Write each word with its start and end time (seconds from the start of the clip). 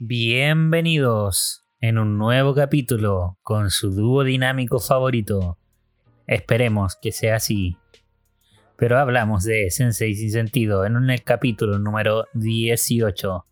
Bienvenidos 0.00 1.64
en 1.80 1.98
un 1.98 2.18
nuevo 2.18 2.52
capítulo 2.52 3.38
con 3.42 3.70
su 3.70 3.92
dúo 3.92 4.24
dinámico 4.24 4.80
favorito. 4.80 5.56
Esperemos 6.26 6.96
que 7.00 7.12
sea 7.12 7.36
así. 7.36 7.76
Pero 8.76 8.98
hablamos 8.98 9.44
de 9.44 9.70
Sensei 9.70 10.16
sin 10.16 10.32
sentido 10.32 10.84
en 10.84 10.96
el 11.08 11.22
capítulo 11.22 11.78
número 11.78 12.26
18. 12.34 13.46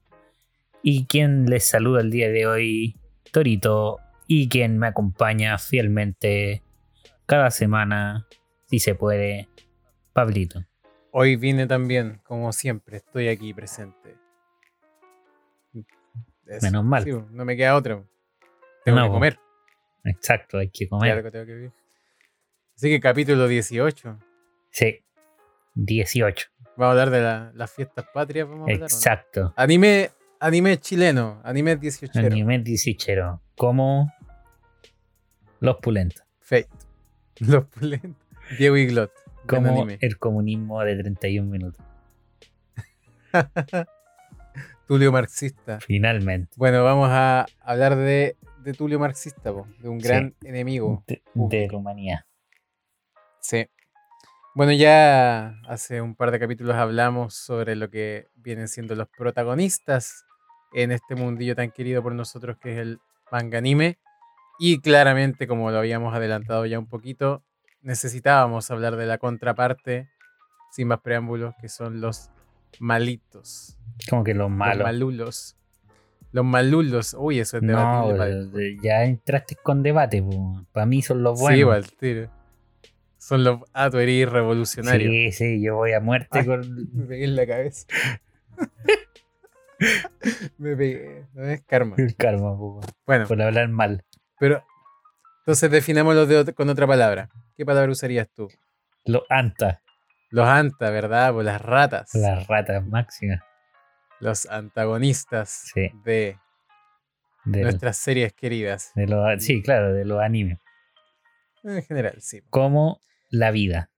Y 0.83 1.05
quien 1.07 1.47
les 1.47 1.63
saluda 1.63 2.01
el 2.01 2.11
día 2.11 2.29
de 2.29 2.45
hoy, 2.49 2.97
Torito, 3.31 4.01
y 4.27 4.49
quien 4.49 4.79
me 4.79 4.89
acompaña 4.89 5.59
fielmente 5.59 6.65
cada 7.25 7.53
semana, 7.53 8.27
si 8.67 8.81
se 8.81 8.97
puede, 8.97 9.49
Pablito. 10.13 10.65
Hoy 11.13 11.37
vine 11.37 11.69
también, 11.69 12.21
como 12.25 12.53
siempre, 12.53 12.97
estoy 12.97 13.29
aquí 13.29 13.55
presente. 13.55 14.22
Menos 16.61 16.85
mal. 16.85 17.05
Sí, 17.05 17.11
no 17.31 17.45
me 17.45 17.57
queda 17.57 17.75
otro. 17.77 18.07
Tengo 18.85 18.99
No, 18.99 19.07
que 19.07 19.11
comer. 19.13 19.39
Exacto, 20.05 20.59
hay 20.59 20.69
que 20.71 20.89
comer. 20.89 21.13
Claro 21.13 21.23
que 21.23 21.31
tengo 21.31 21.47
que 21.47 21.55
vivir. 21.55 21.73
Así 22.77 22.89
que 22.91 23.01
capítulo 23.01 23.47
18. 23.47 24.19
Sí, 24.71 25.05
18. 25.75 26.49
Vamos 26.77 26.85
a 26.87 26.91
hablar 26.91 27.11
de 27.11 27.23
la- 27.23 27.53
las 27.55 27.71
fiestas 27.73 28.07
patrias. 28.13 28.49
Vamos 28.49 28.63
a 28.69 28.73
hablar, 28.73 28.77
¿o 28.77 28.81
no? 28.81 28.85
Exacto. 28.87 29.55
Anime, 29.57 30.11
anime 30.41 30.79
chileno, 30.79 31.41
anime 31.45 31.77
18. 31.77 32.19
Anime 32.19 32.59
18. 32.61 33.41
Como 33.57 34.13
los 35.61 35.77
pulentos. 35.77 36.23
Fate. 36.41 36.69
Los 37.41 37.67
pulentos. 37.67 38.21
Diego 38.59 38.77
y 38.77 38.87
Glot. 38.87 39.13
Buen 39.49 39.65
Como 39.65 39.87
el 40.01 40.19
comunismo 40.19 40.83
de 40.83 40.97
31 40.97 41.49
minutos. 41.51 41.85
Tulio 44.87 45.13
Marxista. 45.13 45.79
Finalmente. 45.81 46.53
Bueno, 46.57 46.85
vamos 46.85 47.09
a 47.11 47.47
hablar 47.61 47.97
de, 47.97 48.37
de 48.63 48.73
Tulio 48.75 48.99
Marxista, 48.99 49.53
po, 49.53 49.67
de 49.79 49.89
un 49.89 50.01
Sí. 50.01 50.09
gran 50.09 50.35
enemigo. 50.43 51.03
De, 51.07 51.23
de 51.35 51.69
la 51.71 51.79
humanidad. 51.79 52.21
Sí. 53.41 53.67
Bueno, 54.55 54.73
ya 54.73 55.55
hace 55.67 56.01
un 56.03 56.15
par 56.15 56.31
de 56.31 56.39
capítulos 56.39 56.77
hablamos 56.77 57.35
sobre 57.35 57.75
lo 57.75 57.89
que 57.91 58.27
vienen 58.35 58.69
siendo 58.69 58.95
los 58.95 59.09
protagonistas 59.09 60.25
en 60.75 60.93
este 60.93 61.15
mundillo 61.15 61.57
tan 61.57 61.71
querido 61.71 62.03
por 62.03 62.15
nosotros 62.15 62.57
que 62.59 62.73
es 62.73 62.79
el 62.79 62.99
manga 63.31 63.59
anime. 63.59 63.99
Y 64.59 64.81
claramente, 64.81 65.47
como 65.47 65.71
lo 65.71 65.79
habíamos 65.79 66.15
adelantado 66.15 66.67
ya 66.67 66.79
un 66.79 66.87
poquito, 66.87 67.43
necesitábamos 67.81 68.71
hablar 68.71 68.97
de 68.97 69.07
la 69.07 69.19
contraparte, 69.19 70.09
sin 70.71 70.89
más 70.89 71.01
preámbulos, 71.01 71.55
que 71.61 71.69
son 71.69 72.01
los 72.01 72.31
malitos. 72.81 73.77
Como 74.09 74.25
que 74.25 74.35
los 74.35 74.49
Los 74.51 74.59
malos. 74.59 74.85
malulos. 74.85 75.57
Los 76.33 76.45
malulos. 76.45 77.15
Uy, 77.19 77.41
eso 77.41 77.59
es 77.59 77.63
No, 77.63 78.09
debatible. 78.09 78.47
de- 78.59 78.79
ya 78.83 79.05
entraste 79.05 79.57
con 79.57 79.83
debate. 79.83 80.25
Para 80.73 80.87
mí 80.87 81.03
son 81.03 81.23
los 81.23 81.39
buenos. 81.39 81.55
Sí, 81.57 81.61
igual, 81.61 81.91
tiro. 81.93 82.31
Son 83.19 83.45
los. 83.45 83.61
Ah, 83.73 83.91
tú 83.91 83.99
eres 83.99 84.29
revolucionario. 84.29 85.09
Sí, 85.11 85.33
sí, 85.33 85.63
yo 85.63 85.77
voy 85.77 85.93
a 85.93 86.01
muerte 86.01 86.41
Ay. 86.41 86.47
con. 86.47 86.61
Me 86.95 87.05
pegué 87.07 87.25
en 87.25 87.37
la 87.37 87.47
cabeza. 87.47 87.87
Me 90.59 90.77
pegué. 90.77 91.27
No 91.35 91.45
es 91.45 91.63
karma. 91.63 91.97
el 91.99 92.15
karma, 92.17 92.57
po, 92.57 92.81
Bueno, 93.07 93.27
por 93.27 93.41
hablar 93.43 93.69
mal. 93.69 94.05
pero. 94.39 94.65
Entonces 95.41 95.71
definámoslo 95.73 96.25
de 96.27 96.53
con 96.55 96.69
otra 96.69 96.87
palabra. 96.87 97.29
¿Qué 97.57 97.67
palabra 97.67 97.91
usarías 97.91 98.29
tú? 98.33 98.49
Los 99.05 99.23
anta, 99.29 99.82
Los 100.33 100.49
anta, 100.49 100.91
¿verdad? 100.91 101.33
Pues 101.33 101.45
las 101.47 101.61
ratas. 101.63 102.11
las 102.15 102.47
ratas 102.49 102.85
máximas. 102.87 103.41
Los 104.19 104.47
antagonistas 104.47 105.71
Sí. 105.75 105.91
de 106.05 106.37
nuestras 107.45 107.97
series 107.99 108.33
queridas. 108.33 108.93
de 108.95 109.37
sí, 109.41 109.63
claro, 109.63 109.93
de 109.93 110.05
los 110.05 110.21
animes. 110.21 110.59
En 111.65 111.83
general, 111.83 112.17
sí. 112.21 112.41
Como 112.51 112.99
la 113.31 113.51
vida. 113.51 113.91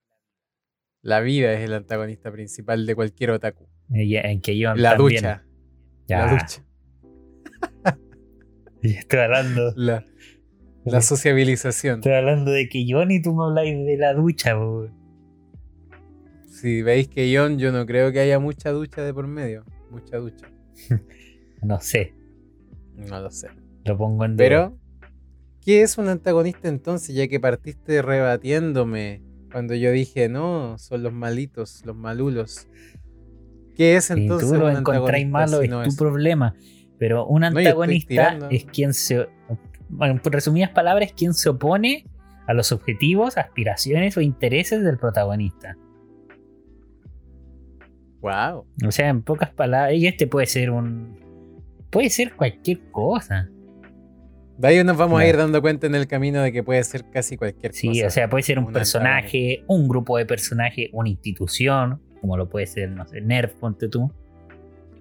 La 1.03 1.21
vida 1.21 1.53
es 1.53 1.61
el 1.61 1.73
antagonista 1.75 2.31
principal 2.33 2.85
de 2.87 2.95
cualquier 2.95 3.31
otaku. 3.31 3.69
En 3.91 4.41
que 4.41 4.59
yo 4.59 4.75
La 4.75 4.97
también- 4.97 5.23
ducha. 5.23 5.45
Ya, 6.07 6.27
La 6.27 6.33
ducha. 6.33 6.65
ya 8.83 8.99
Estoy 8.99 9.19
hablando. 9.21 9.73
La, 9.77 10.05
la 10.85 11.01
sociabilización. 11.01 11.97
Estoy 12.01 12.13
hablando 12.15 12.51
de 12.51 12.69
que 12.69 12.87
yo 12.87 13.05
ni 13.05 13.23
tú 13.23 13.35
me 13.35 13.45
habláis 13.45 13.75
de 13.87 13.97
la 13.99 14.15
ducha, 14.15 14.55
po. 14.57 14.89
Si 16.65 16.81
veis 16.81 17.09
que 17.09 17.31
Ion, 17.31 17.59
yo 17.59 17.73
no 17.73 17.85
creo 17.85 18.11
que 18.11 18.21
haya 18.21 18.39
mucha 18.39 18.71
ducha 18.71 19.03
de 19.03 19.13
por 19.13 19.27
medio. 19.27 19.67
Mucha 19.91 20.17
ducha. 20.17 20.51
No 21.63 21.79
sé, 21.79 22.15
No 22.97 23.21
lo 23.21 23.31
sé. 23.31 23.49
lo 23.85 23.99
pongo 23.99 24.25
en 24.25 24.33
duda. 24.33 24.39
Pero, 24.39 24.79
¿qué 25.63 25.83
es 25.83 25.99
un 25.99 26.09
antagonista 26.09 26.69
entonces? 26.69 27.15
Ya 27.15 27.29
que 27.29 27.39
partiste 27.39 28.01
rebatiéndome 28.01 29.23
cuando 29.53 29.75
yo 29.75 29.91
dije, 29.91 30.31
no, 30.31 30.79
son 30.79 31.03
los 31.03 31.13
malitos, 31.13 31.83
los 31.85 31.97
malulos. 31.97 32.67
¿Qué 33.77 33.97
es 33.97 34.07
Si 34.07 34.15
entonces 34.15 34.51
tú 34.51 34.57
lo 34.57 34.67
un 34.69 34.77
encontráis 34.77 35.29
malo, 35.29 35.59
si 35.61 35.65
es 35.67 35.71
tu 35.71 35.81
es? 35.83 35.97
problema. 35.97 36.55
Pero 36.99 37.27
un 37.27 37.45
antagonista 37.45 38.39
es 38.51 38.65
quien 38.65 38.95
se. 38.95 39.29
Bueno, 39.91 40.19
por 40.23 40.33
resumidas 40.33 40.71
palabras, 40.71 41.13
quien 41.15 41.35
se 41.35 41.51
opone 41.51 42.07
a 42.47 42.55
los 42.55 42.73
objetivos, 42.73 43.37
aspiraciones 43.37 44.17
o 44.17 44.23
intereses 44.23 44.83
del 44.83 44.97
protagonista. 44.97 45.77
Wow. 48.25 48.65
O 48.87 48.91
sea, 48.91 49.11
en 49.11 49.21
pocas 49.21 49.51
palabras, 49.51 49.95
y 49.99 50.07
este 50.07 50.27
puede 50.27 50.47
ser 50.47 50.71
un. 50.71 51.19
Puede 51.91 52.09
ser 52.09 52.35
cualquier 52.35 52.81
cosa. 52.91 53.51
De 54.57 54.69
ahí 54.69 54.83
nos 54.83 54.97
vamos 54.97 55.21
a 55.21 55.27
ir 55.27 55.37
dando 55.37 55.61
cuenta 55.61 55.87
en 55.87 55.95
el 55.95 56.07
camino 56.07 56.41
de 56.41 56.51
que 56.51 56.63
puede 56.63 56.83
ser 56.85 57.05
casi 57.11 57.37
cualquier 57.37 57.75
Sí, 57.75 57.89
cosa. 57.89 58.07
o 58.07 58.11
sea, 58.11 58.31
puede 58.31 58.43
ser 58.43 58.59
un, 58.59 58.73
personaje, 58.73 59.63
un 59.67 59.89
grupo 59.89 60.17
de 60.17 60.25
personajes, 60.25 60.89
una 60.93 61.11
institución, 61.11 62.01
como 62.23 62.39
lo 62.39 62.49
puede 62.49 62.67
ser, 62.67 62.91
no 62.93 63.07
sé, 63.07 63.21
Nerf, 63.21 63.53
ponte 63.57 63.89
tú. 63.89 64.11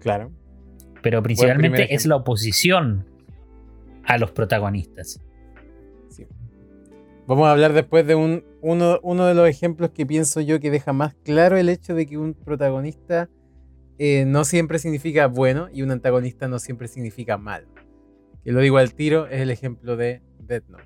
Claro. 0.01 0.29
Pero 1.01 1.23
principalmente 1.23 1.95
es 1.95 2.05
la 2.05 2.17
oposición 2.17 3.05
a 4.03 4.17
los 4.17 4.31
protagonistas. 4.31 5.21
Sí. 6.09 6.27
Vamos 7.25 7.47
a 7.47 7.51
hablar 7.51 7.71
después 7.71 8.05
de 8.05 8.15
un, 8.15 8.43
uno, 8.63 8.99
uno 9.03 9.25
de 9.27 9.33
los 9.35 9.47
ejemplos 9.47 9.91
que 9.91 10.05
pienso 10.05 10.41
yo 10.41 10.59
que 10.59 10.71
deja 10.71 10.93
más 10.93 11.13
claro 11.23 11.57
el 11.57 11.69
hecho 11.69 11.93
de 11.93 12.05
que 12.07 12.17
un 12.17 12.33
protagonista 12.33 13.29
eh, 13.99 14.23
no 14.25 14.43
siempre 14.45 14.79
significa 14.79 15.27
bueno 15.27 15.67
y 15.71 15.81
un 15.83 15.91
antagonista 15.91 16.47
no 16.47 16.57
siempre 16.59 16.87
significa 16.87 17.37
malo. 17.37 17.67
Que 18.43 18.51
lo 18.51 18.59
digo 18.61 18.77
al 18.77 18.93
tiro, 18.93 19.27
es 19.27 19.41
el 19.41 19.51
ejemplo 19.51 19.95
de 19.97 20.21
Death 20.39 20.67
Note. 20.69 20.83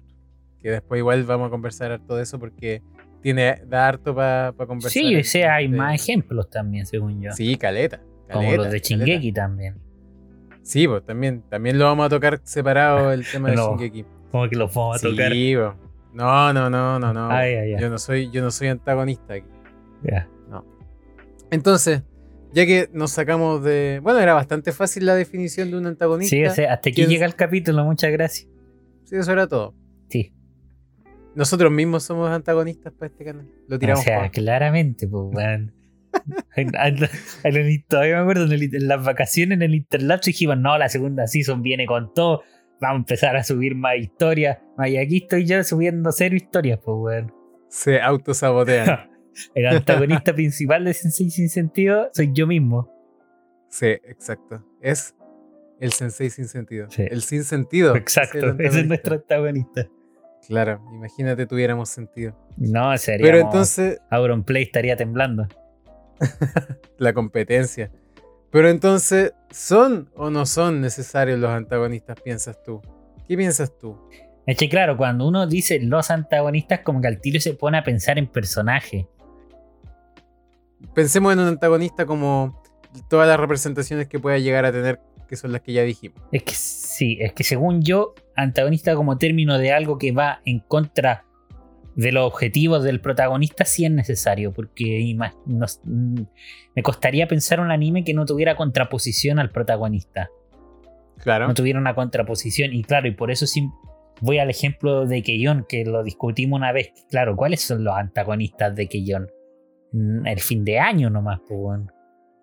Que 0.60 0.72
después 0.72 1.00
igual 1.00 1.24
vamos 1.24 1.48
a 1.48 1.50
conversar 1.52 2.00
de 2.02 2.22
eso 2.22 2.40
porque 2.40 2.82
tiene, 3.22 3.62
da 3.68 3.88
harto 3.88 4.14
para 4.14 4.54
conversar. 4.54 4.92
Sí, 4.92 5.16
o 5.16 5.24
sea, 5.24 5.56
hay 5.56 5.68
de- 5.68 5.78
más 5.78 5.94
ejemplos 6.02 6.50
también, 6.50 6.86
según 6.86 7.22
yo. 7.22 7.32
Sí, 7.32 7.56
caleta. 7.58 8.02
como 8.32 8.52
los 8.56 8.70
de 8.72 8.82
caleta. 8.82 8.88
Shingeki 9.06 9.32
también. 9.32 9.76
Sí, 10.64 10.88
pues 10.88 11.06
también, 11.06 11.44
también 11.50 11.80
lo 11.80 11.86
vamos 11.86 12.08
a 12.08 12.10
tocar 12.10 12.42
separado 12.44 13.12
el 13.14 13.26
tema 13.26 13.50
de 13.50 13.56
No. 13.56 13.70
Shingeki. 13.78 14.04
Como 14.32 14.50
que 14.50 14.56
los 14.58 14.74
vamos 14.74 14.98
a 14.98 15.08
tocar. 15.10 15.32
Sí, 15.32 15.56
po. 15.56 15.87
No, 16.18 16.54
no, 16.54 16.70
no, 16.70 17.00
no, 17.00 17.14
no. 17.14 17.30
Ay. 17.32 17.76
Yo 17.80 17.90
no 17.90 17.98
soy, 17.98 18.30
yo 18.32 18.42
no 18.42 18.52
soy 18.52 18.68
antagonista 18.68 19.36
aquí. 19.36 19.48
Ya. 20.04 20.28
Entonces, 21.50 22.04
ya 22.54 22.66
que 22.66 22.90
nos 22.94 23.12
sacamos 23.12 23.64
de. 23.64 24.00
Bueno, 24.04 24.20
era 24.20 24.34
bastante 24.34 24.72
fácil 24.72 25.06
la 25.06 25.16
definición 25.16 25.72
de 25.72 25.78
un 25.78 25.86
antagonista. 25.88 26.36
Sí, 26.36 26.44
o 26.46 26.50
sea, 26.52 26.74
hasta 26.74 26.90
aquí 26.90 26.96
¿Quién- 26.98 27.10
llega 27.10 27.26
el 27.26 27.36
capítulo, 27.36 27.84
muchas 27.86 28.12
gracias. 28.12 28.50
Sí, 29.06 29.16
eso 29.16 29.32
era 29.32 29.48
todo. 29.48 29.74
Sí. 30.10 30.34
Nosotros 31.36 31.72
mismos 31.72 32.04
somos 32.04 32.30
antagonistas 32.30 32.92
para 32.94 33.12
este 33.12 33.24
canal. 33.24 33.48
Lo 33.68 33.76
O 33.76 33.80
tiramos 33.80 34.04
sea, 34.04 34.20
por- 34.22 34.32
claramente, 34.32 35.08
pues, 35.08 35.24
weón. 35.34 35.74
En- 36.56 36.74
en- 36.76 37.10
en 37.44 37.56
el- 37.56 37.86
Todavía 37.86 38.16
me 38.16 38.22
acuerdo 38.24 38.52
en, 38.52 38.88
las 38.88 39.06
vacaciones 39.06 39.58
en 39.58 39.62
el 39.62 39.76
Interlapse 39.76 40.32
dijimos, 40.32 40.58
no, 40.58 40.78
la 40.78 40.90
segunda 40.90 41.28
season 41.28 41.62
viene 41.62 41.86
con 41.86 42.12
todo, 42.14 42.42
vamos 42.80 42.96
a 42.96 43.00
empezar 43.00 43.36
a 43.36 43.44
subir 43.44 43.76
más 43.76 43.98
historias. 43.98 44.60
Y 44.86 44.98
aquí 44.98 45.18
estoy 45.18 45.46
yo 45.46 45.64
subiendo 45.64 46.12
cero 46.12 46.36
historias, 46.36 46.80
pues, 46.84 46.98
weón. 46.98 47.34
Se 47.70 48.02
autosabotean. 48.02 49.10
El 49.56 49.68
antagonista 49.68 50.34
principal 50.36 50.86
de 50.86 50.94
Sensei 50.94 51.30
Sin 51.30 51.50
Sentido 51.50 52.10
soy 52.14 52.32
yo 52.34 52.48
mismo. 52.48 52.92
sí, 53.70 53.88
exacto. 53.88 54.64
Es 54.82 55.14
el 55.80 55.92
sensei 55.92 56.30
sin 56.30 56.48
sentido. 56.48 56.88
Sí. 56.90 57.04
El 57.10 57.22
sin 57.22 57.44
sentido. 57.44 57.96
Exacto, 57.96 58.50
el 58.50 58.62
ese 58.62 58.80
es 58.80 58.88
nuestro 58.88 59.16
antagonista. 59.16 59.88
Claro, 60.48 60.82
imagínate 60.94 61.46
tuviéramos 61.46 61.90
sentido. 61.90 62.36
No, 62.58 62.98
sería. 62.98 63.26
Pero 63.26 63.40
entonces, 63.40 64.00
Auronplay 64.10 64.64
estaría 64.64 64.96
temblando. 64.96 65.48
la 66.98 67.14
competencia. 67.14 67.92
Pero 68.52 68.70
entonces, 68.70 69.34
¿son 69.52 70.10
o 70.16 70.30
no 70.30 70.46
son 70.46 70.82
necesarios 70.82 71.40
los 71.40 71.50
antagonistas, 71.50 72.20
piensas 72.22 72.62
tú? 72.64 72.82
¿Qué 73.28 73.36
piensas 73.36 73.78
tú? 73.78 73.98
Es 74.46 74.56
que 74.56 74.70
claro, 74.70 74.96
cuando 74.96 75.28
uno 75.28 75.46
dice 75.46 75.80
los 75.82 76.10
antagonistas, 76.10 76.80
como 76.80 77.02
que 77.02 77.08
al 77.08 77.20
tiro 77.20 77.40
se 77.42 77.54
pone 77.54 77.78
a 77.78 77.84
pensar 77.84 78.18
en 78.18 78.28
personaje. 78.28 79.08
Pensemos 80.94 81.34
en 81.34 81.40
un 81.40 81.48
antagonista 81.48 82.06
como 82.06 82.64
todas 83.10 83.28
las 83.28 83.40
representaciones 83.40 84.08
que 84.08 84.20
pueda 84.20 84.38
llegar 84.38 84.64
a 84.66 84.72
tener 84.72 85.00
que 85.28 85.36
son 85.36 85.52
las 85.52 85.62
que 85.62 85.74
ya 85.74 85.84
dijimos. 85.84 86.20
Es 86.32 86.44
que 86.44 86.54
sí, 86.54 87.18
es 87.20 87.34
que 87.34 87.44
según 87.44 87.84
yo, 87.84 88.16
antagonista 88.36 88.96
como 88.96 89.18
término 89.18 89.58
de 89.58 89.74
algo 89.74 89.98
que 89.98 90.12
va 90.12 90.42
en 90.46 90.60
contra 90.60 91.26
de 91.98 92.12
los 92.12 92.26
objetivos 92.26 92.84
del 92.84 93.02
protagonista 93.02 93.66
sí 93.66 93.84
es 93.84 93.92
necesario, 93.92 94.54
porque 94.54 95.14
mm, 95.16 96.22
me 96.76 96.84
costaría 96.84 97.28
pensar 97.28 97.60
un 97.60 97.72
anime 97.72 98.04
que 98.04 98.14
no 98.14 98.26
tuviera 98.26 98.56
contraposición 98.56 99.40
al 99.40 99.50
protagonista. 99.50 100.30
Claro. 101.18 101.48
No 101.48 101.56
tuviera 101.56 101.80
una 101.80 101.96
contraposición, 101.96 102.72
y 102.72 102.84
claro, 102.84 103.08
y 103.08 103.12
por 103.12 103.32
eso 103.32 103.48
sí 103.48 103.68
voy 104.22 104.38
al 104.38 104.50
ejemplo 104.50 105.08
de 105.08 105.24
Keyon, 105.24 105.66
que 105.68 105.84
lo 105.84 106.04
discutimos 106.04 106.58
una 106.58 106.72
vez. 106.72 106.94
Claro, 107.10 107.36
¿cuáles 107.36 107.62
son 107.62 107.84
los 107.84 107.96
antagonistas 107.96 108.76
de 108.76 108.88
Keyon? 108.88 109.28
Mm, 109.92 110.28
el 110.28 110.40
fin 110.40 110.64
de 110.64 110.78
año 110.78 111.10
nomás, 111.10 111.40
pues 111.48 111.82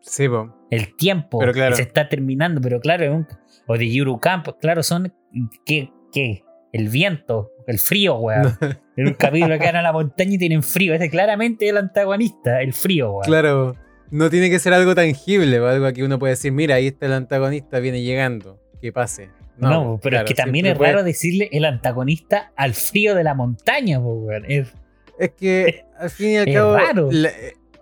Sí, 0.00 0.26
El 0.70 0.96
tiempo 0.96 1.38
que 1.38 1.74
se 1.74 1.82
está 1.82 2.08
terminando, 2.08 2.60
pero 2.60 2.78
claro, 2.80 3.24
o 3.66 3.78
de 3.78 3.90
Yuru 3.90 4.20
Camp, 4.20 4.48
claro, 4.60 4.82
son 4.82 5.14
que, 5.64 5.92
el 6.72 6.88
viento, 6.88 7.52
el 7.66 7.78
frío, 7.78 8.16
weón. 8.16 8.56
en 8.96 9.08
un 9.08 9.14
capítulo 9.14 9.58
que 9.58 9.64
van 9.64 9.76
a 9.76 9.82
la 9.82 9.92
montaña 9.92 10.34
y 10.34 10.38
tienen 10.38 10.62
frío. 10.62 10.94
Ese 10.94 11.06
es 11.06 11.10
claramente 11.10 11.68
el 11.68 11.76
antagonista, 11.76 12.60
el 12.60 12.72
frío, 12.72 13.12
weón. 13.12 13.24
Claro, 13.24 13.76
no 14.10 14.30
tiene 14.30 14.50
que 14.50 14.58
ser 14.58 14.72
algo 14.72 14.94
tangible, 14.94 15.56
algo 15.56 15.92
que 15.92 16.04
uno 16.04 16.18
puede 16.18 16.32
decir, 16.32 16.52
mira, 16.52 16.76
ahí 16.76 16.88
está 16.88 17.06
el 17.06 17.12
antagonista, 17.12 17.80
viene 17.80 18.02
llegando, 18.02 18.60
que 18.80 18.92
pase. 18.92 19.30
No, 19.56 20.00
pero 20.02 20.18
es 20.18 20.24
que 20.24 20.34
también 20.34 20.66
es 20.66 20.76
raro 20.76 21.04
decirle 21.04 21.48
el 21.52 21.64
antagonista 21.64 22.52
al 22.56 22.74
frío 22.74 23.14
de 23.14 23.24
la 23.24 23.34
montaña, 23.34 23.98
weón. 23.98 24.44
Es, 24.48 24.72
que 25.36 25.84
al 25.98 26.10
fin 26.10 26.30
y 26.30 26.36
al 26.36 26.52
cabo, 26.52 27.10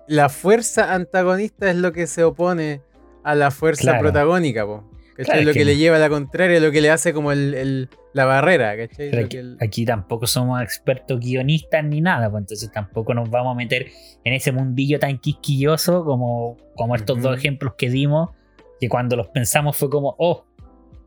la, 0.07 0.29
fuerza 0.29 0.95
antagonista 0.95 1.71
es 1.71 1.77
lo 1.77 1.93
que 1.93 2.07
se 2.07 2.25
opone 2.25 2.83
a 3.25 3.35
la 3.35 3.51
fuerza 3.51 3.99
protagónica, 3.99 4.67
po. 4.67 4.91
Es 5.23 5.45
lo 5.45 5.53
que, 5.53 5.65
le 5.65 5.77
lleva 5.77 5.97
a 5.97 5.99
la 5.99 6.09
contraria, 6.09 6.61
lo 6.61 6.71
que 6.71 6.81
le 6.81 6.91
hace 6.91 7.13
como 7.13 7.33
el, 7.33 7.89
la 8.13 8.25
barrera, 8.25 8.75
Aquí, 9.61 9.85
tampoco 9.85 10.27
somos 10.27 10.63
expertos 10.63 11.21
guionistas 11.21 11.85
ni 11.85 12.01
nada, 12.01 12.31
pues 12.31 12.43
entonces 12.43 12.71
tampoco 12.73 13.15
nos 13.15 13.31
vamos 13.31 13.53
a 13.53 13.57
meter 13.57 13.87
en 14.25 14.33
ese 14.35 14.53
mundillo 14.53 14.99
tan 14.99 15.19
quisquilloso 15.19 16.05
como, 16.05 16.57
como 16.77 16.95
estos 16.95 17.21
dos 17.23 17.37
ejemplos 17.37 17.75
que 17.77 17.91
dimos, 17.91 18.31
que 18.81 18.89
cuando 18.89 19.17
los 19.17 19.29
pensamos 19.29 19.77
fue 19.77 19.89
como, 19.89 20.15
oh, 20.19 20.45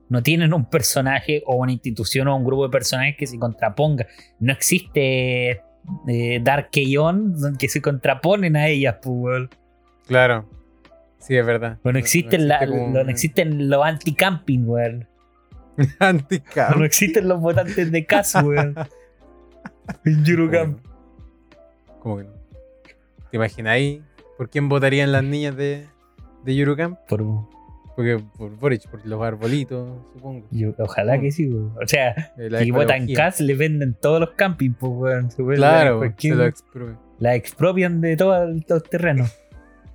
no 0.09 0.21
tienen 0.21 0.53
un 0.53 0.69
personaje 0.69 1.43
o 1.45 1.55
una 1.55 1.71
institución 1.71 2.27
o 2.27 2.35
un 2.35 2.43
grupo 2.43 2.63
de 2.63 2.69
personajes 2.69 3.15
que 3.17 3.27
se 3.27 3.39
contraponga. 3.39 4.07
No 4.39 4.53
existe 4.53 5.61
eh, 6.07 6.39
Dark 6.43 6.69
Keyon 6.71 7.57
que 7.57 7.67
se 7.69 7.81
contraponen 7.81 8.55
a 8.55 8.67
ellas, 8.67 8.97
pues, 9.01 9.49
Claro. 10.07 10.47
Sí, 11.25 11.35
es 11.35 11.45
verdad. 11.45 11.79
Bueno, 11.83 11.97
existen, 11.97 12.47
no, 12.47 12.99
existen 13.01 13.67
los 13.67 13.83
anti-camping, 13.83 14.67
weón. 14.67 15.07
anti-camping. 15.99 16.79
No 16.79 16.85
existen 16.85 17.27
los 17.27 17.41
votantes 17.41 17.91
de 17.91 18.05
casa, 18.05 18.43
weón. 18.43 18.75
en 20.05 20.23
Yurugam. 20.23 20.77
¿Cómo 21.99 22.17
que 22.17 22.23
no? 22.25 22.29
¿Te 23.31 23.37
imagináis 23.37 24.01
por 24.37 24.51
quién 24.51 24.69
votarían 24.69 25.11
las 25.11 25.23
niñas 25.23 25.55
de, 25.55 25.87
de 26.43 26.55
Yurugam? 26.55 26.95
Por, 27.07 27.23
porque 27.95 28.21
por 28.37 28.55
Boric, 28.57 28.87
por 28.87 29.03
los 29.03 29.19
arbolitos, 29.23 29.97
supongo. 30.13 30.45
ojalá 30.77 31.19
que 31.19 31.31
sí, 31.31 31.49
O 31.49 31.87
sea, 31.87 32.33
si 32.59 32.69
votan 32.69 33.07
CAS, 33.07 33.41
le 33.41 33.55
venden 33.55 33.95
todos 33.99 34.19
los 34.19 34.29
campings, 34.33 34.75
pues, 34.77 34.91
weón. 35.37 35.55
Claro, 35.55 36.01
se 36.17 36.35
lo 36.35 36.45
expropian. 36.45 36.99
La 37.17 37.33
expropian 37.33 38.01
de 38.01 38.15
todos 38.15 38.63
los 38.67 38.83
terrenos. 38.83 39.35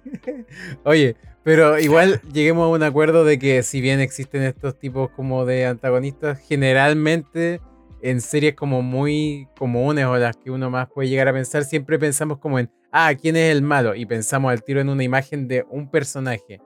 Oye, 0.84 1.16
pero 1.42 1.78
igual 1.78 2.20
lleguemos 2.32 2.66
a 2.66 2.68
un 2.68 2.82
acuerdo 2.82 3.24
de 3.24 3.38
que 3.38 3.62
si 3.62 3.80
bien 3.80 4.00
existen 4.00 4.42
estos 4.42 4.78
tipos 4.78 5.10
como 5.10 5.46
de 5.46 5.66
antagonistas, 5.66 6.38
generalmente 6.38 7.60
en 8.02 8.20
series 8.20 8.54
como 8.54 8.82
muy 8.82 9.48
comunes 9.56 10.06
o 10.06 10.16
las 10.16 10.36
que 10.36 10.50
uno 10.50 10.70
más 10.70 10.88
puede 10.88 11.08
llegar 11.08 11.28
a 11.28 11.32
pensar, 11.32 11.64
siempre 11.64 11.98
pensamos 11.98 12.38
como 12.38 12.58
en, 12.58 12.70
ah, 12.92 13.12
¿quién 13.20 13.36
es 13.36 13.52
el 13.52 13.62
malo? 13.62 13.94
Y 13.94 14.06
pensamos 14.06 14.50
al 14.50 14.62
tiro 14.62 14.80
en 14.80 14.88
una 14.88 15.04
imagen 15.04 15.48
de 15.48 15.64
un 15.70 15.90
personaje 15.90 16.60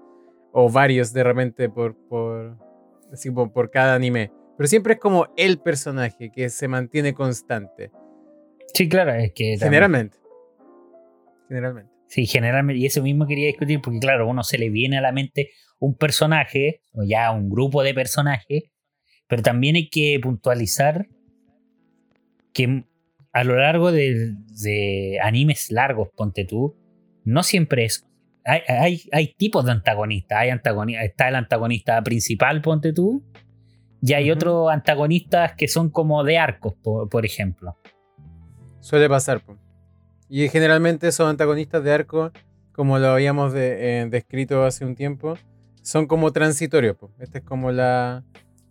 o 0.53 0.71
varios 0.71 1.13
de 1.13 1.25
repente 1.25 1.69
por, 1.69 1.97
por, 2.09 2.57
así 3.13 3.31
por, 3.31 3.71
cada 3.71 3.95
anime. 3.95 4.33
Pero 4.57 4.69
siempre 4.69 4.95
es 4.95 5.01
como 5.01 5.29
el 5.37 5.59
personaje 5.59 6.31
que 6.31 6.49
se 6.49 6.69
mantiene 6.69 7.15
constante. 7.15 7.91
Sí, 8.73 8.89
claro, 8.89 9.13
es 9.15 9.33
que... 9.33 9.57
Generalmente. 9.59 10.19
Generalmente. 11.49 11.94
Sí, 12.15 12.27
generalmente. 12.27 12.79
Y 12.81 12.87
eso 12.87 13.03
mismo 13.03 13.27
quería 13.27 13.49
discutir 13.49 13.81
porque, 13.81 13.99
claro, 13.99 14.29
uno 14.29 14.45
se 14.45 14.57
le 14.57 14.71
viene 14.71 14.99
a 14.99 15.01
la 15.01 15.11
mente 15.11 15.51
un 15.81 15.97
personaje, 15.97 16.83
o 16.93 17.03
ya 17.03 17.33
un 17.33 17.51
grupo 17.51 17.83
de 17.83 17.93
personajes, 17.93 18.71
pero 19.27 19.43
también 19.43 19.75
hay 19.75 19.89
que 19.89 20.21
puntualizar 20.23 21.09
que 22.53 22.85
a 23.33 23.43
lo 23.43 23.57
largo 23.57 23.91
de, 23.91 24.33
de 24.63 25.19
animes 25.25 25.73
largos, 25.73 26.11
ponte 26.17 26.45
tú, 26.45 26.77
no 27.25 27.43
siempre 27.43 27.85
es 27.85 28.07
hay, 28.45 29.01
hay, 29.11 29.35
tipos 29.35 29.65
de 29.65 29.73
antagonistas. 29.73 30.39
Hay 30.39 30.51
antagonista, 30.51 31.03
está 31.03 31.29
el 31.31 31.35
antagonista 31.35 32.01
principal, 32.05 32.63
ponte 32.63 32.93
tú. 32.93 33.25
Y 34.03 34.13
hay 34.13 34.31
otros 34.31 34.71
antagonistas 34.71 35.55
que 35.57 35.67
son 35.67 35.91
como 35.91 36.23
de 36.23 36.39
arcos, 36.39 36.75
por, 36.83 37.27
ejemplo. 37.27 37.77
Suele 38.79 39.09
pasar. 39.09 39.43
Y 40.37 40.49
generalmente 40.49 41.07
esos 41.07 41.31
antagonistas 41.31 41.85
de 41.85 41.93
arco, 41.93 42.33
como 42.73 42.99
lo 42.99 43.11
habíamos 43.11 43.53
eh, 43.55 44.05
descrito 44.11 44.65
hace 44.65 44.85
un 44.85 44.97
tiempo, 44.97 45.39
son 45.81 46.09
como 46.09 46.33
transitorios. 46.33 46.97
Esta 47.21 47.39
es 47.39 47.45
como 47.45 47.71
la, 47.71 48.25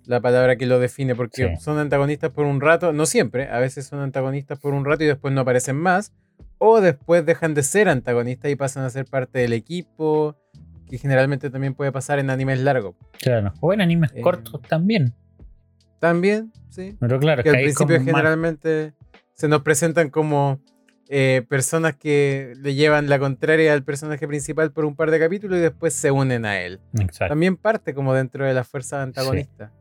la, 0.05 0.19
palabra 0.19 0.57
que 0.57 0.65
lo 0.65 0.77
define, 0.77 1.15
porque 1.15 1.55
son 1.61 1.77
antagonistas 1.77 2.31
por 2.31 2.47
un 2.47 2.59
rato, 2.59 2.91
no 2.91 3.05
siempre, 3.05 3.47
a 3.47 3.59
veces 3.59 3.85
son 3.85 4.01
antagonistas 4.01 4.59
por 4.59 4.73
un 4.73 4.83
rato 4.83 5.05
y 5.05 5.07
después 5.07 5.33
no 5.33 5.39
aparecen 5.39 5.77
más, 5.77 6.11
o 6.57 6.81
después 6.81 7.25
dejan 7.25 7.53
de 7.53 7.63
ser 7.63 7.87
antagonistas 7.87 8.51
y 8.51 8.57
pasan 8.57 8.83
a 8.83 8.89
ser 8.89 9.05
parte 9.05 9.39
del 9.39 9.53
equipo, 9.53 10.35
que 10.89 10.97
generalmente 10.97 11.49
también 11.49 11.75
puede 11.75 11.93
pasar 11.93 12.19
en 12.19 12.29
animes 12.29 12.59
largos. 12.59 12.95
Claro, 13.21 13.53
o 13.61 13.71
en 13.71 13.79
animes 13.79 14.11
eh, 14.13 14.19
cortos 14.19 14.61
también. 14.63 15.13
También, 16.01 16.51
sí. 16.67 16.97
Pero 16.99 17.21
claro, 17.21 17.41
que, 17.41 17.51
al 17.51 17.55
principio 17.55 18.03
generalmente 18.03 18.91
se 19.33 19.47
nos 19.47 19.61
presentan 19.61 20.09
como 20.09 20.59
eh, 21.15 21.45
personas 21.47 21.95
que 21.95 22.53
le 22.57 22.73
llevan 22.73 23.07
la 23.07 23.19
contraria 23.19 23.71
al 23.73 23.83
personaje 23.83 24.27
principal 24.27 24.71
por 24.71 24.83
un 24.83 24.95
par 24.95 25.11
de 25.11 25.19
capítulos 25.19 25.59
y 25.59 25.61
después 25.61 25.93
se 25.93 26.09
unen 26.09 26.43
a 26.43 26.59
él. 26.59 26.79
Exacto. 26.99 27.33
También 27.33 27.55
parte 27.55 27.93
como 27.93 28.15
dentro 28.15 28.47
de 28.47 28.53
la 28.55 28.63
fuerza 28.63 29.03
antagonista. 29.03 29.71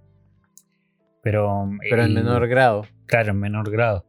Pero, 1.23 1.71
Pero 1.89 2.05
en 2.05 2.13
menor 2.13 2.47
grado. 2.49 2.85
Claro, 3.07 3.31
en 3.31 3.39
menor 3.39 3.71
grado. 3.71 4.05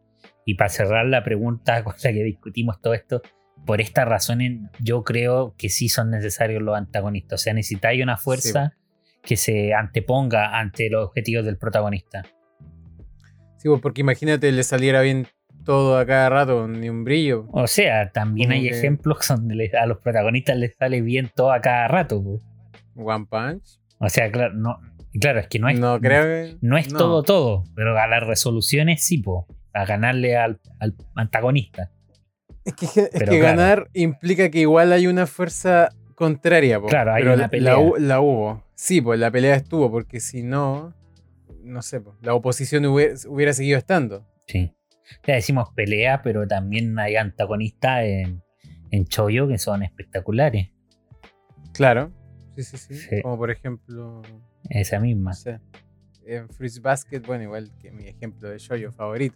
Y 0.45 0.55
para 0.55 0.69
cerrar 0.69 1.05
la 1.05 1.23
pregunta 1.23 1.81
con 1.85 1.93
la 2.03 2.11
que 2.11 2.23
discutimos 2.25 2.81
todo 2.81 2.93
esto, 2.93 3.21
por 3.65 3.79
esta 3.79 4.03
razón 4.03 4.69
yo 4.81 5.05
creo 5.05 5.55
que 5.57 5.69
sí 5.69 5.87
son 5.87 6.09
necesarios 6.09 6.61
los 6.61 6.75
antagonistas. 6.75 7.39
O 7.39 7.41
sea, 7.41 7.53
necesitáis 7.53 8.03
una 8.03 8.17
fuerza 8.17 8.73
que 9.21 9.37
se 9.37 9.73
anteponga 9.73 10.59
ante 10.59 10.89
los 10.89 11.05
objetivos 11.05 11.45
del 11.45 11.57
protagonista. 11.57 12.23
Sí, 13.59 13.69
pues, 13.69 13.79
porque 13.79 14.01
imagínate 14.01 14.51
le 14.51 14.63
saliera 14.63 14.99
bien 14.99 15.25
todo 15.63 15.97
a 15.97 16.05
cada 16.05 16.29
rato, 16.29 16.67
ni 16.67 16.89
un 16.89 17.03
brillo. 17.03 17.47
O 17.51 17.67
sea, 17.67 18.11
también 18.11 18.51
hay 18.51 18.67
ejemplos 18.67 19.27
donde 19.27 19.71
a 19.79 19.85
los 19.85 19.99
protagonistas 19.99 20.57
les 20.57 20.75
sale 20.75 21.01
bien 21.01 21.31
todo 21.33 21.51
a 21.51 21.61
cada 21.61 21.87
rato. 21.87 22.23
One 22.95 23.25
Punch. 23.29 23.79
O 23.99 24.09
sea, 24.09 24.31
claro, 24.31 24.53
no, 24.53 24.79
claro, 25.19 25.39
es 25.39 25.47
que 25.47 25.59
no 25.59 25.69
es, 25.69 25.79
no, 25.79 25.99
creo 25.99 26.57
no, 26.61 26.77
es 26.77 26.87
todo 26.89 27.23
todo, 27.23 27.63
pero 27.75 27.97
a 27.97 28.07
las 28.07 28.23
resoluciones 28.23 29.03
sí, 29.03 29.19
po 29.19 29.47
a 29.73 29.85
ganarle 29.85 30.37
al, 30.37 30.59
antagonista. 31.15 31.91
Es 32.63 32.75
que, 32.75 33.39
ganar 33.39 33.89
implica 33.93 34.49
que 34.49 34.59
igual 34.59 34.93
hay 34.93 35.07
una 35.07 35.27
fuerza 35.27 35.89
contraria. 36.15 36.79
claro, 36.81 37.13
hay 37.13 37.23
una 37.23 37.49
pelea. 37.49 37.75
La, 37.97 38.21
hubo. 38.21 38.63
Sí, 38.75 39.01
pues 39.01 39.19
la 39.19 39.31
pelea 39.31 39.55
estuvo, 39.55 39.91
porque 39.91 40.19
si 40.19 40.43
no, 40.43 40.93
no 41.61 41.81
sé, 41.81 42.01
la 42.21 42.33
oposición 42.33 42.85
hubiera, 42.85 43.53
seguido 43.53 43.77
estando. 43.77 44.25
Sí. 44.47 44.71
Ya 45.25 45.35
decimos 45.35 45.69
pelea, 45.75 46.21
pero 46.21 46.47
también 46.47 46.97
hay 46.99 47.15
antagonistas 47.15 48.03
en, 48.03 48.41
en 48.91 49.05
Choyo 49.05 49.47
que 49.47 49.57
son 49.57 49.83
espectaculares. 49.83 50.69
Claro, 51.73 52.11
sí, 52.55 52.63
sí, 52.63 52.77
sí. 52.77 53.21
Como 53.21 53.37
por 53.37 53.51
ejemplo. 53.51 54.21
Esa 54.69 54.99
misma. 54.99 55.31
En 56.25 56.47
Freeze 56.49 56.79
Basket, 56.79 57.21
bueno, 57.21 57.43
igual 57.43 57.71
que 57.79 57.91
mi 57.91 58.07
ejemplo 58.07 58.49
de 58.49 58.57
Choyo 58.57 58.91
favorito. 58.91 59.35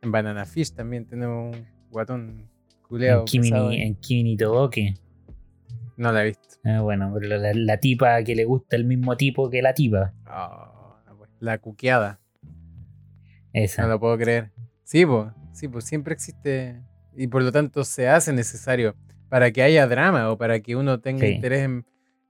En 0.00 0.10
Banana 0.10 0.44
Fish 0.44 0.72
también 0.72 1.06
tenemos 1.06 1.54
un 1.54 1.66
guatón 1.90 2.48
culeado. 2.88 3.20
En 3.20 3.24
Kimi, 3.26 3.82
en 3.82 3.94
Kimi 3.96 4.36
Todoke. 4.36 4.94
No 5.96 6.10
la 6.10 6.22
he 6.22 6.26
visto. 6.28 6.56
Ah, 6.64 6.80
bueno, 6.80 7.12
pero 7.12 7.36
la, 7.36 7.76
tipa 7.78 8.22
que 8.24 8.34
le 8.34 8.44
gusta 8.44 8.76
el 8.76 8.84
mismo 8.84 9.16
tipo 9.16 9.50
que 9.50 9.62
la 9.62 9.74
tipa. 9.74 10.14
Oh, 10.26 10.96
la 11.40 11.58
cuqueada. 11.58 12.20
Esa. 13.52 13.82
No 13.82 13.88
lo 13.88 14.00
puedo 14.00 14.16
creer. 14.16 14.51
Sí, 14.92 15.06
pues, 15.06 15.32
sí, 15.54 15.68
pues 15.68 15.86
siempre 15.86 16.12
existe. 16.12 16.82
Y 17.16 17.26
por 17.28 17.42
lo 17.42 17.50
tanto 17.50 17.82
se 17.82 18.10
hace 18.10 18.30
necesario 18.30 18.94
para 19.30 19.50
que 19.50 19.62
haya 19.62 19.86
drama 19.86 20.30
o 20.30 20.36
para 20.36 20.60
que 20.60 20.76
uno 20.76 21.00
tenga 21.00 21.26
interés 21.26 21.62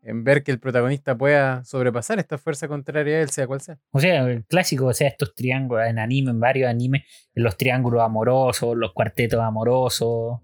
en 0.03 0.23
ver 0.23 0.45
que 0.45 0.53
el 0.53 0.61
protagonista 0.61 1.19
pueda 1.19 1.65
sobrepasar 1.65 2.21
esta 2.21 2.39
fuerza 2.39 2.69
contraria 2.69 3.17
a 3.17 3.21
él, 3.23 3.31
sea 3.31 3.49
cual 3.49 3.61
sea. 3.63 3.81
O 3.91 3.99
sea, 3.99 4.29
el 4.29 4.45
clásico, 4.45 4.87
o 4.87 4.93
sea, 4.93 5.09
estos 5.09 5.35
triángulos 5.35 5.89
en 5.89 5.99
anime, 5.99 6.31
en 6.31 6.39
varios 6.39 6.71
animes, 6.71 7.03
los 7.35 7.57
triángulos 7.57 8.01
amorosos, 8.01 8.77
los 8.77 8.93
cuartetos 8.93 9.41
amorosos. 9.41 10.39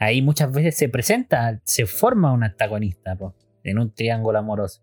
Ahí 0.00 0.20
muchas 0.20 0.50
veces 0.50 0.76
se 0.76 0.88
presenta, 0.88 1.60
se 1.62 1.86
forma 1.86 2.32
un 2.32 2.42
antagonista 2.42 3.16
en 3.62 3.78
un 3.78 3.94
triángulo 3.94 4.36
amoroso. 4.40 4.82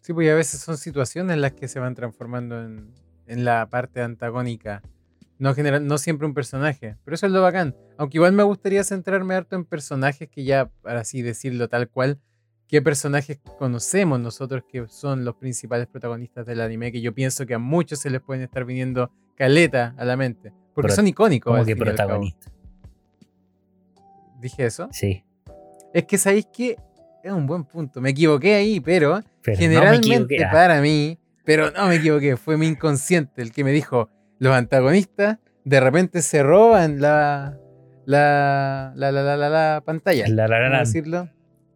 Sí, 0.00 0.12
pues 0.12 0.30
a 0.30 0.34
veces 0.36 0.60
son 0.60 0.76
situaciones 0.76 1.38
las 1.38 1.54
que 1.54 1.66
se 1.66 1.80
van 1.80 1.96
transformando 1.96 2.62
en, 2.62 3.01
en 3.26 3.44
la 3.44 3.68
parte 3.68 4.02
antagónica. 4.02 4.82
No, 5.38 5.54
general, 5.54 5.86
no 5.86 5.98
siempre 5.98 6.26
un 6.26 6.34
personaje, 6.34 6.96
pero 7.04 7.14
eso 7.14 7.26
es 7.26 7.32
lo 7.32 7.42
bacán. 7.42 7.74
Aunque 7.96 8.18
igual 8.18 8.32
me 8.32 8.42
gustaría 8.44 8.84
centrarme 8.84 9.34
harto 9.34 9.56
en 9.56 9.64
personajes 9.64 10.28
que 10.28 10.44
ya, 10.44 10.66
para 10.82 11.00
así 11.00 11.20
decirlo 11.22 11.68
tal 11.68 11.88
cual, 11.88 12.20
qué 12.68 12.80
personajes 12.80 13.40
conocemos 13.58 14.20
nosotros 14.20 14.62
que 14.70 14.86
son 14.88 15.24
los 15.24 15.34
principales 15.34 15.88
protagonistas 15.88 16.46
del 16.46 16.60
anime, 16.60 16.92
que 16.92 17.00
yo 17.00 17.12
pienso 17.12 17.44
que 17.44 17.54
a 17.54 17.58
muchos 17.58 17.98
se 17.98 18.08
les 18.10 18.20
pueden 18.20 18.42
estar 18.42 18.64
viniendo 18.64 19.10
caleta 19.34 19.94
a 19.98 20.04
la 20.04 20.16
mente, 20.16 20.52
porque 20.74 20.92
son 20.92 21.06
icónicos. 21.06 21.52
¿Cómo 21.52 21.64
que 21.64 21.76
protagonistas? 21.76 22.52
¿Dije 24.40 24.64
eso? 24.66 24.88
Sí. 24.92 25.24
Es 25.92 26.04
que 26.04 26.18
sabéis 26.18 26.46
que 26.46 26.76
es 27.22 27.32
un 27.32 27.46
buen 27.46 27.64
punto. 27.64 28.00
Me 28.00 28.10
equivoqué 28.10 28.54
ahí, 28.54 28.80
pero, 28.80 29.20
generalmente 29.42 30.36
para 30.50 30.80
mí, 30.80 31.18
pero 31.44 31.70
no 31.70 31.88
me 31.88 31.96
equivoqué, 31.96 32.36
fue 32.36 32.56
mi 32.56 32.66
inconsciente 32.66 33.42
el 33.42 33.52
que 33.52 33.64
me 33.64 33.72
dijo, 33.72 34.08
los 34.38 34.54
antagonistas 34.54 35.38
de 35.64 35.80
repente 35.80 36.22
se 36.22 36.42
roban 36.42 37.00
la, 37.00 37.58
la, 38.04 38.92
la, 38.96 39.12
la, 39.12 39.36
la, 39.36 39.48
la, 39.48 39.82
pantalla. 39.84 40.26
La 40.28 40.48
la 40.48 40.68
la 40.68 40.78
decirlo? 40.80 41.28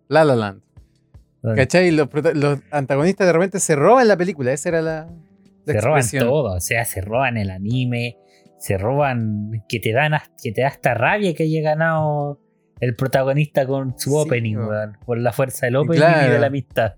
La 0.08 0.24
la 0.24 0.36
land. 0.36 0.62
¿Cachai? 1.54 1.92
Los, 1.92 2.08
los, 2.34 2.60
antagonistas 2.70 3.26
de 3.26 3.32
repente 3.32 3.60
se 3.60 3.76
roban 3.76 4.08
la 4.08 4.16
película, 4.16 4.52
esa 4.52 4.70
era 4.70 4.82
la, 4.82 5.08
Se 5.64 5.80
roban 5.80 6.02
todo, 6.18 6.56
o 6.56 6.60
sea, 6.60 6.84
se 6.84 7.00
roban 7.00 7.36
el 7.36 7.50
anime, 7.50 8.16
se 8.58 8.78
roban 8.78 9.64
que 9.68 9.78
te 9.78 9.92
dan 9.92 10.12
que 10.42 10.50
te 10.50 10.62
da 10.62 10.68
hasta 10.68 10.94
rabia 10.94 11.34
que 11.34 11.44
haya 11.44 11.62
ganado 11.62 12.40
el 12.80 12.96
protagonista 12.96 13.66
con 13.66 13.98
su 13.98 14.16
opening, 14.16 14.58
por 15.04 15.18
la 15.18 15.32
fuerza 15.32 15.66
del 15.66 15.76
opening 15.76 16.26
y 16.26 16.30
de 16.30 16.38
la 16.38 16.46
amistad. 16.48 16.94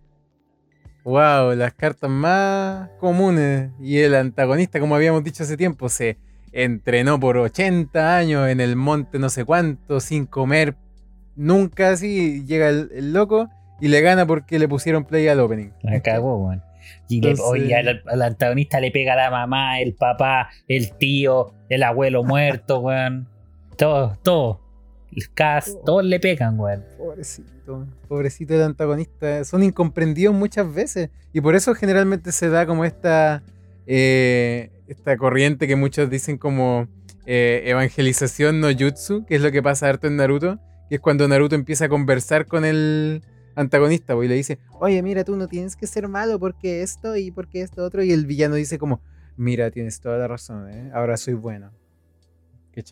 Wow, 1.08 1.54
las 1.54 1.72
cartas 1.72 2.10
más 2.10 2.90
comunes. 3.00 3.70
Y 3.80 4.00
el 4.00 4.14
antagonista, 4.14 4.78
como 4.78 4.94
habíamos 4.94 5.24
dicho 5.24 5.42
hace 5.42 5.56
tiempo, 5.56 5.88
se 5.88 6.18
entrenó 6.52 7.18
por 7.18 7.38
80 7.38 8.18
años 8.18 8.46
en 8.46 8.60
el 8.60 8.76
monte 8.76 9.18
no 9.18 9.30
sé 9.30 9.46
cuánto, 9.46 10.00
sin 10.00 10.26
comer 10.26 10.74
nunca 11.34 11.92
así. 11.92 12.44
Llega 12.44 12.68
el, 12.68 13.14
loco 13.14 13.48
y 13.80 13.88
le 13.88 14.02
gana 14.02 14.26
porque 14.26 14.58
le 14.58 14.68
pusieron 14.68 15.06
play 15.06 15.26
al 15.28 15.40
opening. 15.40 15.70
La 15.80 15.98
cagó, 16.02 16.44
weón. 16.44 16.62
Y 17.08 17.22
al, 17.72 18.22
antagonista 18.22 18.78
le 18.78 18.90
pega 18.90 19.16
la 19.16 19.30
mamá, 19.30 19.80
el 19.80 19.94
papá, 19.94 20.50
el 20.68 20.92
tío, 20.98 21.54
el 21.70 21.84
abuelo 21.84 22.22
muerto, 22.22 22.80
weón. 22.80 23.26
Todo, 23.78 24.18
todo. 24.22 24.67
El 25.14 25.30
cast, 25.32 25.76
oh. 25.76 25.82
todos 25.84 26.04
le 26.04 26.20
pegan, 26.20 26.58
weón. 26.58 26.84
Pobrecito, 26.96 27.86
pobrecito 28.08 28.54
el 28.54 28.62
antagonista. 28.62 29.44
Son 29.44 29.62
incomprendidos 29.62 30.34
muchas 30.34 30.72
veces. 30.72 31.10
Y 31.32 31.40
por 31.40 31.54
eso 31.54 31.74
generalmente 31.74 32.32
se 32.32 32.48
da 32.48 32.66
como 32.66 32.84
esta, 32.84 33.42
eh, 33.86 34.70
esta 34.86 35.16
corriente 35.16 35.66
que 35.66 35.76
muchos 35.76 36.10
dicen 36.10 36.38
como 36.38 36.88
eh, 37.26 37.62
evangelización 37.66 38.60
no 38.60 38.68
jutsu, 38.68 39.24
que 39.26 39.36
es 39.36 39.42
lo 39.42 39.50
que 39.50 39.62
pasa 39.62 39.88
harto 39.88 40.06
en 40.06 40.16
Naruto. 40.16 40.58
Que 40.88 40.96
es 40.96 41.00
cuando 41.00 41.26
Naruto 41.28 41.54
empieza 41.54 41.86
a 41.86 41.88
conversar 41.88 42.46
con 42.46 42.64
el 42.64 43.22
antagonista 43.54 44.14
y 44.22 44.28
le 44.28 44.34
dice, 44.34 44.58
oye, 44.78 45.02
mira, 45.02 45.24
tú 45.24 45.36
no 45.36 45.48
tienes 45.48 45.76
que 45.76 45.86
ser 45.86 46.08
malo 46.08 46.38
porque 46.38 46.82
esto 46.82 47.16
y 47.16 47.30
porque 47.30 47.62
esto 47.62 47.84
otro. 47.84 48.02
Y 48.02 48.12
el 48.12 48.26
villano 48.26 48.54
dice 48.54 48.78
como, 48.78 49.00
mira, 49.36 49.70
tienes 49.70 50.00
toda 50.00 50.18
la 50.18 50.28
razón, 50.28 50.70
¿eh? 50.70 50.90
ahora 50.94 51.16
soy 51.16 51.34
bueno. 51.34 51.70
¿Qué 52.72 52.82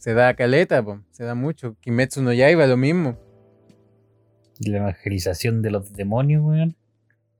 se 0.00 0.14
da 0.14 0.32
caleta, 0.32 0.82
se 1.10 1.24
da 1.24 1.34
mucho. 1.34 1.76
Kimetsu 1.80 2.22
no 2.22 2.32
Yaiba, 2.32 2.66
lo 2.66 2.78
mismo. 2.78 3.18
¿Y 4.58 4.70
la 4.70 4.78
evangelización 4.78 5.60
de 5.60 5.70
los 5.70 5.92
demonios, 5.92 6.42
weón? 6.42 6.74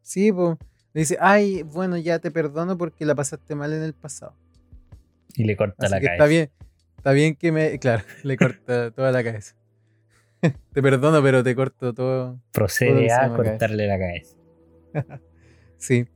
Sí. 0.03 0.31
Le 0.31 0.59
dice, 0.93 1.17
ay, 1.21 1.63
bueno, 1.63 1.97
ya 1.97 2.19
te 2.19 2.31
perdono 2.31 2.77
porque 2.77 3.07
la 3.07 3.15
pasaste 3.15 3.55
mal 3.55 3.73
en 3.73 3.83
el 3.83 3.95
pasado. 3.95 4.37
Y 5.35 5.45
le 5.45 5.57
corta 5.57 5.89
la 5.89 5.97
cabeza. 5.97 6.13
Está 6.13 6.27
bien, 6.27 6.51
está 6.99 7.13
bien 7.13 7.35
que 7.35 7.51
me. 7.51 7.79
Claro, 7.79 8.05
le 8.25 8.37
corta 8.37 8.91
toda 8.91 9.11
la 9.11 9.25
cabeza. 9.25 9.57
te 10.43 10.83
perdono, 10.83 11.23
pero 11.23 11.43
te 11.43 11.55
corto 11.55 11.95
todo. 11.95 12.43
Procede 12.53 13.11
a 13.11 13.35
cortarle 13.35 13.87
la 13.87 13.99
cabeza. 13.99 14.37
sí. 15.79 16.07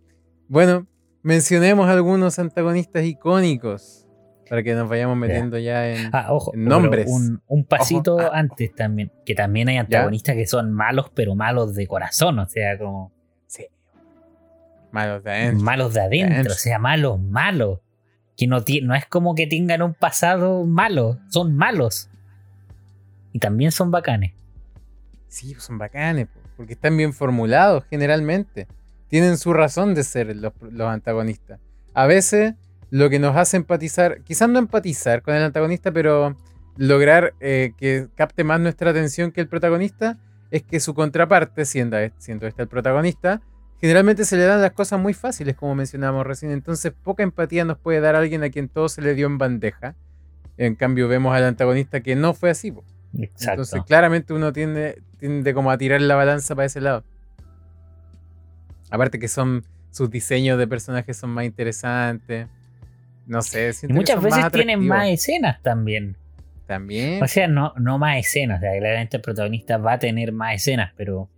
Bueno, 0.49 0.87
mencionemos 1.23 1.89
algunos 1.89 2.39
antagonistas 2.39 3.03
icónicos 3.05 4.04
para 4.49 4.63
que 4.63 4.75
nos 4.75 4.89
vayamos 4.89 5.17
metiendo 5.17 5.59
ya, 5.59 5.89
en, 5.89 6.11
ah, 6.13 6.27
ojo, 6.31 6.53
nombres. 6.55 7.09
Un, 7.47 7.65
pasito 7.65 8.33
antes 8.33 8.75
también, 8.75 9.11
que 9.25 9.35
también 9.35 9.69
hay 9.69 9.79
antagonistas 9.79 10.37
que 10.37 10.47
son 10.47 10.73
malos, 10.73 11.11
pero 11.15 11.35
malos 11.35 11.75
de 11.75 11.87
corazón, 11.87 12.39
o 12.39 12.47
sea, 12.47 12.79
como... 12.79 13.13
Sí. 13.47 13.67
Malos 14.93 15.25
de 15.25 15.31
adentro. 15.31 15.65
Malos 15.65 15.95
de 15.95 16.01
adentro, 16.01 16.53
o 16.53 16.57
sea, 16.57 16.79
malos, 16.79 17.21
malos. 17.21 17.81
Que 18.37 18.47
no, 18.47 18.63
no 18.83 18.95
es 18.95 19.07
como 19.07 19.35
que 19.35 19.47
tengan 19.47 19.83
un 19.83 19.95
pasado 19.95 20.65
malo, 20.65 21.19
son 21.29 21.57
malos. 21.57 22.11
Y 23.33 23.39
también 23.39 23.73
son 23.73 23.91
bacanes. 23.91 24.33
Sí, 25.29 25.55
son 25.59 25.79
bacanes, 25.79 26.29
porque 26.57 26.75
están 26.75 26.97
bien 26.97 27.13
formulados 27.13 27.85
generalmente. 27.89 28.69
Tienen 29.09 29.39
su 29.39 29.53
razón 29.53 29.95
de 29.95 30.05
ser 30.05 30.35
los, 30.37 30.53
los 30.61 30.89
antagonistas. 30.89 31.61
A 31.95 32.07
veces 32.07 32.55
lo 32.91 33.11
que 33.11 33.19
nos 33.19 33.37
hace 33.37 33.57
empatizar, 33.57 34.23
quizás 34.23 34.49
no 34.49 34.59
empatizar 34.59 35.23
con 35.23 35.35
el 35.35 35.43
antagonista, 35.43 35.93
pero 35.93 36.37
lograr 36.77 37.35
eh, 37.41 37.73
que 37.77 38.09
capte 38.15 38.45
más 38.45 38.61
nuestra 38.61 38.91
atención 38.91 39.33
que 39.33 39.41
el 39.41 39.49
protagonista, 39.49 40.19
es 40.51 40.63
que 40.63 40.79
su 40.81 40.95
contraparte, 40.95 41.65
siendo, 41.65 41.97
siendo 42.19 42.47
este 42.47 42.63
el 42.63 42.69
protagonista, 42.69 43.43
generalmente 43.81 44.25
se 44.25 44.37
le 44.37 44.45
dan 44.45 44.63
las 44.63 44.73
cosas 44.73 45.01
muy 45.01 45.13
fáciles, 45.13 45.57
como 45.57 45.75
mencionábamos 45.75 46.27
recién. 46.27 46.53
Entonces, 46.53 46.93
poca 46.93 47.23
empatía 47.23 47.65
nos 47.65 47.79
puede 47.79 48.01
dar 48.01 48.15
alguien 48.15 48.43
a 48.45 48.51
quien 48.51 48.69
todo 48.69 48.89
se 48.89 49.03
le 49.03 49.15
dio 49.15 49.27
en 49.27 49.39
bandeja. 49.39 49.97
En 50.57 50.77
cambio, 50.77 51.09
vemos 51.09 51.35
al 51.35 51.45
antagonista 51.45 52.01
que 52.01 52.15
no 52.15 52.35
fue 52.35 52.51
así. 52.51 52.73
Entonces, 53.13 53.83
claramente 53.85 54.33
uno 54.33 54.53
tiende, 54.53 55.03
tiende 55.19 55.55
como 55.55 55.71
a 55.71 55.79
tirar 55.79 56.01
la 56.01 56.15
balanza 56.15 56.55
para 56.55 56.67
ese 56.67 56.81
lado. 56.81 57.05
Aparte 58.91 59.19
que 59.19 59.29
son 59.29 59.65
sus 59.91 60.11
diseños 60.11 60.57
de 60.59 60.67
personajes 60.69 61.17
son 61.17 61.31
más 61.31 61.45
interesantes. 61.45 62.47
No 63.27 63.43
sé. 63.43 63.71
Y 63.83 63.93
muchas 63.93 64.23
veces 64.23 64.51
tienen 64.53 64.87
más 64.87 65.09
escenas 65.09 65.63
también. 65.63 66.17
También. 66.67 67.23
O 67.23 67.29
sea, 67.29 67.47
no, 67.47 67.73
no 67.77 67.99
más 67.99 68.19
escenas. 68.19 68.59
O 68.59 68.61
sea, 68.61 68.79
claramente 68.79 69.17
el 69.17 69.23
protagonista 69.23 69.79
va 69.79 69.95
a 69.95 69.99
tener 69.99 70.33
más 70.33 70.55
escenas, 70.55 70.93
pero 70.97 71.29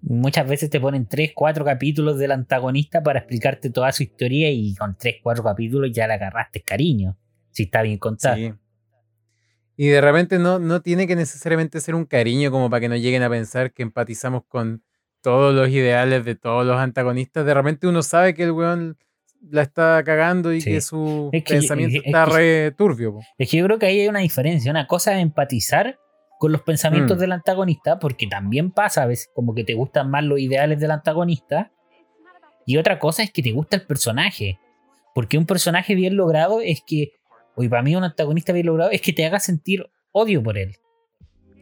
muchas 0.00 0.46
veces 0.48 0.68
te 0.68 0.80
ponen 0.80 1.06
3, 1.06 1.32
4 1.34 1.64
capítulos 1.64 2.18
del 2.18 2.32
antagonista 2.32 3.02
para 3.02 3.20
explicarte 3.20 3.70
toda 3.70 3.92
su 3.92 4.02
historia 4.02 4.50
y 4.50 4.74
con 4.74 4.96
3, 4.96 5.16
4 5.22 5.44
capítulos 5.44 5.90
ya 5.92 6.06
le 6.06 6.14
agarraste 6.14 6.60
cariño. 6.60 7.16
Si 7.50 7.64
está 7.64 7.82
bien 7.82 7.98
contado. 7.98 8.36
Sí. 8.36 8.52
Y 9.76 9.88
de 9.88 10.00
repente 10.00 10.38
no, 10.38 10.58
no 10.58 10.82
tiene 10.82 11.06
que 11.06 11.16
necesariamente 11.16 11.80
ser 11.80 11.94
un 11.94 12.04
cariño 12.04 12.50
como 12.50 12.68
para 12.70 12.80
que 12.80 12.88
no 12.88 12.96
lleguen 12.96 13.22
a 13.22 13.30
pensar 13.30 13.72
que 13.72 13.82
empatizamos 13.82 14.44
con 14.46 14.82
todos 15.22 15.54
los 15.54 15.68
ideales 15.68 16.24
de 16.24 16.34
todos 16.34 16.66
los 16.66 16.76
antagonistas. 16.76 17.46
De 17.46 17.54
repente 17.54 17.86
uno 17.86 18.02
sabe 18.02 18.34
que 18.34 18.44
el 18.44 18.52
weón 18.52 18.98
la 19.50 19.62
está 19.62 20.02
cagando 20.04 20.52
y 20.52 20.62
que 20.62 20.80
su 20.80 21.30
pensamiento 21.46 22.00
está 22.04 22.26
re 22.26 22.72
turbio. 22.72 23.18
Es 23.38 23.50
que 23.50 23.58
yo 23.58 23.64
creo 23.66 23.78
que 23.78 23.86
ahí 23.86 24.00
hay 24.00 24.08
una 24.08 24.20
diferencia. 24.20 24.70
Una 24.70 24.86
cosa 24.86 25.14
es 25.16 25.22
empatizar 25.22 25.98
con 26.38 26.52
los 26.52 26.62
pensamientos 26.62 27.16
mm. 27.16 27.20
del 27.20 27.32
antagonista, 27.32 27.98
porque 27.98 28.26
también 28.26 28.70
pasa 28.70 29.02
a 29.02 29.06
veces 29.06 29.30
como 29.34 29.54
que 29.54 29.64
te 29.64 29.74
gustan 29.74 30.10
más 30.10 30.24
los 30.24 30.40
ideales 30.40 30.80
del 30.80 30.90
antagonista. 30.90 31.72
Y 32.66 32.76
otra 32.76 32.98
cosa 32.98 33.22
es 33.22 33.30
que 33.30 33.42
te 33.42 33.52
gusta 33.52 33.76
el 33.76 33.82
personaje. 33.82 34.58
Porque 35.14 35.38
un 35.38 35.46
personaje 35.46 35.94
bien 35.94 36.16
logrado 36.16 36.60
es 36.60 36.82
que, 36.86 37.12
hoy 37.54 37.68
para 37.68 37.82
mí 37.82 37.94
un 37.94 38.04
antagonista 38.04 38.52
bien 38.52 38.66
logrado 38.66 38.90
es 38.90 39.02
que 39.02 39.12
te 39.12 39.24
haga 39.26 39.40
sentir 39.40 39.86
odio 40.12 40.42
por 40.42 40.56
él. 40.56 40.76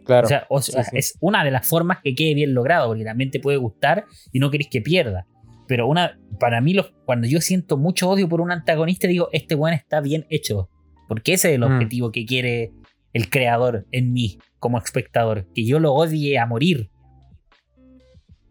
Claro. 0.04 0.28
O 0.48 0.62
sea, 0.62 0.84
es 0.92 1.16
una 1.20 1.44
de 1.44 1.50
las 1.50 1.68
formas 1.68 1.98
que 2.02 2.14
quede 2.14 2.34
bien 2.34 2.54
logrado, 2.54 2.88
porque 2.88 3.04
también 3.04 3.30
te 3.30 3.40
puede 3.40 3.56
gustar 3.56 4.06
y 4.32 4.38
no 4.38 4.50
querés 4.50 4.68
que 4.68 4.80
pierda. 4.80 5.26
Pero 5.70 5.86
una, 5.86 6.18
para 6.40 6.60
mí, 6.60 6.74
cuando 7.04 7.28
yo 7.28 7.40
siento 7.40 7.76
mucho 7.76 8.10
odio 8.10 8.28
por 8.28 8.40
un 8.40 8.50
antagonista, 8.50 9.06
digo, 9.06 9.28
este 9.30 9.54
weón 9.54 9.72
está 9.72 10.00
bien 10.00 10.26
hecho. 10.28 10.68
Porque 11.06 11.34
ese 11.34 11.50
es 11.50 11.54
el 11.54 11.60
mm. 11.60 11.72
objetivo 11.72 12.10
que 12.10 12.26
quiere 12.26 12.72
el 13.12 13.30
creador 13.30 13.86
en 13.92 14.12
mí, 14.12 14.40
como 14.58 14.78
espectador. 14.78 15.46
Que 15.54 15.64
yo 15.64 15.78
lo 15.78 15.92
odie 15.94 16.40
a 16.40 16.46
morir. 16.46 16.90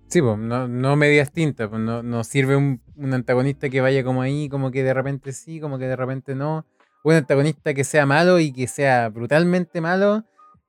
Sí, 0.07 0.21
pues, 0.21 0.37
no, 0.37 0.69
no 0.69 0.95
medias 0.95 1.33
tintas, 1.33 1.67
pues, 1.67 1.81
no, 1.81 2.23
sirve 2.23 2.55
un, 2.55 2.81
antagonista 3.11 3.69
que 3.69 3.81
vaya 3.81 4.01
como 4.01 4.21
ahí, 4.21 4.47
como 4.47 4.71
que 4.71 4.81
de 4.81 4.93
repente 4.93 5.33
sí, 5.33 5.59
como 5.59 5.77
que 5.77 5.87
de 5.87 5.97
repente 5.97 6.35
no. 6.35 6.65
Un 7.03 7.15
antagonista 7.15 7.73
que 7.73 7.83
sea 7.83 8.05
malo 8.05 8.39
y 8.39 8.53
que 8.53 8.65
sea 8.65 9.09
brutalmente 9.09 9.81
malo, 9.81 10.23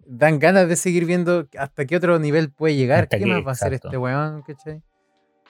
dan 0.05 0.41
ganas 0.41 0.67
de 0.69 0.75
seguir 0.75 1.05
viendo 1.05 1.47
hasta 1.57 1.85
qué 1.85 1.95
otro 1.95 2.19
nivel 2.19 2.51
puede 2.51 2.75
llegar. 2.75 3.05
Hasta 3.05 3.19
¿Qué 3.19 3.25
que- 3.25 3.31
más 3.31 3.47
va 3.47 3.51
a 3.51 3.53
hacer 3.53 3.75
este 3.75 3.97
weón? 3.97 4.43
¿cachai? 4.43 4.83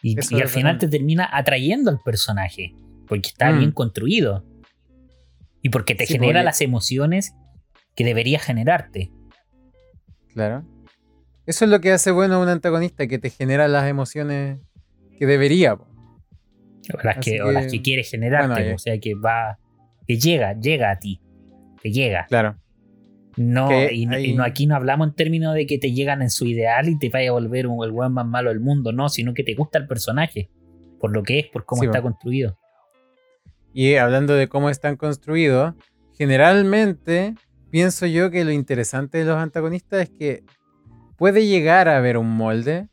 Y, 0.03 0.17
al 0.41 0.49
final 0.49 0.79
te 0.79 0.89
termina 0.89 1.29
atrayendo 1.31 1.91
al 1.91 2.01
personaje. 2.05 2.75
Porque 3.07 3.29
está 3.29 3.51
Mm. 3.53 3.59
bien 3.59 3.71
construido. 3.73 4.45
Y 5.63 5.69
porque 5.71 5.95
te 5.95 6.07
Sí, 6.07 6.15
genera 6.15 6.41
porque- 6.41 6.45
las 6.45 6.61
emociones 6.61 7.35
que 7.97 8.05
debería 8.05 8.39
generarte. 8.39 9.11
Claro. 10.33 10.65
Eso 11.47 11.65
es 11.65 11.71
lo 11.71 11.81
que 11.81 11.93
hace 11.93 12.11
bueno 12.13 12.37
a 12.37 12.39
un 12.39 12.49
antagonista, 12.49 13.07
que 13.09 13.19
te 13.19 13.31
genera 13.31 13.67
las 13.69 13.89
emociones 13.89 14.59
que 15.19 15.27
debería. 15.27 15.75
O 15.75 15.87
las, 17.03 17.19
Así 17.19 17.33
que, 17.33 17.43
o 17.43 17.51
las 17.51 17.67
que, 17.67 17.73
que 17.73 17.83
quiere 17.83 18.05
generarte. 18.05 18.47
bueno, 18.49 18.69
ahí- 18.69 18.73
o 18.75 18.79
sea, 18.79 18.99
que 18.99 19.15
va. 19.15 19.59
Que 20.07 20.19
llega, 20.19 20.55
llega 20.59 20.91
a 20.93 20.99
ti. 20.99 21.21
Te 21.83 21.91
llega. 21.91 22.27
Claro. 22.29 22.57
No, 23.43 23.71
y, 23.73 24.03
y 24.03 24.35
no, 24.35 24.45
aquí 24.45 24.67
no 24.67 24.77
hablamos 24.77 25.09
en 25.09 25.15
términos 25.15 25.55
de 25.55 25.65
que 25.67 25.79
te 25.79 25.93
llegan 25.93 26.21
en 26.21 26.29
su 26.29 26.45
ideal 26.45 26.91
y 26.91 26.99
te 26.99 27.09
vaya 27.09 27.31
a 27.31 27.33
volver 27.33 27.67
un, 27.67 27.83
el 27.83 27.91
weón 27.91 28.13
más 28.13 28.27
malo 28.27 28.51
del 28.51 28.61
mundo, 28.61 28.93
no, 28.93 29.09
sino 29.09 29.33
que 29.33 29.43
te 29.43 29.55
gusta 29.55 29.79
el 29.79 29.87
personaje. 29.87 30.51
Por 31.01 31.15
lo 31.15 31.23
que 31.23 31.39
es, 31.39 31.47
por 31.47 31.65
cómo 31.65 31.81
Sí, 31.81 31.87
está 31.87 32.03
construido. 32.03 32.59
Y 33.73 33.95
hablando 33.95 34.35
de 34.35 34.49
cómo 34.49 34.69
están 34.69 34.97
construidos, 34.97 35.75
generalmente 36.19 37.35
pienso 37.71 38.05
yo 38.05 38.31
que 38.31 38.45
lo 38.45 38.51
interesante 38.51 39.17
de 39.17 39.25
los 39.25 39.39
antagonistas 39.39 40.03
es 40.03 40.11
que 40.11 40.45
puede 41.17 41.47
llegar 41.47 41.89
a 41.89 41.97
haber 41.97 42.19
un 42.19 42.29
molde, 42.29 42.89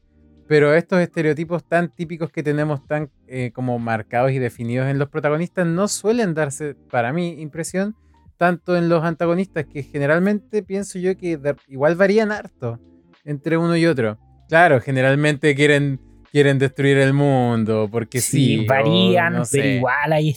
pero 0.48 0.74
estos 0.74 1.02
estereotipos 1.02 1.68
tan 1.68 1.94
típicos 1.94 2.32
que 2.32 2.42
tenemos 2.42 2.88
tan 2.88 3.12
eh, 3.28 3.52
como 3.54 3.80
marcados 3.80 4.32
y 4.32 4.40
definidos 4.40 4.88
en 4.88 4.98
los 4.98 5.10
protagonistas 5.10 5.68
no 5.68 5.90
suelen 5.90 6.34
darse, 6.34 6.76
para 6.90 7.12
mi 7.12 7.42
impresión, 7.42 7.98
tanto 8.38 8.78
en 8.78 8.88
los 8.90 9.04
antagonistas, 9.04 9.66
que 9.66 9.84
generalmente 9.84 10.64
pienso 10.64 11.00
yo 11.00 11.18
que 11.18 11.40
igual 11.68 11.96
varían 11.96 12.32
harto 12.32 12.80
entre 13.26 13.58
uno 13.58 13.76
y 13.76 13.86
otro. 13.86 14.18
Claro, 14.48 14.80
generalmente 14.80 15.54
quieren, 15.56 16.00
quieren 16.32 16.60
destruir 16.60 16.98
el 16.98 17.14
mundo, 17.14 17.90
porque 17.92 18.22
sí. 18.22 18.64
o 18.64 18.68
varían, 18.68 19.34
no 19.34 19.44
pero 19.52 19.64
sé. 19.64 19.76
igual 19.76 20.14
hay 20.14 20.34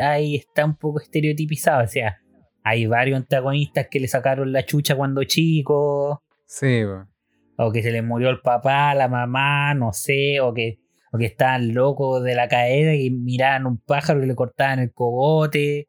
hay, 0.00 0.36
está 0.36 0.64
un 0.64 0.76
poco 0.76 1.00
estereotipizado. 1.00 1.84
O 1.84 1.88
sea, 1.88 2.18
hay 2.64 2.86
varios 2.86 3.18
antagonistas 3.18 3.86
que 3.90 4.00
le 4.00 4.08
sacaron 4.08 4.52
la 4.52 4.64
chucha 4.64 4.96
cuando 4.96 5.22
chico, 5.24 6.22
Sí, 6.46 6.82
po. 6.84 7.06
o 7.64 7.70
que 7.72 7.82
se 7.82 7.92
les 7.92 8.02
murió 8.02 8.30
el 8.30 8.40
papá, 8.40 8.94
la 8.94 9.08
mamá, 9.08 9.74
no 9.74 9.92
sé, 9.92 10.40
o 10.40 10.52
que, 10.52 10.78
o 11.12 11.18
que 11.18 11.26
estaban 11.26 11.72
locos 11.74 12.22
de 12.24 12.34
la 12.34 12.48
caída 12.48 12.94
y 12.94 13.10
miraban 13.10 13.66
un 13.66 13.78
pájaro 13.78 14.22
y 14.22 14.26
le 14.26 14.34
cortaban 14.34 14.78
el 14.80 14.92
cogote. 14.92 15.86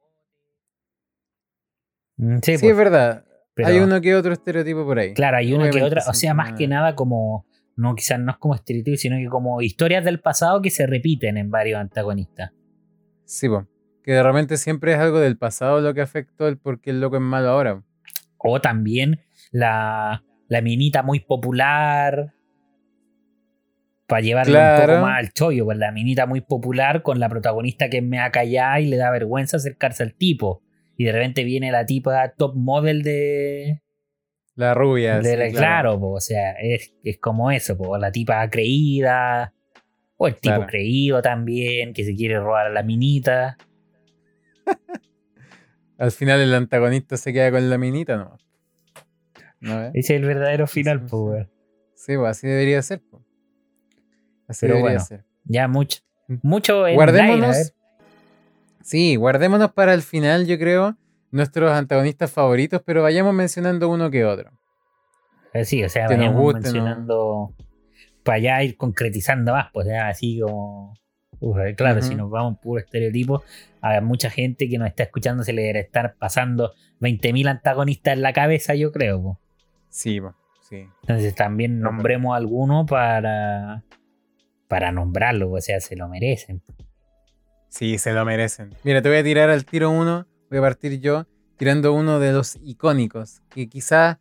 Mm, 2.24 2.38
Sí, 2.42 2.58
Sí, 2.58 2.58
pues, 2.62 2.72
es 2.72 2.78
verdad. 2.78 3.26
pero- 3.54 3.68
Hay 3.70 3.80
uno 3.80 4.00
que 4.02 4.16
otro 4.16 4.34
estereotipo 4.34 4.86
por 4.86 5.00
ahí. 5.00 5.14
Claro, 5.14 5.38
hay 5.38 5.54
una 5.54 5.70
que 5.70 5.82
otra, 5.84 6.04
o 6.08 6.14
sea, 6.14 6.34
más 6.34 6.54
que 6.54 6.68
nada 6.68 6.96
como, 6.96 7.46
no 7.76 7.96
quizás 7.96 8.20
no 8.20 8.32
es 8.32 8.38
como 8.38 8.56
estereotipo, 8.56 8.98
sino 8.98 9.18
que 9.18 9.28
como 9.28 9.62
historias 9.62 10.04
del 10.06 10.20
pasado 10.20 10.62
que 10.62 10.70
se 10.70 10.88
repiten 10.88 11.38
en 11.38 11.52
varios 11.52 11.80
antagonistas. 11.80 12.52
Sí, 13.26 13.48
po. 13.50 13.68
Que 14.04 14.12
de 14.14 14.24
repente 14.24 14.58
siempre 14.58 14.94
es 14.94 15.00
algo 15.00 15.20
del 15.20 15.38
pasado 15.38 15.80
lo 15.82 15.94
que 15.94 16.02
afectó 16.02 16.48
el 16.48 16.58
por 16.58 16.82
qué 16.82 16.90
el 16.92 17.00
loco 17.02 17.16
es 17.18 17.22
malo 17.22 17.50
ahora. 17.50 17.84
O 18.38 18.60
también 18.60 19.22
la, 19.52 20.24
la 20.50 20.62
minita 20.62 21.04
muy 21.04 21.20
popular. 21.22 22.34
Para 24.08 24.22
llevarle 24.22 24.54
un 24.60 24.82
poco 24.88 25.02
más 25.02 25.20
al 25.20 25.32
chollo, 25.32 25.66
pues 25.66 25.78
la 25.78 25.92
minita 25.94 26.26
muy 26.26 26.42
popular 26.42 27.02
con 27.02 27.20
la 27.20 27.30
protagonista 27.30 27.90
que 27.90 27.98
es 28.00 28.04
mea 28.04 28.32
callada 28.32 28.80
y 28.82 28.88
le 28.88 28.98
da 28.98 29.10
vergüenza 29.12 29.58
acercarse 29.58 30.04
al 30.04 30.14
tipo. 30.14 30.62
Y 30.98 31.06
de 31.06 31.12
repente 31.12 31.44
viene 31.44 31.72
la 31.72 31.86
tipa 31.86 32.34
top 32.38 32.56
model 32.56 33.02
de. 33.04 33.82
La 34.56 34.74
rubia. 34.76 35.20
de 35.20 35.32
sí, 35.32 35.36
la- 35.38 35.50
claro, 35.52 36.00
po, 36.00 36.12
o 36.14 36.20
sea, 36.22 36.52
es, 36.62 36.94
es 37.04 37.18
como 37.20 37.50
eso, 37.52 37.76
po, 37.78 37.98
la 37.98 38.12
tipa 38.12 38.48
creída. 38.50 39.54
O 40.18 40.28
el 40.28 40.36
tipo 40.36 40.56
Claro. 40.56 40.68
creído 40.68 41.22
también, 41.24 41.94
que 41.94 42.06
se 42.06 42.16
quiere 42.16 42.40
robar 42.40 42.68
a 42.68 42.70
la 42.70 42.84
minita. 42.84 43.58
Al 45.98 46.12
final 46.12 46.40
el 46.42 46.54
antagonista 46.54 47.18
se 47.18 47.34
queda 47.34 47.52
con 47.52 47.70
la 47.70 47.78
minita, 47.78 48.18
¿no? 48.18 48.38
¿No 49.60 49.80
ves? 49.80 49.92
Ese 49.94 50.16
es 50.16 50.22
el 50.22 50.26
verdadero 50.28 50.68
final, 50.68 51.00
Sí, 51.02 51.08
po, 51.10 51.36
sí. 51.96 52.16
pues 52.18 52.30
así 52.30 52.48
debería 52.48 52.82
ser. 52.82 53.02
po. 53.10 53.24
Así 54.48 54.62
Pero 54.66 54.76
debería 54.76 54.98
bueno, 54.98 55.06
ser. 55.06 55.26
Ya 55.46 55.68
mucho. 55.68 56.00
Mucho 56.42 56.88
en 56.88 56.96
Guardémonos. 56.96 57.56
aire. 57.56 57.70
Sí, 58.84 59.16
guardémonos 59.16 59.72
para 59.72 59.94
el 59.94 60.02
final, 60.02 60.46
yo 60.46 60.60
creo, 60.60 60.98
nuestros 61.32 61.72
antagonistas 61.72 62.32
favoritos, 62.32 62.82
pero 62.86 63.02
vayamos 63.02 63.34
mencionando 63.34 63.90
uno 63.90 64.12
que 64.12 64.26
otro. 64.26 64.52
Eh, 65.54 65.66
Sí, 65.66 65.84
o 65.84 65.90
sea, 65.90 66.08
que 66.08 66.18
vayamos 66.18 66.42
guste, 66.42 66.60
¿no? 66.60 66.64
mencionando 66.64 67.56
para 68.24 68.38
allá 68.38 68.64
ir 68.64 68.78
concretizando 68.78 69.54
más, 69.54 69.68
pues 69.74 69.88
ya 69.88 70.10
así 70.10 70.40
como. 70.40 70.94
Uf, 71.40 71.58
eh, 71.60 71.76
claro, 71.76 72.02
si 72.02 72.16
nos 72.16 72.30
vamos 72.30 72.60
puro 72.60 72.80
estereotipo, 72.80 73.44
a 73.82 74.00
mucha 74.00 74.30
gente 74.30 74.70
que 74.70 74.78
nos 74.78 74.88
está 74.88 75.04
escuchando 75.04 75.44
se 75.44 75.52
le 75.52 75.64
debe 75.64 75.80
estar 75.80 76.16
pasando 76.16 76.74
20.000 77.02 77.50
antagonistas 77.50 78.14
en 78.14 78.22
la 78.22 78.32
cabeza, 78.32 78.76
yo 78.76 78.92
creo. 78.92 79.22
po. 79.22 79.40
Sí, 79.90 80.22
po, 80.22 80.36
sí. 80.62 80.88
Entonces 81.02 81.36
también 81.36 81.80
nombremos 81.80 82.36
alguno 82.36 82.86
para. 82.86 83.84
Para 84.68 84.92
nombrarlo, 84.92 85.52
o 85.52 85.62
sea, 85.62 85.80
se 85.80 85.96
lo 85.96 86.08
merecen. 86.08 86.62
Sí, 87.74 87.98
se 87.98 88.14
lo 88.14 88.24
merecen. 88.24 88.70
Mira, 88.84 89.02
te 89.02 89.10
voy 89.10 89.18
a 89.18 89.24
tirar 89.24 89.50
al 89.50 89.66
tiro 89.66 89.90
uno. 89.90 90.28
Voy 90.50 90.60
a 90.60 90.62
partir 90.62 91.00
yo 91.00 91.26
tirando 91.58 91.92
uno 91.94 92.20
de 92.20 92.32
los 92.32 92.58
icónicos. 92.64 93.42
Que 93.50 93.68
quizás 93.68 94.18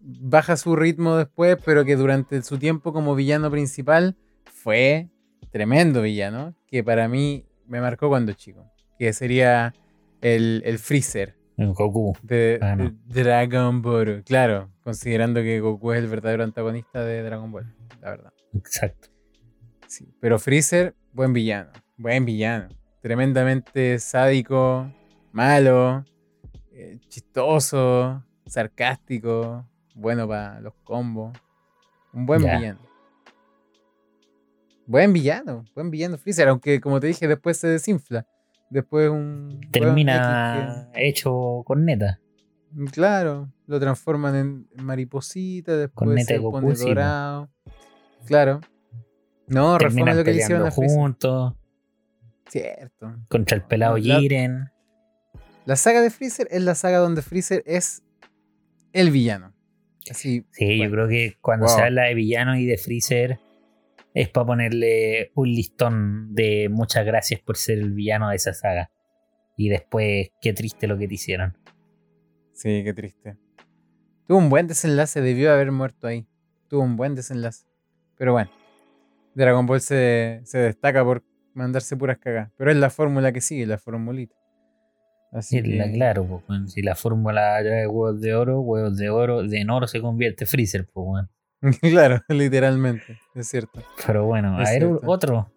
baja 0.00 0.56
su 0.58 0.76
ritmo 0.76 1.16
después, 1.16 1.56
pero 1.64 1.86
que 1.86 1.96
durante 1.96 2.42
su 2.42 2.58
tiempo 2.58 2.92
como 2.92 3.14
villano 3.14 3.50
principal 3.50 4.14
fue 4.44 5.08
tremendo 5.50 6.02
villano. 6.02 6.54
Que 6.66 6.84
para 6.84 7.08
mí 7.08 7.46
me 7.66 7.80
marcó 7.80 8.08
cuando 8.10 8.34
chico. 8.34 8.70
Que 8.98 9.14
sería 9.14 9.72
el, 10.20 10.60
el 10.66 10.78
Freezer 10.78 11.34
En 11.56 11.72
Goku. 11.72 12.12
de, 12.22 12.58
Ah, 12.60 12.76
no. 12.76 12.90
de 13.06 13.22
Dragon 13.24 13.80
Ball. 13.80 14.22
Claro, 14.26 14.70
considerando 14.84 15.40
que 15.40 15.60
Goku 15.60 15.92
es 15.92 15.98
el 15.98 16.08
verdadero 16.08 16.44
antagonista 16.44 17.02
de 17.02 17.22
Dragon 17.22 17.50
Ball. 17.50 17.74
La 18.02 18.10
verdad. 18.10 18.32
Exacto. 18.52 19.08
Sí, 19.86 20.12
pero 20.20 20.38
Freezer, 20.38 20.94
buen 21.14 21.32
villano. 21.32 21.70
Buen 21.96 22.26
villano. 22.26 22.68
Tremendamente 23.02 23.98
sádico, 23.98 24.88
malo, 25.32 26.04
eh, 26.70 27.00
chistoso, 27.08 28.22
sarcástico, 28.46 29.66
bueno 29.96 30.28
para 30.28 30.60
los 30.60 30.72
combos. 30.84 31.36
Un 32.12 32.26
buen 32.26 32.42
villano. 32.42 32.78
Buen 34.86 35.12
villano, 35.12 35.64
buen 35.74 35.90
villano 35.90 36.16
Freezer, 36.16 36.46
aunque 36.46 36.80
como 36.80 37.00
te 37.00 37.08
dije, 37.08 37.26
después 37.26 37.56
se 37.56 37.66
desinfla. 37.66 38.24
Después 38.70 39.10
un. 39.10 39.60
Termina 39.72 40.88
hecho 40.94 41.64
con 41.64 41.84
neta. 41.84 42.20
Que- 42.72 42.84
claro, 42.92 43.50
lo 43.66 43.80
transforman 43.80 44.36
en 44.36 44.68
mariposita, 44.76 45.76
después 45.76 46.08
neta 46.08 46.34
se 46.34 46.38
Goku, 46.38 46.60
pone 46.60 46.76
sí, 46.76 46.86
dorado. 46.86 47.50
Claro. 48.26 48.60
No, 49.48 49.76
reforma 49.76 50.14
lo 50.14 50.22
que 50.22 50.34
le 50.34 50.38
hicieron 50.38 50.68
a 50.68 50.70
Freezer. 50.70 50.96
juntos 50.96 51.54
Cierto. 52.48 53.14
contra 53.28 53.56
el 53.56 53.62
pelado 53.64 53.96
La- 53.98 54.18
Jiren. 54.20 54.70
La 55.64 55.76
saga 55.76 56.00
de 56.00 56.10
Freezer 56.10 56.48
es 56.50 56.62
la 56.62 56.74
saga 56.74 56.98
donde 56.98 57.22
Freezer 57.22 57.62
es 57.66 58.02
el 58.92 59.10
villano. 59.10 59.54
Así. 60.10 60.44
Sí, 60.50 60.78
yo 60.82 60.90
creo 60.90 61.08
que 61.08 61.36
cuando 61.40 61.66
Wow. 61.66 61.76
se 61.76 61.82
habla 61.82 62.02
de 62.04 62.14
villano 62.14 62.56
y 62.56 62.66
de 62.66 62.76
Freezer 62.76 63.38
es 64.14 64.28
para 64.28 64.46
ponerle 64.46 65.30
un 65.34 65.48
listón 65.48 66.34
de 66.34 66.68
muchas 66.68 67.06
gracias 67.06 67.40
por 67.40 67.56
ser 67.56 67.78
el 67.78 67.92
villano 67.92 68.28
de 68.30 68.36
esa 68.36 68.52
saga. 68.52 68.90
Y 69.56 69.68
después, 69.68 70.30
qué 70.40 70.52
triste 70.52 70.86
lo 70.88 70.98
que 70.98 71.06
te 71.08 71.14
hicieron. 71.14 71.56
Sí, 72.52 72.82
qué 72.84 72.92
triste. 72.92 73.36
Tuvo 74.26 74.38
un 74.38 74.50
buen 74.50 74.66
desenlace, 74.66 75.20
debió 75.20 75.52
haber 75.52 75.70
muerto 75.72 76.06
ahí. 76.08 76.26
Tuvo 76.68 76.82
un 76.82 76.96
buen 76.96 77.14
desenlace. 77.14 77.64
Pero 78.18 78.32
bueno, 78.32 78.50
Dragon 79.34 79.64
Ball 79.66 79.80
se, 79.80 80.40
se 80.44 80.58
destaca 80.58 81.04
por 81.04 81.22
mandarse 81.54 81.96
puras 81.96 82.18
cagas. 82.18 82.50
Pero 82.56 82.70
es 82.70 82.76
la 82.76 82.90
fórmula 82.90 83.32
que 83.32 83.40
sigue, 83.40 83.66
la 83.66 83.78
formulita. 83.78 84.34
Así 85.32 85.56
Sí, 85.56 85.62
que, 85.62 85.76
la- 85.76 85.90
claro, 85.90 86.24
pues, 86.26 86.42
weón, 86.48 86.68
si 86.68 86.82
la 86.82 86.94
fórmula 86.94 87.62
de 87.62 87.86
huevos 87.86 88.20
de 88.20 88.34
oro, 88.34 88.60
huevos 88.60 88.96
de 88.98 89.08
oro, 89.10 89.42
de 89.42 89.60
en 89.60 89.70
oro 89.70 89.86
se 89.86 90.00
convierte 90.00 90.44
Freezer, 90.46 90.86
pues, 90.92 91.06
weón. 91.08 91.30
claro, 91.80 92.20
literalmente, 92.28 93.18
es 93.34 93.48
cierto. 93.48 93.80
Pero 94.06 94.26
bueno, 94.26 94.60
Es 94.60 94.68
a 94.68 94.72
ver, 94.72 94.82
cierto. 94.82 95.00
otro. 95.06 95.52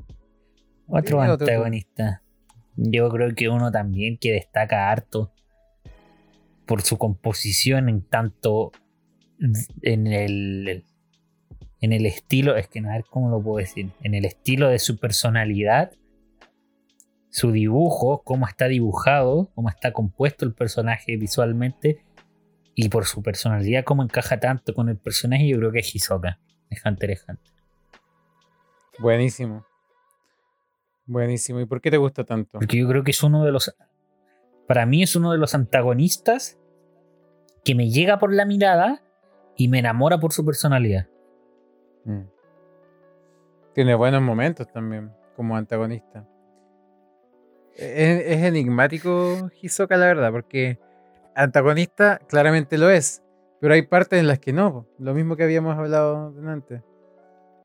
Otro 0.88 1.19
antagonista. 1.21 2.21
Yo 2.77 3.10
creo 3.10 3.34
que 3.36 3.49
uno 3.49 3.71
también 3.71 4.17
que 4.19 4.31
destaca 4.34 4.91
harto 4.91 5.31
por 6.67 6.81
su 6.81 6.97
composición 6.97 7.89
en 7.89 8.01
tanto 8.01 8.71
en 9.81 10.08
el 10.08 10.86
en 11.81 11.93
el 11.93 12.05
estilo, 12.05 12.55
es 12.55 12.67
que 12.67 12.81
no 12.81 12.89
a 12.89 12.93
ver 12.93 13.05
cómo 13.09 13.29
lo 13.29 13.41
puedo 13.41 13.57
decir, 13.57 13.91
en 14.01 14.15
el 14.15 14.25
estilo 14.25 14.69
de 14.69 14.79
su 14.79 14.97
personalidad, 14.97 15.91
su 17.29 17.51
dibujo, 17.51 18.23
cómo 18.23 18.47
está 18.47 18.67
dibujado, 18.67 19.51
cómo 19.55 19.69
está 19.69 19.91
compuesto 19.91 20.45
el 20.45 20.53
personaje 20.53 21.17
visualmente, 21.17 22.03
Y 22.77 22.89
por 22.89 23.05
su 23.05 23.23
personalidad, 23.23 23.85
como 23.85 24.03
encaja 24.03 24.38
tanto 24.39 24.73
con 24.73 24.89
el 24.89 24.97
personaje, 24.97 25.47
yo 25.47 25.57
creo 25.57 25.71
que 25.71 25.79
es 25.79 25.95
Hisoka, 25.95 26.39
de 26.69 26.77
Hunter 26.83 27.11
x 27.11 27.25
Hunter. 27.29 27.53
Buenísimo. 28.99 29.65
Buenísimo. 31.05 31.61
¿Y 31.61 31.65
por 31.65 31.79
qué 31.79 31.91
te 31.91 31.97
gusta 31.97 32.23
tanto? 32.25 32.59
Porque 32.59 32.77
yo 32.77 32.88
creo 32.88 33.03
que 33.03 33.11
es 33.11 33.23
uno 33.23 33.45
de 33.45 33.51
los. 33.51 33.73
Para 34.67 34.85
mí 34.85 35.03
es 35.03 35.15
uno 35.15 35.31
de 35.31 35.38
los 35.38 35.55
antagonistas 35.55 36.59
que 37.63 37.75
me 37.75 37.89
llega 37.89 38.19
por 38.19 38.33
la 38.33 38.45
mirada 38.45 39.01
y 39.55 39.67
me 39.67 39.79
enamora 39.79 40.19
por 40.19 40.33
su 40.33 40.43
personalidad. 40.45 41.07
Mm. 42.05 42.21
Tiene 43.73 43.95
buenos 43.95 44.21
momentos 44.21 44.71
también 44.71 45.11
como 45.35 45.57
antagonista. 45.57 46.25
Es, 47.75 48.25
es 48.25 48.43
enigmático 48.43 49.51
Hisoka, 49.61 49.97
la 49.97 50.05
verdad, 50.05 50.31
porque 50.31 50.79
antagonista 51.35 52.19
claramente 52.27 52.77
lo 52.77 52.89
es, 52.89 53.21
pero 53.59 53.73
hay 53.73 53.81
partes 53.81 54.19
en 54.19 54.27
las 54.27 54.39
que 54.39 54.53
no. 54.53 54.87
Lo 54.97 55.13
mismo 55.13 55.35
que 55.35 55.43
habíamos 55.43 55.77
hablado 55.77 56.33
antes. 56.47 56.81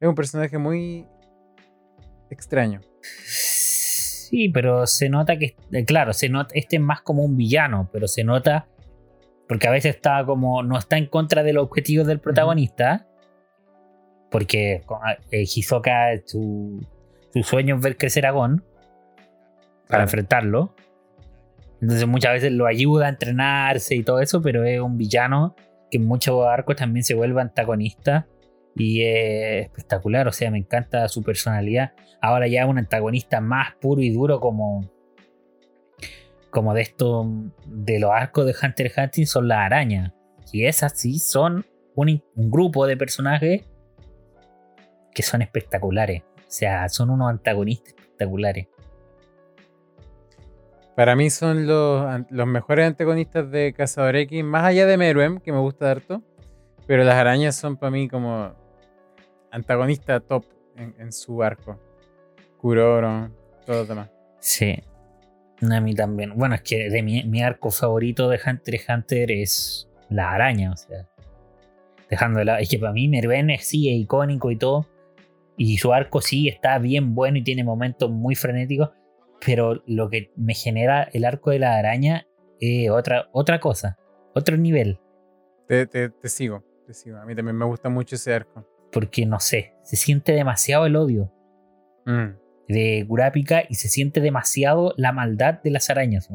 Es 0.00 0.08
un 0.08 0.14
personaje 0.14 0.58
muy 0.58 1.06
extraño. 2.30 2.80
Sí, 3.02 4.48
pero 4.48 4.86
se 4.86 5.08
nota 5.08 5.38
que, 5.38 5.56
eh, 5.72 5.84
claro, 5.84 6.12
se 6.12 6.28
nota, 6.28 6.54
este 6.54 6.76
es 6.76 6.82
más 6.82 7.02
como 7.02 7.24
un 7.24 7.36
villano, 7.36 7.88
pero 7.92 8.08
se 8.08 8.24
nota 8.24 8.66
porque 9.50 9.66
a 9.66 9.72
veces 9.72 9.96
está 9.96 10.24
como, 10.24 10.62
no 10.62 10.78
está 10.78 10.96
en 10.96 11.06
contra 11.06 11.42
de 11.42 11.52
los 11.52 11.64
objetivos 11.64 12.06
del 12.06 12.20
protagonista, 12.20 13.08
porque 14.30 14.82
eh, 15.30 15.42
Hisoka, 15.42 16.16
su, 16.24 16.86
su 17.32 17.42
sueño 17.42 17.76
es 17.76 17.82
ver 17.82 17.96
crecer 17.96 18.26
a 18.26 18.30
Gon 18.30 18.64
para 19.88 20.04
enfrentarlo. 20.04 20.74
Entonces 21.80 22.06
muchas 22.06 22.34
veces 22.34 22.52
lo 22.52 22.66
ayuda 22.66 23.06
a 23.06 23.08
entrenarse 23.08 23.96
y 23.96 24.02
todo 24.02 24.20
eso, 24.20 24.40
pero 24.42 24.64
es 24.64 24.80
un 24.80 24.96
villano 24.96 25.56
que 25.90 25.98
en 25.98 26.06
muchos 26.06 26.46
arcos 26.46 26.76
también 26.76 27.04
se 27.04 27.14
vuelve 27.14 27.40
antagonista 27.40 28.28
y 28.76 29.02
es 29.02 29.66
espectacular, 29.66 30.28
o 30.28 30.32
sea, 30.32 30.50
me 30.50 30.58
encanta 30.58 31.08
su 31.08 31.22
personalidad. 31.22 31.92
Ahora 32.20 32.46
ya 32.46 32.66
un 32.66 32.78
antagonista 32.78 33.40
más 33.40 33.74
puro 33.80 34.02
y 34.02 34.10
duro 34.10 34.40
como 34.40 34.88
como 36.50 36.74
de 36.74 36.82
esto 36.82 37.28
de 37.64 38.00
los 38.00 38.10
arcos 38.10 38.44
de 38.44 38.54
Hunter 38.60 38.86
x 38.86 38.98
Hunter 38.98 39.26
son 39.26 39.48
las 39.48 39.58
arañas. 39.58 40.12
Y 40.52 40.64
esas 40.64 40.98
sí 40.98 41.18
son 41.18 41.64
un, 41.94 42.22
un 42.34 42.50
grupo 42.50 42.86
de 42.86 42.96
personajes 42.96 43.69
que 45.14 45.22
son 45.22 45.42
espectaculares. 45.42 46.22
O 46.38 46.50
sea, 46.52 46.88
son 46.88 47.10
unos 47.10 47.30
antagonistas 47.30 47.94
espectaculares. 47.94 48.68
Para 50.96 51.16
mí 51.16 51.30
son 51.30 51.66
los, 51.66 52.22
los 52.30 52.46
mejores 52.46 52.86
antagonistas 52.86 53.50
de 53.50 53.72
Cazador 53.72 54.16
X, 54.16 54.44
más 54.44 54.64
allá 54.64 54.86
de 54.86 54.96
Meruem, 54.96 55.38
que 55.38 55.52
me 55.52 55.58
gusta 55.58 55.90
harto. 55.90 56.22
Pero 56.86 57.04
las 57.04 57.14
arañas 57.14 57.54
son 57.56 57.76
para 57.76 57.90
mí 57.90 58.08
como 58.08 58.52
antagonista 59.50 60.20
top 60.20 60.44
en, 60.76 61.12
su 61.12 61.42
arco. 61.42 61.78
Kuroro, 62.58 63.30
todo 63.64 63.76
lo 63.76 63.84
demás. 63.86 64.10
Sí. 64.40 64.82
A 65.62 65.80
mí 65.80 65.94
también. 65.94 66.32
Bueno, 66.36 66.54
es 66.54 66.62
que 66.62 66.90
de 66.90 67.02
mi, 67.02 67.42
arco 67.42 67.70
favorito 67.70 68.28
de 68.28 68.40
Hunter 68.44 68.74
x 68.74 68.86
Hunter 68.88 69.30
es 69.30 69.88
la 70.08 70.32
araña, 70.32 70.72
o 70.72 70.76
sea. 70.76 71.06
Dejando 72.08 72.40
Es 72.40 72.68
que 72.68 72.78
para 72.78 72.92
mí 72.92 73.08
Merven 73.08 73.50
es, 73.50 73.66
sí 73.66 73.88
es 73.88 73.96
icónico 73.96 74.50
y 74.50 74.56
todo. 74.56 74.86
Y 75.62 75.76
su 75.76 75.92
arco 75.92 76.22
sí 76.22 76.48
está 76.48 76.78
bien 76.78 77.14
bueno 77.14 77.36
y 77.36 77.44
tiene 77.44 77.64
momentos 77.64 78.10
muy 78.10 78.34
frenéticos. 78.34 78.92
Pero 79.44 79.82
lo 79.84 80.08
que 80.08 80.32
me 80.34 80.54
genera 80.54 81.02
el 81.12 81.26
arco 81.26 81.50
de 81.50 81.58
la 81.58 81.76
araña 81.76 82.26
es 82.60 82.88
otra, 82.88 83.28
otra 83.32 83.60
cosa, 83.60 83.98
otro 84.34 84.56
nivel. 84.56 84.98
Te, 85.68 85.86
te, 85.86 86.10
sigo, 86.30 86.64
te 86.86 86.94
sigo. 86.94 87.18
A 87.18 87.26
mí 87.26 87.34
también 87.34 87.58
me 87.58 87.66
gusta 87.66 87.90
mucho 87.90 88.16
ese 88.16 88.32
arco. 88.32 88.66
Porque 88.90 89.26
no 89.26 89.38
sé, 89.38 89.74
se 89.82 89.96
siente 89.96 90.32
demasiado 90.32 90.86
el 90.86 90.96
odio 90.96 91.30
mm. 92.06 92.28
de 92.66 93.04
Kurapika 93.06 93.64
y 93.68 93.74
se 93.74 93.88
siente 93.88 94.22
demasiado 94.22 94.94
la 94.96 95.12
maldad 95.12 95.60
de 95.62 95.72
las 95.72 95.90
arañas, 95.90 96.30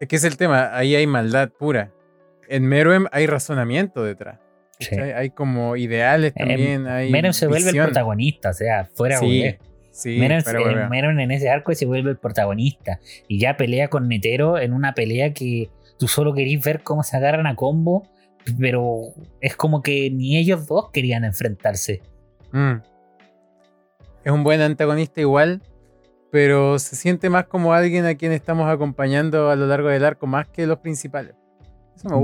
Es 0.00 0.08
que 0.08 0.16
es 0.16 0.24
el 0.24 0.36
tema, 0.36 0.76
ahí 0.76 0.96
hay 0.96 1.06
maldad 1.06 1.50
pura. 1.56 1.92
En 2.48 2.66
Meruem 2.66 3.06
hay 3.12 3.28
razonamiento 3.28 4.02
detrás. 4.02 4.41
Hay, 4.90 5.30
como 5.30 5.76
ideales 5.76 6.34
también. 6.34 6.82
Meruem 6.82 7.32
se 7.32 7.46
vuelve 7.46 7.70
el 7.70 7.76
protagonista, 7.76 8.50
o 8.50 8.54
sea, 8.54 8.84
fuera 8.94 9.18
sí. 9.18 9.56
Sí, 9.92 10.18
Meron, 10.18 11.20
en 11.20 11.30
ese 11.32 11.50
arco 11.50 11.74
se 11.74 11.84
vuelve 11.84 12.10
el 12.10 12.16
protagonista. 12.16 12.98
Y 13.28 13.38
ya 13.38 13.58
pelea 13.58 13.88
con 13.88 14.08
Netero 14.08 14.58
en 14.58 14.72
una 14.72 14.94
pelea 14.94 15.34
que 15.34 15.68
tú 15.98 16.08
solo 16.08 16.32
querís 16.32 16.64
ver 16.64 16.82
cómo 16.82 17.02
se 17.02 17.16
agarran 17.16 17.46
a 17.46 17.54
combo. 17.56 18.08
Pero 18.58 19.12
es 19.40 19.54
como 19.54 19.82
que 19.82 20.10
ni 20.10 20.38
ellos 20.38 20.66
dos 20.66 20.90
querían 20.92 21.24
enfrentarse. 21.24 22.00
Mm. 22.52 22.76
Es 24.24 24.32
un 24.32 24.44
buen 24.44 24.62
antagonista 24.62 25.20
igual. 25.20 25.60
Pero 26.30 26.78
se 26.78 26.96
siente 26.96 27.28
más 27.28 27.44
como 27.44 27.74
alguien 27.74 28.06
a 28.06 28.14
quien 28.14 28.32
estamos 28.32 28.70
acompañando 28.70 29.50
a 29.50 29.56
lo 29.56 29.66
largo 29.66 29.90
del 29.90 30.06
arco, 30.06 30.26
más 30.26 30.48
que 30.48 30.66
los 30.66 30.78
principales. 30.78 31.34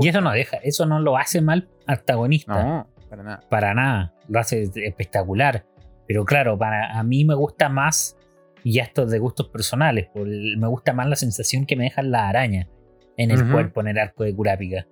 Y 0.01 0.07
eso 0.07 0.21
no 0.21 0.31
deja, 0.31 0.57
eso 0.57 0.85
no 0.85 0.99
lo 0.99 1.17
hace 1.17 1.41
mal 1.41 1.69
antagonista. 1.85 2.63
No, 2.63 2.87
para 3.09 3.23
nada. 3.23 3.39
Para 3.49 3.73
nada. 3.73 4.13
Lo 4.27 4.39
hace 4.39 4.63
espectacular. 4.63 5.65
Pero 6.07 6.25
claro, 6.25 6.57
para 6.57 6.97
a 6.97 7.03
mí 7.03 7.23
me 7.23 7.35
gusta 7.35 7.69
más, 7.69 8.17
y 8.63 8.79
esto 8.79 9.05
de 9.05 9.19
gustos 9.19 9.49
personales, 9.49 10.09
me 10.15 10.67
gusta 10.67 10.93
más 10.93 11.07
la 11.07 11.15
sensación 11.15 11.65
que 11.65 11.75
me 11.75 11.83
dejan 11.85 12.11
las 12.11 12.23
arañas 12.23 12.67
en 13.15 13.31
el 13.31 13.51
cuerpo, 13.51 13.81
en 13.81 13.89
el 13.89 13.97
arco 13.97 14.23
de 14.23 14.33
Kurapika. 14.33 14.87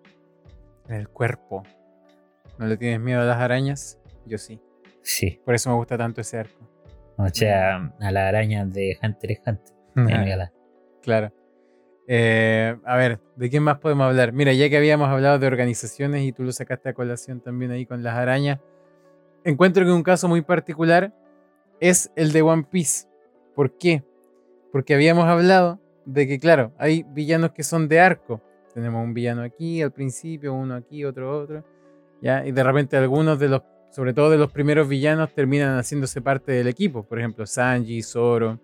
En 0.89 0.95
el 0.95 1.09
cuerpo. 1.09 1.63
¿No 2.57 2.67
le 2.67 2.77
tienes 2.77 2.99
miedo 2.99 3.21
a 3.21 3.25
las 3.25 3.37
arañas? 3.37 3.99
Yo 4.25 4.37
sí. 4.37 4.59
Sí. 5.01 5.41
Por 5.45 5.55
eso 5.55 5.69
me 5.69 5.75
gusta 5.77 5.97
tanto 5.97 6.21
ese 6.21 6.39
arco. 6.39 6.69
O 7.17 7.27
sea, 7.29 7.93
a 7.99 8.11
las 8.11 8.27
arañas 8.27 8.71
de 8.71 8.97
Hunter 9.01 9.31
x 9.31 9.43
Hunter. 9.47 9.73
claro. 11.01 11.33
Eh, 12.09 12.77
a 12.85 12.95
ver, 12.95 13.19
¿de 13.35 13.49
quién 13.49 13.63
más 13.63 13.79
podemos 13.79 14.07
hablar? 14.07 14.31
Mira, 14.31 14.53
ya 14.53 14.69
que 14.69 14.77
habíamos 14.77 15.09
hablado 15.09 15.39
de 15.39 15.47
organizaciones 15.47 16.23
y 16.23 16.31
tú 16.31 16.43
lo 16.43 16.53
sacaste 16.53 16.89
a 16.89 16.93
colación 16.93 17.41
también 17.41 17.71
ahí 17.71 17.85
con 17.85 18.01
las 18.01 18.15
arañas, 18.15 18.59
encuentro 19.43 19.83
que 19.83 19.91
un 19.91 20.03
caso 20.03 20.29
muy 20.29 20.41
particular 20.41 21.13
es 21.81 22.09
el 22.15 22.31
de 22.31 22.41
One 22.41 22.65
Piece. 22.71 23.07
¿Por 23.53 23.77
qué? 23.77 24.03
Porque 24.71 24.93
habíamos 24.93 25.25
hablado 25.25 25.79
de 26.05 26.27
que, 26.27 26.39
claro, 26.39 26.71
hay 26.77 27.03
villanos 27.09 27.51
que 27.51 27.63
son 27.63 27.89
de 27.89 27.99
arco. 27.99 28.41
Tenemos 28.73 29.03
un 29.03 29.13
villano 29.13 29.41
aquí 29.41 29.81
al 29.81 29.91
principio, 29.91 30.53
uno 30.53 30.75
aquí, 30.75 31.03
otro 31.03 31.37
otro. 31.37 31.65
¿ya? 32.21 32.45
Y 32.45 32.51
de 32.51 32.63
repente 32.63 32.95
algunos 32.95 33.37
de 33.39 33.49
los, 33.49 33.63
sobre 33.91 34.13
todo 34.13 34.29
de 34.29 34.37
los 34.37 34.51
primeros 34.51 34.87
villanos, 34.87 35.33
terminan 35.33 35.77
haciéndose 35.77 36.21
parte 36.21 36.53
del 36.53 36.67
equipo. 36.67 37.03
Por 37.03 37.19
ejemplo, 37.19 37.45
Sanji, 37.45 38.01
Zoro. 38.01 38.59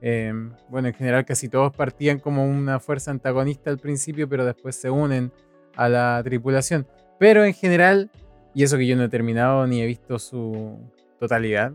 Em, 0.00 0.52
bueno, 0.68 0.88
en 0.88 0.94
general 0.94 1.24
casi 1.24 1.48
todos 1.48 1.74
partían 1.74 2.18
como 2.18 2.46
una 2.46 2.80
fuerza 2.80 3.10
antagonista 3.10 3.70
al 3.70 3.78
principio, 3.78 4.28
pero 4.28 4.44
después 4.44 4.76
se 4.76 4.90
unen 4.90 5.32
a 5.74 5.88
la 5.88 6.20
tripulación. 6.22 6.86
Pero 7.18 7.44
en 7.44 7.54
general 7.54 8.10
y 8.56 8.62
eso 8.62 8.78
que 8.78 8.86
yo 8.86 8.96
no 8.96 9.04
he 9.04 9.08
terminado 9.10 9.66
ni 9.66 9.82
he 9.82 9.86
visto 9.86 10.18
su 10.18 10.78
totalidad, 11.20 11.74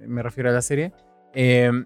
me 0.00 0.22
refiero 0.22 0.48
a 0.48 0.52
la 0.54 0.62
serie. 0.62 0.94
Em, 1.34 1.84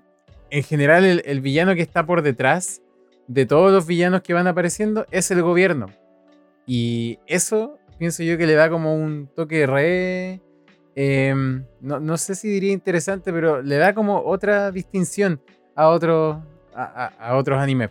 en 0.50 0.62
general, 0.62 1.04
el, 1.04 1.40
villano 1.40 1.74
que 1.74 1.82
está 1.82 2.06
por 2.06 2.22
detrás 2.22 2.80
de 3.26 3.44
todos 3.44 3.72
los 3.72 3.88
villanos 3.88 4.22
que 4.22 4.32
van 4.32 4.46
apareciendo 4.46 5.04
es 5.10 5.32
el 5.32 5.42
gobierno. 5.42 5.86
Y 6.64 7.18
eso 7.26 7.80
pienso 7.98 8.22
yo 8.22 8.38
que 8.38 8.46
le 8.46 8.54
da 8.54 8.70
como 8.70 8.94
un 8.94 9.28
toque 9.34 9.66
re... 9.66 10.40
Em, 10.94 11.64
no, 11.80 12.16
sé 12.16 12.36
si 12.36 12.48
diría 12.48 12.72
interesante, 12.72 13.32
pero 13.32 13.62
le 13.62 13.78
da 13.78 13.94
como 13.94 14.22
otra 14.22 14.70
distinción 14.70 15.42
a, 15.80 15.88
otros 15.88 16.38
a, 16.74 17.36
otros 17.36 17.58
animes. 17.58 17.90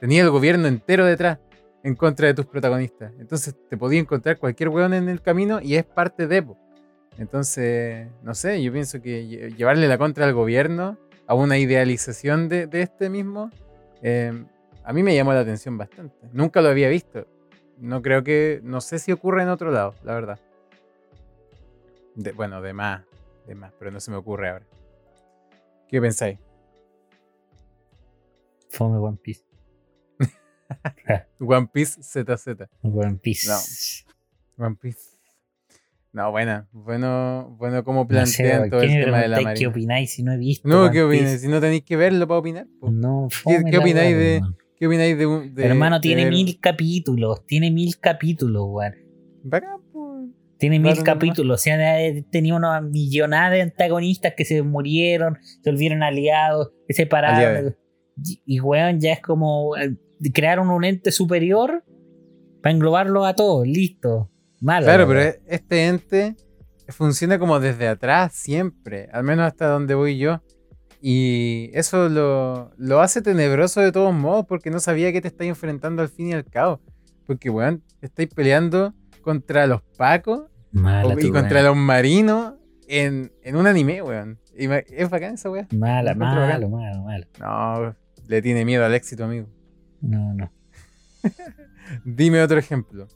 Tenía 0.00 0.22
el 0.22 0.30
gobierno 0.30 0.66
entero 0.68 1.04
detrás 1.04 1.38
en 1.82 1.94
contra 1.94 2.28
de 2.28 2.34
tus 2.34 2.46
protagonistas. 2.46 3.12
Entonces 3.18 3.54
te 3.68 3.76
podía 3.76 4.00
encontrar 4.00 4.38
cualquier 4.38 4.70
weón 4.70 4.94
en 4.94 5.08
el 5.08 5.20
camino 5.20 5.60
y 5.60 5.76
es 5.76 5.84
parte 5.84 6.26
de 6.26 6.38
Epo. 6.38 6.58
Entonces, 7.18 8.08
no 8.22 8.34
sé, 8.34 8.62
yo 8.62 8.72
pienso 8.72 9.00
que 9.00 9.52
llevarle 9.56 9.86
la 9.86 9.98
contra 9.98 10.24
al 10.24 10.32
gobierno, 10.32 10.98
a 11.26 11.34
una 11.34 11.58
idealización 11.58 12.48
de, 12.48 12.68
este 12.72 13.08
mismo, 13.08 13.50
em, 14.02 14.46
a 14.82 14.92
mí 14.92 15.02
me 15.02 15.14
llamó 15.14 15.32
la 15.32 15.40
atención 15.40 15.78
bastante. 15.78 16.16
Nunca 16.32 16.60
lo 16.60 16.70
había 16.70 16.88
visto. 16.88 17.26
No 17.78 18.02
creo 18.02 18.24
que, 18.24 18.60
no 18.62 18.80
sé 18.80 18.98
si 18.98 19.12
ocurre 19.12 19.42
en 19.42 19.48
otro 19.48 19.70
lado, 19.70 19.94
la 20.04 20.14
verdad. 20.14 20.40
bueno, 22.34 22.60
de 22.62 22.72
más, 22.72 23.04
de 23.46 23.54
más, 23.54 23.72
pero 23.78 23.90
no 23.90 24.00
se 24.00 24.10
me 24.10 24.16
ocurre 24.16 24.48
ahora. 24.48 24.66
¿Qué 25.88 26.00
pensáis? 26.00 26.38
Fome 28.74 28.98
One 28.98 29.18
Piece. 29.22 29.44
One 31.40 31.68
Piece 31.72 32.02
ZZ. 32.02 32.68
One 32.82 33.18
Piece. 33.22 33.48
No. 33.48 34.66
One 34.66 34.76
Piece. 34.80 35.14
No, 36.12 36.30
bueno, 36.30 36.66
bueno, 36.72 37.56
bueno, 37.58 37.82
como 37.82 38.06
plantean 38.06 38.70
todo 38.70 38.82
el 38.82 39.04
tema 39.04 39.20
de 39.20 39.28
la 39.28 39.36
marina. 39.36 39.54
¿Qué 39.54 39.66
opináis 39.66 40.12
si 40.12 40.22
no 40.22 40.32
he 40.32 40.36
visto? 40.36 40.68
No, 40.68 40.90
¿qué 40.90 41.02
opináis? 41.02 41.40
Si 41.40 41.48
no 41.48 41.60
tenéis 41.60 41.82
que 41.84 41.96
verlo 41.96 42.26
para 42.28 42.38
opinar. 42.38 42.66
No, 42.82 43.28
¿Qué, 43.46 43.62
¿qué 43.68 43.78
opináis 43.78 44.16
de, 44.16 44.40
¿Qué 44.76 44.86
opináis 44.86 45.18
de 45.18 45.26
un. 45.26 45.54
De, 45.54 45.66
Hermano, 45.66 46.00
tiene 46.00 46.28
mil 46.28 46.58
capítulos. 46.60 47.44
Tiene 47.46 47.70
mil 47.70 47.98
capítulos, 47.98 48.64
weón. 48.68 48.94
Bacán. 49.42 49.70
Tiene 50.58 50.78
mil 50.78 50.92
Claro, 50.92 51.04
capítulos. 51.04 51.60
O 51.60 51.62
sea, 51.62 51.76
tenía 52.30 52.54
una 52.54 52.80
millonada 52.80 53.50
de 53.50 53.62
antagonistas 53.62 54.34
que 54.36 54.44
se 54.44 54.62
murieron, 54.62 55.38
se 55.62 55.70
volvieron 55.70 56.02
aliados, 56.02 56.72
se 56.88 56.94
separaron. 56.94 57.76
Y, 58.46 58.60
weón, 58.60 59.00
ya 59.00 59.12
es 59.12 59.20
como. 59.20 59.76
eh, 59.76 59.96
Crearon 60.32 60.70
un 60.70 60.84
ente 60.84 61.10
superior 61.12 61.84
para 62.62 62.72
englobarlo 62.74 63.24
a 63.24 63.34
todos. 63.34 63.66
Listo. 63.66 64.30
Malo. 64.60 64.84
Claro, 64.86 65.04
weón. 65.06 65.16
pero 65.16 65.20
e- 65.30 65.42
este 65.48 65.86
ente 65.86 66.36
funciona 66.88 67.38
como 67.38 67.60
desde 67.60 67.88
atrás 67.88 68.32
siempre, 68.34 69.08
al 69.12 69.24
menos 69.24 69.46
hasta 69.46 69.66
donde 69.68 69.94
voy 69.94 70.16
yo. 70.18 70.42
Y 71.02 71.70
eso 71.74 72.08
lo, 72.08 72.70
lo 72.78 73.00
hace 73.00 73.20
tenebroso 73.20 73.80
de 73.82 73.92
todos 73.92 74.14
modos 74.14 74.46
porque 74.46 74.70
no 74.70 74.80
sabía 74.80 75.12
que 75.12 75.20
te 75.20 75.28
estáis 75.28 75.50
enfrentando 75.50 76.00
al 76.00 76.08
fin 76.08 76.28
y 76.28 76.32
al 76.32 76.44
cabo. 76.46 76.80
Porque, 77.26 77.50
weón, 77.50 77.82
estáis 78.00 78.28
peleando 78.32 78.94
contra 79.20 79.66
los 79.66 79.82
pacos 79.98 80.44
Mala, 80.72 81.14
y 81.20 81.30
contra 81.30 81.60
weón. 81.60 81.64
los 81.66 81.76
marinos 81.76 82.54
en, 82.88 83.32
en 83.42 83.56
un 83.56 83.66
anime, 83.66 84.00
weón. 84.02 84.38
Es 84.56 85.10
bacán 85.10 85.34
esa 85.34 85.50
weá. 85.50 85.66
Mala, 85.76 86.14
Lo 86.14 86.24
encuentro 86.24 86.40
malo, 86.46 86.68
malo, 86.70 87.02
malo. 87.02 87.26
No, 87.40 87.96
le 88.28 88.42
tiene 88.42 88.64
miedo 88.64 88.84
al 88.84 88.94
éxito, 88.94 89.24
amigo. 89.24 89.48
No, 90.00 90.34
no. 90.34 90.52
Dime 92.04 92.42
otro 92.42 92.58
ejemplo. 92.58 93.08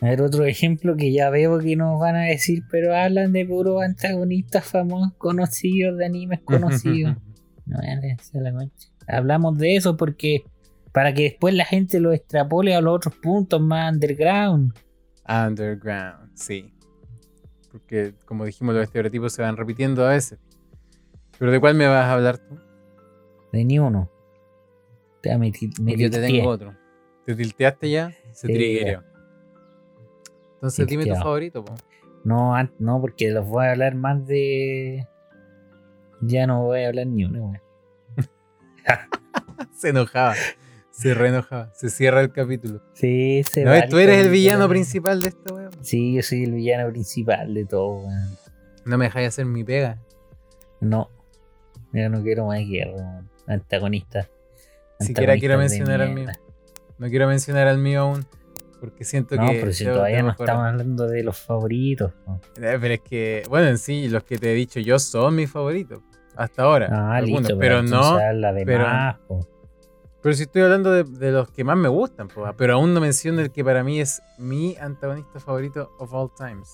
A 0.00 0.06
ver, 0.06 0.22
otro 0.22 0.44
ejemplo 0.44 0.96
que 0.96 1.12
ya 1.12 1.30
veo 1.30 1.58
que 1.58 1.76
nos 1.76 1.98
van 1.98 2.16
a 2.16 2.24
decir, 2.24 2.62
pero 2.70 2.94
hablan 2.94 3.32
de 3.32 3.46
puros 3.46 3.82
antagonistas 3.82 4.66
famosos, 4.66 5.14
conocidos, 5.16 5.96
de 5.96 6.04
animes 6.04 6.40
conocidos. 6.40 7.16
no 7.66 7.78
vayan 7.78 7.98
a 7.98 8.02
decir 8.02 8.42
la 8.42 8.52
concha. 8.52 8.88
Hablamos 9.06 9.56
de 9.58 9.76
eso 9.76 9.96
porque 9.96 10.44
para 10.92 11.14
que 11.14 11.24
después 11.24 11.54
la 11.54 11.64
gente 11.64 12.00
lo 12.00 12.12
extrapole 12.12 12.74
a 12.74 12.80
los 12.80 12.96
otros 12.96 13.14
puntos 13.16 13.60
más 13.60 13.92
underground. 13.92 14.72
Underground, 15.26 16.30
sí. 16.34 16.72
Porque, 17.72 18.14
como 18.26 18.44
dijimos, 18.44 18.74
los 18.74 18.84
estereotipos 18.84 19.32
se 19.32 19.42
van 19.42 19.56
repitiendo 19.56 20.06
a 20.06 20.10
veces. 20.10 20.38
¿Pero 21.38 21.50
de 21.50 21.60
cuál 21.60 21.74
me 21.74 21.86
vas 21.86 22.04
a 22.04 22.12
hablar 22.12 22.38
tú? 22.38 22.58
De 23.52 23.64
ni 23.64 23.78
uno. 23.78 24.10
Me, 25.38 25.96
Yo 25.96 26.10
te 26.10 26.20
tengo 26.20 26.48
otro. 26.48 26.74
¿Te 27.24 27.34
tilteaste 27.34 27.90
ya? 27.90 28.10
Se 28.32 28.46
Sí, 28.46 28.52
triggereó. 28.52 29.02
Entonces 30.54 30.86
dime 30.86 31.06
tu 31.06 31.14
favorito, 31.14 31.64
po. 31.64 31.74
No, 32.24 32.54
no, 32.78 33.00
porque 33.00 33.30
los 33.30 33.46
voy 33.46 33.66
a 33.66 33.72
hablar 33.72 33.94
más 33.94 34.26
de. 34.26 35.06
Ya 36.20 36.46
no 36.46 36.62
voy 36.64 36.82
a 36.84 36.88
hablar 36.88 37.06
ni 37.06 37.24
uno, 37.24 37.44
weón. 37.46 37.60
Se 39.72 39.90
enojaba. 39.90 40.34
Se 40.90 41.12
reenojaba. 41.12 41.72
Se 41.74 41.90
cierra 41.90 42.20
el 42.20 42.32
capítulo. 42.32 42.82
Sí, 42.94 43.42
se 43.50 43.64
¿No 43.64 43.70
va 43.70 43.76
ves? 43.80 43.88
Tú 43.88 43.98
eres 43.98 44.24
el 44.24 44.30
villano 44.30 44.68
principal 44.68 45.20
de 45.20 45.28
esta 45.28 45.52
weón. 45.52 45.72
Sí, 45.82 46.14
yo 46.14 46.22
soy 46.22 46.44
el 46.44 46.52
villano 46.52 46.88
principal 46.90 47.52
de 47.52 47.64
todo, 47.66 47.98
weón. 48.06 48.38
No 48.86 48.96
me 48.98 49.06
dejáis 49.06 49.28
hacer 49.28 49.46
mi 49.46 49.64
pega. 49.64 50.00
No. 50.80 51.10
Yo 51.94 52.08
no 52.10 52.22
quiero 52.22 52.46
más 52.46 52.58
guerra. 52.60 53.22
Antagonista. 53.46 54.28
Siquiera 55.00 55.36
quiero 55.38 55.56
mencionar 55.58 56.02
al 56.02 56.12
mierda. 56.14 56.38
No 56.98 57.08
quiero 57.08 57.26
mencionar 57.26 57.66
al 57.68 57.78
mío 57.78 58.00
aún. 58.02 58.26
Porque 58.80 59.04
siento 59.04 59.36
No, 59.36 59.48
que. 59.50 59.60
pero 59.60 59.72
si 59.72 59.84
todavía 59.84 60.22
no 60.22 60.30
estamos 60.32 60.64
hablando 60.66 61.06
de 61.08 61.22
los 61.22 61.38
favoritos. 61.38 62.12
Eh, 62.60 62.76
Pero 62.78 62.94
es 62.94 63.00
que, 63.00 63.42
bueno, 63.48 63.68
en 63.68 63.78
sí, 63.78 64.08
los 64.08 64.24
que 64.24 64.36
te 64.36 64.52
he 64.52 64.54
dicho 64.54 64.78
yo 64.80 64.98
son 64.98 65.36
mis 65.36 65.50
favoritos. 65.50 66.00
Hasta 66.36 66.64
ahora. 66.64 66.88
Ah, 66.90 67.16
algunos, 67.16 67.42
listo, 67.42 67.58
pero 67.58 67.76
pero 67.80 67.88
no. 67.88 68.18
de 68.18 68.62
pero- 68.66 68.84
más, 68.84 69.18
po. 69.26 69.48
Pero 70.20 70.34
si 70.34 70.42
estoy 70.44 70.62
hablando 70.62 70.90
de, 70.90 71.04
de 71.04 71.30
los 71.32 71.50
que 71.50 71.64
más 71.64 71.76
me 71.76 71.88
gustan, 71.88 72.28
po, 72.28 72.44
pero 72.56 72.74
aún 72.74 72.94
no 72.94 73.00
menciono 73.00 73.40
el 73.42 73.50
que 73.52 73.62
para 73.62 73.84
mí 73.84 74.00
es 74.00 74.22
mi 74.38 74.74
antagonista 74.80 75.38
favorito 75.38 75.92
of 75.98 76.12
all 76.14 76.30
times. 76.36 76.68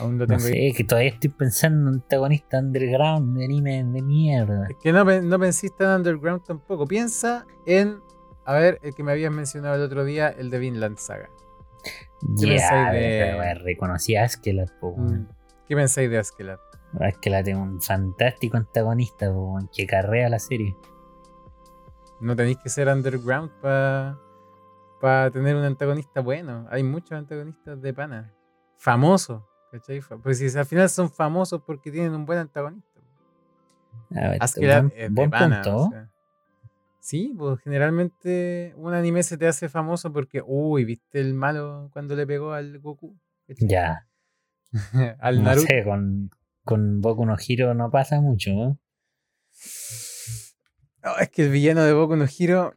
Aún 0.00 0.18
lo 0.18 0.26
No 0.26 0.36
tengo 0.36 0.46
ahí. 0.46 0.70
sé, 0.70 0.76
que 0.76 0.84
todavía 0.84 1.10
estoy 1.10 1.30
pensando 1.30 1.88
en 1.90 1.94
antagonista 1.96 2.58
underground 2.58 3.36
de 3.38 3.44
anime 3.44 3.84
de 3.84 4.02
mierda. 4.02 4.66
Es 4.68 4.76
que 4.82 4.92
no, 4.92 5.04
no 5.04 5.38
pensiste 5.38 5.84
en 5.84 5.90
Underground 5.90 6.42
tampoco. 6.44 6.86
Piensa 6.86 7.46
en, 7.66 8.00
a 8.44 8.54
ver, 8.54 8.78
el 8.82 8.94
que 8.94 9.02
me 9.04 9.12
habías 9.12 9.32
mencionado 9.32 9.76
el 9.76 9.82
otro 9.82 10.04
día, 10.04 10.28
el 10.28 10.50
de 10.50 10.58
Vinland 10.58 10.98
Saga. 10.98 11.30
¿Qué 12.40 12.46
pensáis 12.48 12.92
de- 12.92 13.54
reconocí 13.62 14.16
a 14.16 14.24
Askelat, 14.24 14.70
po. 14.80 14.96
Mm. 14.96 15.28
¿Qué 15.68 15.76
pensáis 15.76 16.10
de 16.10 16.18
Askelat? 16.18 16.58
Askelat 17.00 17.46
es 17.46 17.54
un 17.56 17.80
fantástico 17.80 18.56
antagonista, 18.56 19.32
po, 19.32 19.58
que 19.72 19.86
carrea 19.86 20.28
la 20.28 20.38
serie. 20.40 20.76
No 22.20 22.34
tenéis 22.34 22.58
que 22.58 22.68
ser 22.68 22.88
Underground 22.88 23.52
para 23.60 25.30
tener 25.30 25.54
un 25.54 25.62
antagonista 25.62 26.20
bueno. 26.20 26.66
Hay 26.70 26.82
muchos 26.82 27.12
antagonistas 27.12 27.80
de 27.80 27.94
pana. 27.94 28.34
Famosos. 28.78 29.42
¿Cachai? 29.70 30.00
Pues 30.22 30.38
si 30.38 30.56
al 30.58 30.66
final 30.66 30.88
son 30.88 31.10
famosos 31.10 31.62
porque 31.66 31.90
tienen 31.90 32.14
un 32.14 32.24
buen 32.24 32.38
antagonista. 32.38 33.00
A 34.14 34.28
ver, 34.30 34.38
buen, 34.56 34.92
es 34.94 34.94
de 34.96 35.08
buen 35.10 35.30
pana, 35.30 35.62
punto. 35.62 35.76
o 35.76 35.90
sea. 35.90 36.10
Sí, 37.00 37.34
pues 37.38 37.60
generalmente 37.60 38.74
un 38.76 38.92
anime 38.94 39.22
se 39.22 39.38
te 39.38 39.46
hace 39.46 39.68
famoso 39.68 40.12
porque, 40.12 40.42
uy, 40.44 40.84
¿viste 40.84 41.20
el 41.20 41.34
malo 41.34 41.90
cuando 41.92 42.14
le 42.16 42.26
pegó 42.26 42.52
al 42.52 42.78
Goku? 42.80 43.16
¿Cachai? 43.46 43.68
Ya, 43.68 44.06
al 45.20 45.38
no 45.38 45.44
Naruto. 45.44 45.66
sé, 45.66 45.84
con, 45.84 46.30
con 46.64 47.00
Boku 47.00 47.24
no 47.26 47.36
Hero 47.46 47.74
no 47.74 47.90
pasa 47.90 48.20
mucho, 48.20 48.50
¿no? 48.50 48.78
No, 51.02 51.16
es 51.18 51.28
que 51.30 51.44
el 51.44 51.50
villano 51.50 51.82
de 51.82 51.92
Boku 51.92 52.16
no 52.16 52.26
Hero. 52.38 52.74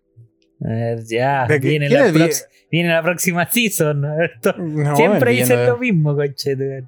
Ver, 0.63 1.03
ya, 1.05 1.47
¿De 1.47 1.59
qué- 1.59 1.69
viene 1.69 1.89
la, 1.89 2.07
prox- 2.09 2.45
viene 2.71 3.01
próxima 3.01 3.45
season. 3.51 4.01
¿no? 4.01 4.23
Esto- 4.23 4.53
No, 4.57 4.95
Siempre 4.95 5.31
dicen 5.31 5.65
lo 5.65 5.77
mismo, 5.77 6.15
conchete. 6.15 6.83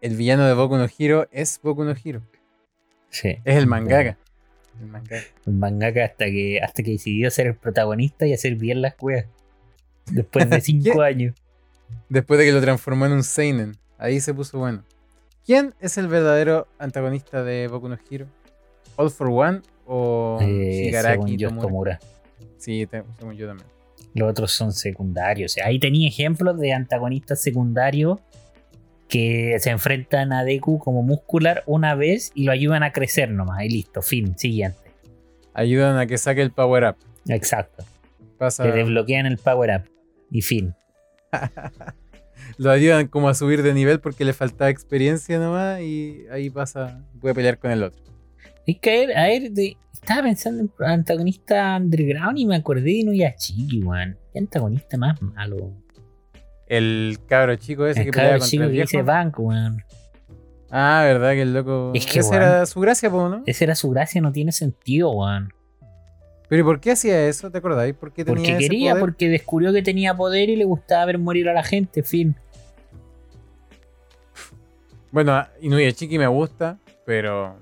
el 0.00 0.16
villano 0.16 0.46
de 0.46 0.54
Boku 0.54 0.76
no 0.76 0.86
Hero 0.98 1.28
es 1.30 1.60
Boku 1.62 1.84
no 1.84 1.94
Hero. 2.04 2.22
Sí. 3.10 3.38
Es 3.44 3.56
el 3.56 3.66
mangaka. 3.68 4.18
El 4.80 4.88
mangaka. 4.88 5.22
El 5.46 5.52
mangaka 5.52 6.04
hasta 6.04 6.24
que, 6.26 6.60
hasta 6.60 6.82
que 6.82 6.90
decidió 6.90 7.30
ser 7.30 7.46
el 7.46 7.54
protagonista 7.54 8.26
y 8.26 8.32
hacer 8.32 8.56
bien 8.56 8.82
las 8.82 8.94
weas. 9.00 9.26
Después 10.10 10.50
de 10.50 10.60
cinco 10.60 11.00
años. 11.02 11.34
Después 12.08 12.38
de 12.40 12.46
que 12.46 12.52
lo 12.52 12.60
transformó 12.60 13.06
en 13.06 13.12
un 13.12 13.22
Seinen. 13.22 13.76
Ahí 13.98 14.18
se 14.20 14.34
puso 14.34 14.58
bueno. 14.58 14.82
¿Quién 15.46 15.72
es 15.80 15.96
el 15.98 16.08
verdadero 16.08 16.66
antagonista 16.80 17.44
de 17.44 17.68
Boku 17.68 17.88
no 17.88 17.96
Hero? 18.10 18.26
¿All 18.96 19.10
for 19.10 19.28
One 19.28 19.60
o 19.86 20.38
Eh, 20.42 20.82
Shigaraki 20.86 21.36
Tomura? 21.36 21.60
Tomura. 21.62 22.00
Sí, 22.64 22.86
según 23.18 23.34
yo 23.36 23.46
también. 23.46 23.68
Los 24.14 24.30
otros 24.30 24.52
son 24.52 24.72
secundarios. 24.72 25.52
O 25.52 25.54
sea, 25.54 25.66
ahí 25.66 25.78
tenía 25.78 26.08
ejemplos 26.08 26.58
de 26.58 26.72
antagonistas 26.72 27.40
secundarios 27.42 28.18
que 29.08 29.56
se 29.60 29.70
enfrentan 29.70 30.32
a 30.32 30.44
Deku 30.44 30.78
como 30.78 31.02
muscular 31.02 31.62
una 31.66 31.94
vez 31.94 32.30
y 32.34 32.44
lo 32.44 32.52
ayudan 32.52 32.82
a 32.82 32.92
crecer 32.92 33.30
nomás. 33.30 33.64
Y 33.64 33.68
listo, 33.68 34.02
fin, 34.02 34.38
siguiente. 34.38 34.78
Ayudan 35.52 35.98
a 35.98 36.06
que 36.06 36.16
saque 36.18 36.42
el 36.42 36.50
power 36.52 36.84
up. 36.90 36.96
Exacto. 37.28 37.84
Pasa, 38.38 38.64
Le 38.64 38.72
desbloquean 38.72 39.26
el 39.26 39.38
power 39.38 39.80
up. 39.80 39.90
Y 40.30 40.42
fin. 40.42 40.74
lo 42.58 42.70
ayudan 42.70 43.08
como 43.08 43.28
a 43.28 43.34
subir 43.34 43.62
de 43.62 43.74
nivel 43.74 44.00
porque 44.00 44.24
le 44.24 44.32
faltaba 44.32 44.70
experiencia 44.70 45.38
nomás 45.38 45.80
y 45.80 46.24
ahí 46.30 46.50
pasa, 46.50 47.04
puede 47.20 47.34
pelear 47.34 47.58
con 47.58 47.70
el 47.70 47.82
otro. 47.82 48.02
Es 48.66 48.78
que, 48.80 48.90
a 48.90 49.06
ver, 49.06 49.16
a 49.18 49.22
ver, 49.24 49.50
de- 49.52 49.76
estaba 50.04 50.22
pensando 50.22 50.62
en 50.62 50.84
antagonista 50.86 51.76
underground 51.80 52.38
y 52.38 52.44
me 52.44 52.56
acordé 52.56 52.82
de 52.82 52.92
Inuyashiki, 52.92 53.82
weón. 53.82 54.18
¿Qué 54.32 54.38
antagonista 54.38 54.98
más 54.98 55.20
malo? 55.22 55.72
El 56.66 57.18
cabro 57.26 57.56
chico 57.56 57.86
ese 57.86 58.00
El 58.00 58.06
que 58.06 58.12
pelea 58.12 58.26
cabro 58.28 58.40
contra 58.40 58.50
chico 58.50 58.64
el 58.64 58.70
que 58.70 58.80
dice 58.82 58.96
viejo. 58.98 59.06
Bank, 59.06 59.38
weón. 59.38 59.82
Ah, 60.70 61.02
verdad 61.04 61.32
que 61.32 61.42
el 61.42 61.54
loco. 61.54 61.92
Es 61.94 62.04
que, 62.04 62.18
Esa 62.18 62.36
era 62.36 62.66
su 62.66 62.80
gracia, 62.80 63.10
po, 63.10 63.28
¿no? 63.28 63.42
Esa 63.46 63.64
era 63.64 63.74
su 63.74 63.90
gracia, 63.90 64.20
no 64.20 64.30
tiene 64.30 64.52
sentido, 64.52 65.10
weón. 65.10 65.52
Pero 66.48 66.60
¿y 66.60 66.64
por 66.64 66.80
qué 66.80 66.92
hacía 66.92 67.26
eso? 67.26 67.50
¿Te 67.50 67.58
acordáis? 67.58 67.94
¿Por 67.94 68.12
qué 68.12 68.24
tenía 68.24 68.42
Porque 68.42 68.52
ese 68.52 68.68
quería, 68.68 68.90
poder? 68.92 69.00
porque 69.00 69.28
descubrió 69.30 69.72
que 69.72 69.82
tenía 69.82 70.14
poder 70.14 70.50
y 70.50 70.56
le 70.56 70.64
gustaba 70.64 71.06
ver 71.06 71.18
morir 71.18 71.48
a 71.48 71.54
la 71.54 71.62
gente, 71.62 72.02
fin. 72.02 72.36
Bueno, 75.10 75.46
Inuyashiki 75.62 76.18
me 76.18 76.26
gusta, 76.26 76.78
pero 77.06 77.56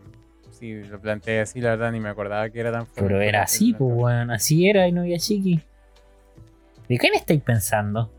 si 0.63 0.85
lo 0.85 1.01
planteé 1.01 1.41
así, 1.41 1.61
la 1.61 1.71
verdad 1.71 1.91
ni 1.91 1.99
me 1.99 2.09
acordaba 2.09 2.49
que 2.49 2.61
era 2.61 2.71
tan 2.71 2.87
fuerte. 2.87 3.03
Pero 3.03 3.21
era 3.21 3.43
así, 3.43 3.73
pues, 3.73 3.91
weón. 3.93 4.31
Así 4.31 4.69
era 4.69 4.87
Inuyashiki. 4.87 5.61
¿De 6.89 6.99
quién 6.99 7.15
estáis 7.15 7.43
pensando? 7.43 8.13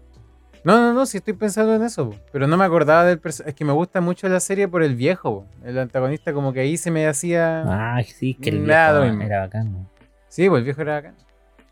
No, 0.65 0.77
no, 0.77 0.93
no, 0.93 1.06
sí 1.06 1.17
estoy 1.17 1.34
pensando 1.36 1.73
en 1.75 1.84
eso, 1.84 2.13
pero 2.34 2.45
no 2.47 2.58
me 2.58 2.65
acordaba 2.65 3.06
del 3.06 3.19
personaje. 3.19 3.51
Es 3.51 3.56
que 3.56 3.63
me 3.63 3.71
gusta 3.71 4.01
mucho 4.01 4.27
la 4.27 4.41
serie 4.41 4.67
por 4.67 4.84
el 4.84 4.95
viejo, 4.95 5.45
el 5.63 5.77
antagonista 5.79 6.34
como 6.34 6.51
que 6.51 6.60
ahí 6.60 6.75
se 6.75 6.91
me 6.91 7.08
hacía... 7.08 7.63
Ah, 7.65 8.03
sí, 8.03 8.34
que 8.34 8.49
el 8.49 8.60
Me 8.60 8.67
viejo 8.73 9.03
mismo. 9.06 9.21
era 9.23 9.39
bacán. 9.41 9.88
Sí, 10.27 10.49
pues 10.49 10.60
el 10.60 10.65
viejo 10.65 10.82
era 10.82 10.95
bacán. 10.95 11.15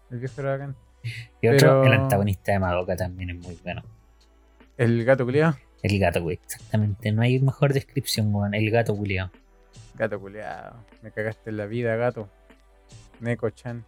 El 0.09 0.19
viejo 0.19 0.39
era 0.41 0.51
bacán. 0.51 0.75
Y 1.41 1.47
otro, 1.49 1.81
Pero- 1.81 1.83
el 1.85 1.93
antagonista 1.99 2.53
de 2.53 2.59
Madoka 2.59 2.95
también 2.95 3.31
es 3.31 3.35
muy 3.45 3.57
bueno. 3.61 3.81
El 4.77 5.03
gato 5.03 5.25
culiado. 5.25 5.57
El 5.83 5.99
gato, 5.99 6.21
güey. 6.21 6.39
Exactamente. 6.43 7.11
No 7.11 7.23
hay 7.23 7.39
mejor 7.39 7.73
descripción, 7.73 8.33
weón. 8.33 8.53
El 8.53 8.69
gato 8.71 8.95
culiao. 8.95 9.31
Gato 9.95 10.19
culiado. 10.19 10.75
Me 11.01 11.11
cagaste 11.11 11.49
en 11.49 11.57
la 11.57 11.65
vida, 11.65 11.95
gato. 11.95 12.29
Neko-chan. 13.19 13.85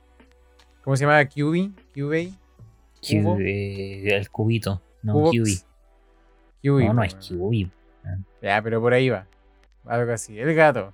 ¿Cómo 0.84 0.96
se 0.96 1.06
llama? 1.06 1.24
¿Kyubi? 1.26 1.74
¿Kyubei? 1.94 2.34
Eh, 3.10 4.04
el 4.16 4.30
cubito. 4.30 4.82
No. 5.02 5.32
QB. 5.32 5.63
Kyubi, 6.62 6.86
No, 6.88 6.94
no 6.94 7.02
po, 7.02 7.04
es. 7.04 7.16
QB. 7.16 7.70
Ya, 8.42 8.62
pero 8.62 8.82
por 8.82 8.94
ahí 8.94 9.10
va. 9.10 9.26
Algo 9.86 10.12
así. 10.12 10.38
El 10.39 10.54
gato. 10.54 10.94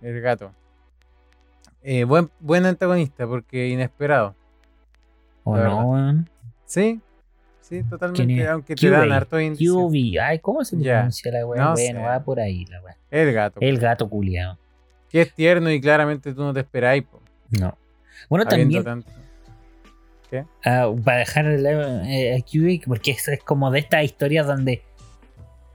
El 0.00 0.20
gato. 0.20 0.52
Eh, 1.82 2.04
buen, 2.04 2.30
buen 2.40 2.66
antagonista 2.66 3.26
porque 3.26 3.68
inesperado. 3.68 4.34
¿O 5.44 5.56
no, 5.56 5.90
weón? 5.90 6.28
Sí, 6.66 7.00
sí, 7.70 7.76
¿Quién 7.76 7.88
totalmente. 7.88 8.48
Aunque 8.48 8.74
te 8.74 8.90
dan 8.90 9.12
harto 9.12 9.40
indicios. 9.40 9.76
QB. 9.76 10.20
Ay, 10.20 10.38
¿cómo 10.40 10.64
se 10.64 10.76
pronuncia 10.76 11.32
la 11.32 11.46
weá? 11.46 11.62
No 11.62 11.72
bueno, 11.72 12.02
va 12.02 12.20
por 12.22 12.40
ahí 12.40 12.66
la 12.66 12.82
weá. 12.82 12.96
El 13.10 13.32
gato. 13.32 13.60
El 13.60 13.78
gato 13.78 14.08
culiado. 14.08 14.58
Que 15.08 15.22
es 15.22 15.32
tierno 15.32 15.70
y 15.70 15.80
claramente 15.80 16.34
tú 16.34 16.42
no 16.42 16.52
te 16.52 16.60
esperáis. 16.60 17.04
po, 17.04 17.22
No. 17.50 17.76
Bueno, 18.28 18.44
también 18.44 18.84
tanto. 18.84 19.10
ah, 20.64 20.92
para 21.04 21.18
dejar 21.18 21.46
el, 21.46 21.64
eh, 21.66 22.36
a 22.36 22.40
QB, 22.42 22.86
porque 22.86 23.12
es, 23.12 23.26
es 23.28 23.42
como 23.42 23.70
de 23.70 23.78
estas 23.78 24.04
historias 24.04 24.46
donde 24.46 24.82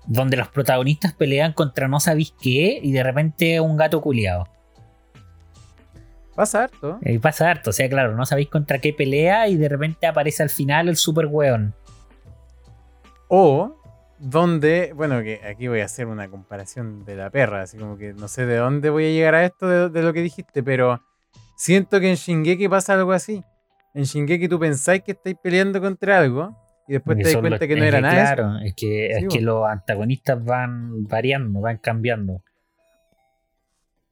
donde 0.08 0.38
los 0.38 0.47
protagonistas 0.49 1.13
pelean 1.13 1.53
contra 1.53 1.88
no 1.88 1.99
sabéis 1.99 2.34
qué 2.39 2.79
y 2.81 2.91
de 2.91 3.03
repente 3.03 3.60
un 3.60 3.75
gato 3.75 4.01
culiado. 4.01 4.47
Pasa 6.36 6.65
harto. 6.65 6.99
Y 7.01 7.17
pasa 7.17 7.49
harto, 7.49 7.69
o 7.69 7.73
sea, 7.73 7.88
claro, 7.89 8.15
no 8.15 8.25
sabéis 8.25 8.49
contra 8.49 8.79
qué 8.79 8.91
pelea 8.91 9.47
y 9.47 9.55
de 9.55 9.69
repente 9.69 10.05
aparece 10.05 10.43
al 10.43 10.49
final 10.49 10.89
el 10.89 10.97
super 10.97 11.27
weón. 11.27 11.73
O 13.27 13.75
donde, 14.19 14.93
bueno, 14.95 15.21
que 15.23 15.41
aquí 15.45 15.67
voy 15.67 15.81
a 15.81 15.85
hacer 15.85 16.07
una 16.07 16.29
comparación 16.29 17.03
de 17.05 17.15
la 17.15 17.29
perra, 17.29 17.61
así 17.63 17.77
como 17.77 17.97
que 17.97 18.13
no 18.13 18.27
sé 18.27 18.45
de 18.45 18.55
dónde 18.57 18.89
voy 18.89 19.05
a 19.05 19.09
llegar 19.09 19.35
a 19.35 19.45
esto 19.45 19.67
de, 19.67 19.89
de 19.89 20.01
lo 20.03 20.13
que 20.13 20.21
dijiste, 20.21 20.63
pero 20.63 21.01
siento 21.57 21.99
que 21.99 22.09
en 22.09 22.15
Shingeki 22.15 22.67
pasa 22.69 22.93
algo 22.93 23.11
así. 23.11 23.43
En 23.93 24.03
Shingeki 24.03 24.47
tú 24.47 24.59
pensáis 24.59 25.03
que 25.03 25.11
estáis 25.13 25.35
peleando 25.41 25.81
contra 25.81 26.19
algo 26.19 26.55
y 26.88 26.93
después 26.93 27.17
te 27.17 27.23
das 27.23 27.38
cuenta 27.38 27.67
que 27.67 27.75
no 27.75 27.83
era 27.83 27.99
nada. 28.01 28.13
de 28.15 28.23
eso. 28.23 28.33
Claro, 28.35 28.59
es 28.59 28.73
que, 28.75 29.09
Sí, 29.17 29.25
es 29.25 29.33
que 29.33 29.39
bo. 29.39 29.45
los 29.45 29.65
antagonistas 29.69 30.43
van 30.43 31.03
variando, 31.05 31.59
van 31.61 31.77
cambiando. 31.77 32.41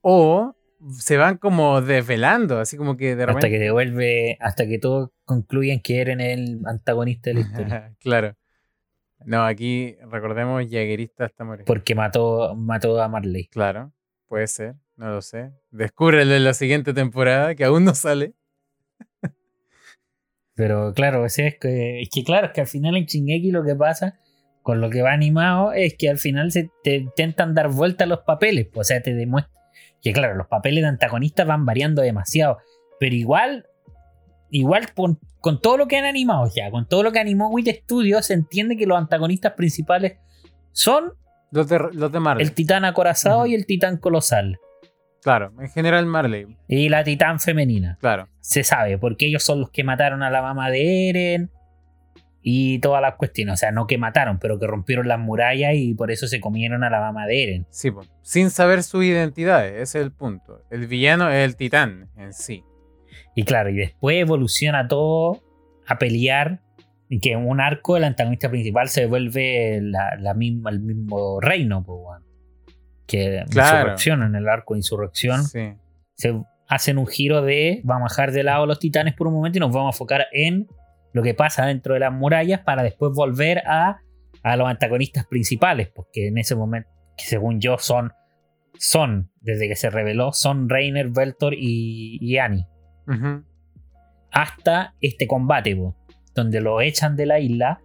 O 0.02 0.56
se 0.99 1.15
van 1.17 1.38
como 1.38 1.82
desvelando, 1.82 2.60
así 2.60 2.76
como 2.76 2.97
que 2.97 3.15
de 3.15 3.23
Hasta 3.23 3.34
repente. 3.36 3.49
que 3.52 3.60
devuelve, 3.60 4.38
hasta 4.41 4.67
que 4.67 4.80
todos 4.80 5.12
concluyen 5.23 5.82
que 5.82 6.02
eran 6.02 6.19
el 6.19 6.60
antagonista 6.65 7.30
de 7.30 7.34
la 7.36 7.39
historia. 7.41 7.93
claro. 7.99 8.36
No, 9.26 9.46
aquí 9.46 9.96
recordemos, 10.10 10.64
Jaegerista 10.70 11.26
hasta 11.26 11.44
morir. 11.44 11.66
Porque 11.66 11.96
mató, 11.96 12.56
mató 12.56 13.02
a 13.02 13.08
Marley. 13.08 13.48
Claro, 13.48 13.94
puede 14.28 14.48
ser, 14.48 14.76
no 14.96 15.10
lo 15.10 15.22
sé. 15.22 15.52
Descúbrelo 15.72 16.34
en 16.34 16.44
la 16.44 16.54
siguiente 16.54 16.94
temporada, 16.94 17.56
que 17.56 17.66
aún 17.66 17.86
no 17.86 17.94
sale. 17.96 18.34
Pero 20.56 20.94
claro, 20.94 21.26
es, 21.26 21.36
que, 21.36 22.02
es 22.02 22.10
que 22.10 22.24
claro, 22.24 22.48
es 22.48 22.54
que 22.54 22.62
al 22.62 22.68
final 22.68 22.96
en 22.96 23.06
Shingeki 23.06 23.52
lo 23.52 23.64
que 23.64 23.76
pasa 23.76 24.20
con 24.62 24.82
lo 24.82 24.90
que 24.90 25.02
va 25.02 25.12
animado 25.12 25.74
es 25.74 25.96
que 25.98 26.10
al 26.10 26.18
final 26.18 26.52
se 26.52 26.70
te 26.84 26.96
intentan 26.96 27.54
dar 27.54 27.70
vuelta 27.70 28.06
los 28.06 28.20
papeles. 28.20 28.68
pues, 28.72 28.88
O 28.88 28.88
sea, 28.88 29.02
te 29.02 29.14
demuestra 29.14 29.52
que 30.02 30.14
claro, 30.14 30.36
los 30.36 30.48
papeles 30.48 30.84
de 30.84 30.90
antagonistas 30.90 31.48
van 31.48 31.66
variando 31.66 32.02
demasiado. 32.02 32.58
Pero 33.00 33.16
igual, 33.16 33.66
igual 34.54 34.94
con, 34.94 35.20
con 35.39 35.60
todo 35.60 35.78
lo 35.78 35.88
que 35.88 35.98
han 35.98 36.06
animado 36.06 36.50
ya, 36.56 36.70
con 36.72 36.88
todo 36.88 37.04
lo 37.04 37.12
que 37.12 37.20
animó 37.20 37.50
Wit 37.50 37.68
Studios, 37.84 38.28
se 38.28 38.34
entiende 38.36 38.78
que 38.78 38.86
los 38.86 38.98
antagonistas 38.98 39.54
principales 39.54 40.18
son 40.72 41.13
Los 41.52 41.68
de, 41.68 41.80
los 41.92 42.12
de 42.12 42.20
Marley. 42.20 42.46
el 42.46 42.54
titán 42.54 42.86
acorazado 42.86 43.46
y 43.46 43.56
el 43.56 43.66
titán 43.66 43.98
colosal. 43.98 44.60
Claro, 45.24 45.54
en 45.60 45.70
general 45.70 46.06
Marley. 46.06 46.46
Y 46.68 46.89
la 46.89 47.04
titán 47.04 47.39
femenina. 47.39 47.98
Claro. 48.00 48.28
se 48.42 48.63
sabe, 48.63 48.98
porque 48.98 49.26
ellos 49.26 49.44
son 49.44 49.60
los 49.62 49.70
que 49.72 49.84
mataron 49.84 50.22
a 50.22 50.30
la 50.30 50.42
mamá 50.42 50.70
de 50.70 51.10
Eren 51.10 51.52
y 52.42 52.80
todas 52.80 53.02
las 53.02 53.16
cuestiones. 53.16 53.54
O 53.54 53.58
sea, 53.58 53.72
no 53.72 53.88
que 53.88 53.98
mataron, 53.98 54.38
pero 54.38 54.60
que 54.60 54.68
rompieron 54.68 55.08
las 55.08 55.20
murallas 55.20 55.76
y 55.76 55.94
por 55.94 56.12
eso 56.12 56.28
se 56.28 56.42
comieron 56.42 56.84
a 56.84 56.89
la 56.89 57.00
mamá 57.00 57.26
de 57.26 57.44
Eren. 57.44 57.68
Sí, 57.70 57.89
sin 58.22 58.50
saber 58.50 58.84
sus 58.84 59.04
identidades, 59.06 59.74
ese 59.74 60.00
es 60.00 60.06
el 60.06 60.12
punto. 60.12 60.62
El 60.70 60.88
villano 60.88 61.30
es 61.30 61.46
el 61.46 61.56
titán 61.56 62.10
en 62.18 62.34
sí. 62.34 62.63
Y 63.36 63.43
claro, 63.43 63.69
y 63.69 63.76
después 63.76 64.17
evoluciona 64.17 64.88
todo 64.88 65.41
a 65.88 65.97
pelear. 65.97 66.62
Y 67.10 67.19
que 67.19 67.34
en 67.34 67.47
un 67.47 67.62
arco 67.62 67.95
el 67.97 68.06
antagonista 68.06 68.49
principal 68.49 68.89
se 68.89 69.06
vuelve 69.06 69.80
la, 69.82 70.15
la 70.19 70.34
misma, 70.34 70.69
el 70.71 70.80
mismo 70.80 71.39
reino. 71.41 71.86
Que 73.06 73.43
Claro. 73.49 73.78
insurrección, 73.80 74.23
en 74.23 74.36
el 74.36 74.47
arco 74.49 74.73
de 74.73 74.80
insurrección, 74.80 75.43
Sí. 75.43 75.73
se 76.15 76.41
hacen 76.67 76.97
un 76.97 77.06
giro 77.06 77.41
de 77.41 77.82
vamos 77.84 78.12
a 78.12 78.15
dejar 78.15 78.32
de 78.32 78.43
lado 78.43 78.63
a 78.63 78.67
los 78.67 78.80
titanes 78.80 79.13
por 79.13 79.28
un 79.28 79.34
momento 79.36 79.58
y 79.58 79.62
nos 79.62 79.71
vamos 79.71 79.93
a 79.93 79.95
enfocar 79.95 80.26
en 80.32 80.67
lo 81.12 81.21
que 81.21 81.34
pasa 81.36 81.65
dentro 81.67 81.93
de 81.93 81.99
las 81.99 82.12
murallas 82.12 82.62
para 82.62 82.82
después 82.82 83.12
volver 83.13 83.60
a, 83.67 83.99
a 84.41 84.58
los 84.58 84.67
antagonistas 84.67 85.28
principales, 85.28 85.89
porque 85.93 86.28
en 86.30 86.38
ese 86.39 86.56
momento, 86.56 86.89
que 87.15 87.26
según 87.26 87.60
yo 87.60 87.78
son, 87.78 88.13
son, 88.80 89.30
desde 89.41 89.67
que 89.67 89.76
se 89.76 89.91
reveló, 89.91 90.32
son 90.34 90.67
Reiner, 90.69 91.10
Veltor 91.10 91.54
y, 91.54 92.17
y 92.19 92.38
Annie. 92.39 92.65
Hasta 94.32 94.96
este 95.02 95.28
combate, 95.28 95.76
po, 95.76 95.96
donde 96.34 96.62
lo 96.62 96.82
echan 96.82 97.16
de 97.16 97.26
la 97.26 97.39
isla 97.39 97.82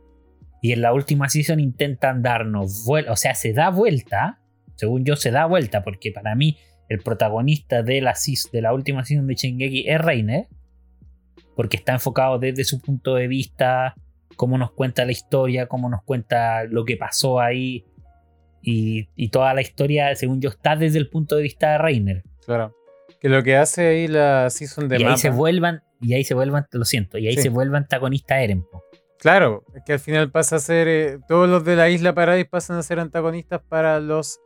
y 0.62 0.72
en 0.72 0.83
la 0.83 0.92
última 0.92 1.28
season 1.28 1.61
intentan 1.61 2.22
darnos 2.22 2.85
vuelta, 2.85 3.12
o 3.12 3.16
sea, 3.16 3.35
se 3.35 3.52
da 3.52 3.70
vuelta, 3.70 4.40
según 4.76 5.04
yo 5.04 5.16
se 5.16 5.31
da 5.31 5.46
vuelta, 5.46 5.85
porque 5.85 6.11
para 6.11 6.35
mí 6.35 6.59
el 6.88 7.00
protagonista 7.00 7.83
de 7.83 8.00
la, 8.00 8.14
de 8.52 8.62
la 8.62 8.72
última 8.72 9.04
season 9.04 9.26
de 9.26 9.35
Shingeki 9.35 9.88
es 9.88 10.00
Reiner, 10.00 10.46
porque 11.54 11.76
está 11.76 11.92
enfocado 11.92 12.38
desde 12.38 12.64
su 12.64 12.81
punto 12.81 13.14
de 13.14 13.28
vista, 13.28 13.94
cómo 14.37 14.59
nos 14.59 14.72
cuenta 14.72 15.04
la 15.04 15.12
historia, 15.12 15.66
cómo 15.66 15.88
nos 15.88 16.02
cuenta 16.02 16.64
lo 16.64 16.85
que 16.85 16.96
pasó 16.96 17.40
ahí, 17.40 17.85
y, 18.62 19.09
y 19.14 19.28
toda 19.28 19.54
la 19.54 19.61
historia, 19.61 20.14
según 20.14 20.40
yo, 20.40 20.50
está 20.50 20.76
desde 20.76 20.98
el 20.98 21.09
punto 21.09 21.37
de 21.37 21.42
vista 21.42 21.72
de 21.72 21.78
Reiner. 21.78 22.22
Claro. 22.44 22.74
Que 23.20 23.28
lo 23.28 23.42
que 23.42 23.57
hace 23.57 23.87
ahí 23.88 24.09
la 24.09 24.48
season 24.50 24.88
de 24.88 24.98
y 25.00 25.04
ahí 25.04 25.16
se 25.16 25.31
vuelvan, 25.31 25.83
y 26.00 26.14
ahí 26.14 26.24
se 26.24 26.35
vuelvan, 26.35 26.66
lo 26.72 26.85
siento, 26.85 27.18
y 27.18 27.26
ahí 27.28 27.35
Sí. 27.37 27.42
se 27.42 27.48
vuelve 27.48 27.76
antagonista 27.76 28.40
Eren. 28.40 28.62
po. 28.62 28.85
Claro, 29.18 29.64
es 29.74 29.83
que 29.85 29.94
al 29.94 29.98
final 29.98 30.31
pasa 30.31 30.57
a 30.57 30.59
ser. 30.61 30.87
eh, 30.87 31.18
todos 31.26 31.48
los 31.48 31.64
de 31.64 31.74
la 31.74 31.88
isla 31.88 32.14
Paradise 32.14 32.48
pasan 32.48 32.76
a 32.76 32.83
ser 32.83 33.00
antagonistas 33.00 33.61
para 33.68 33.98
los 33.98 34.38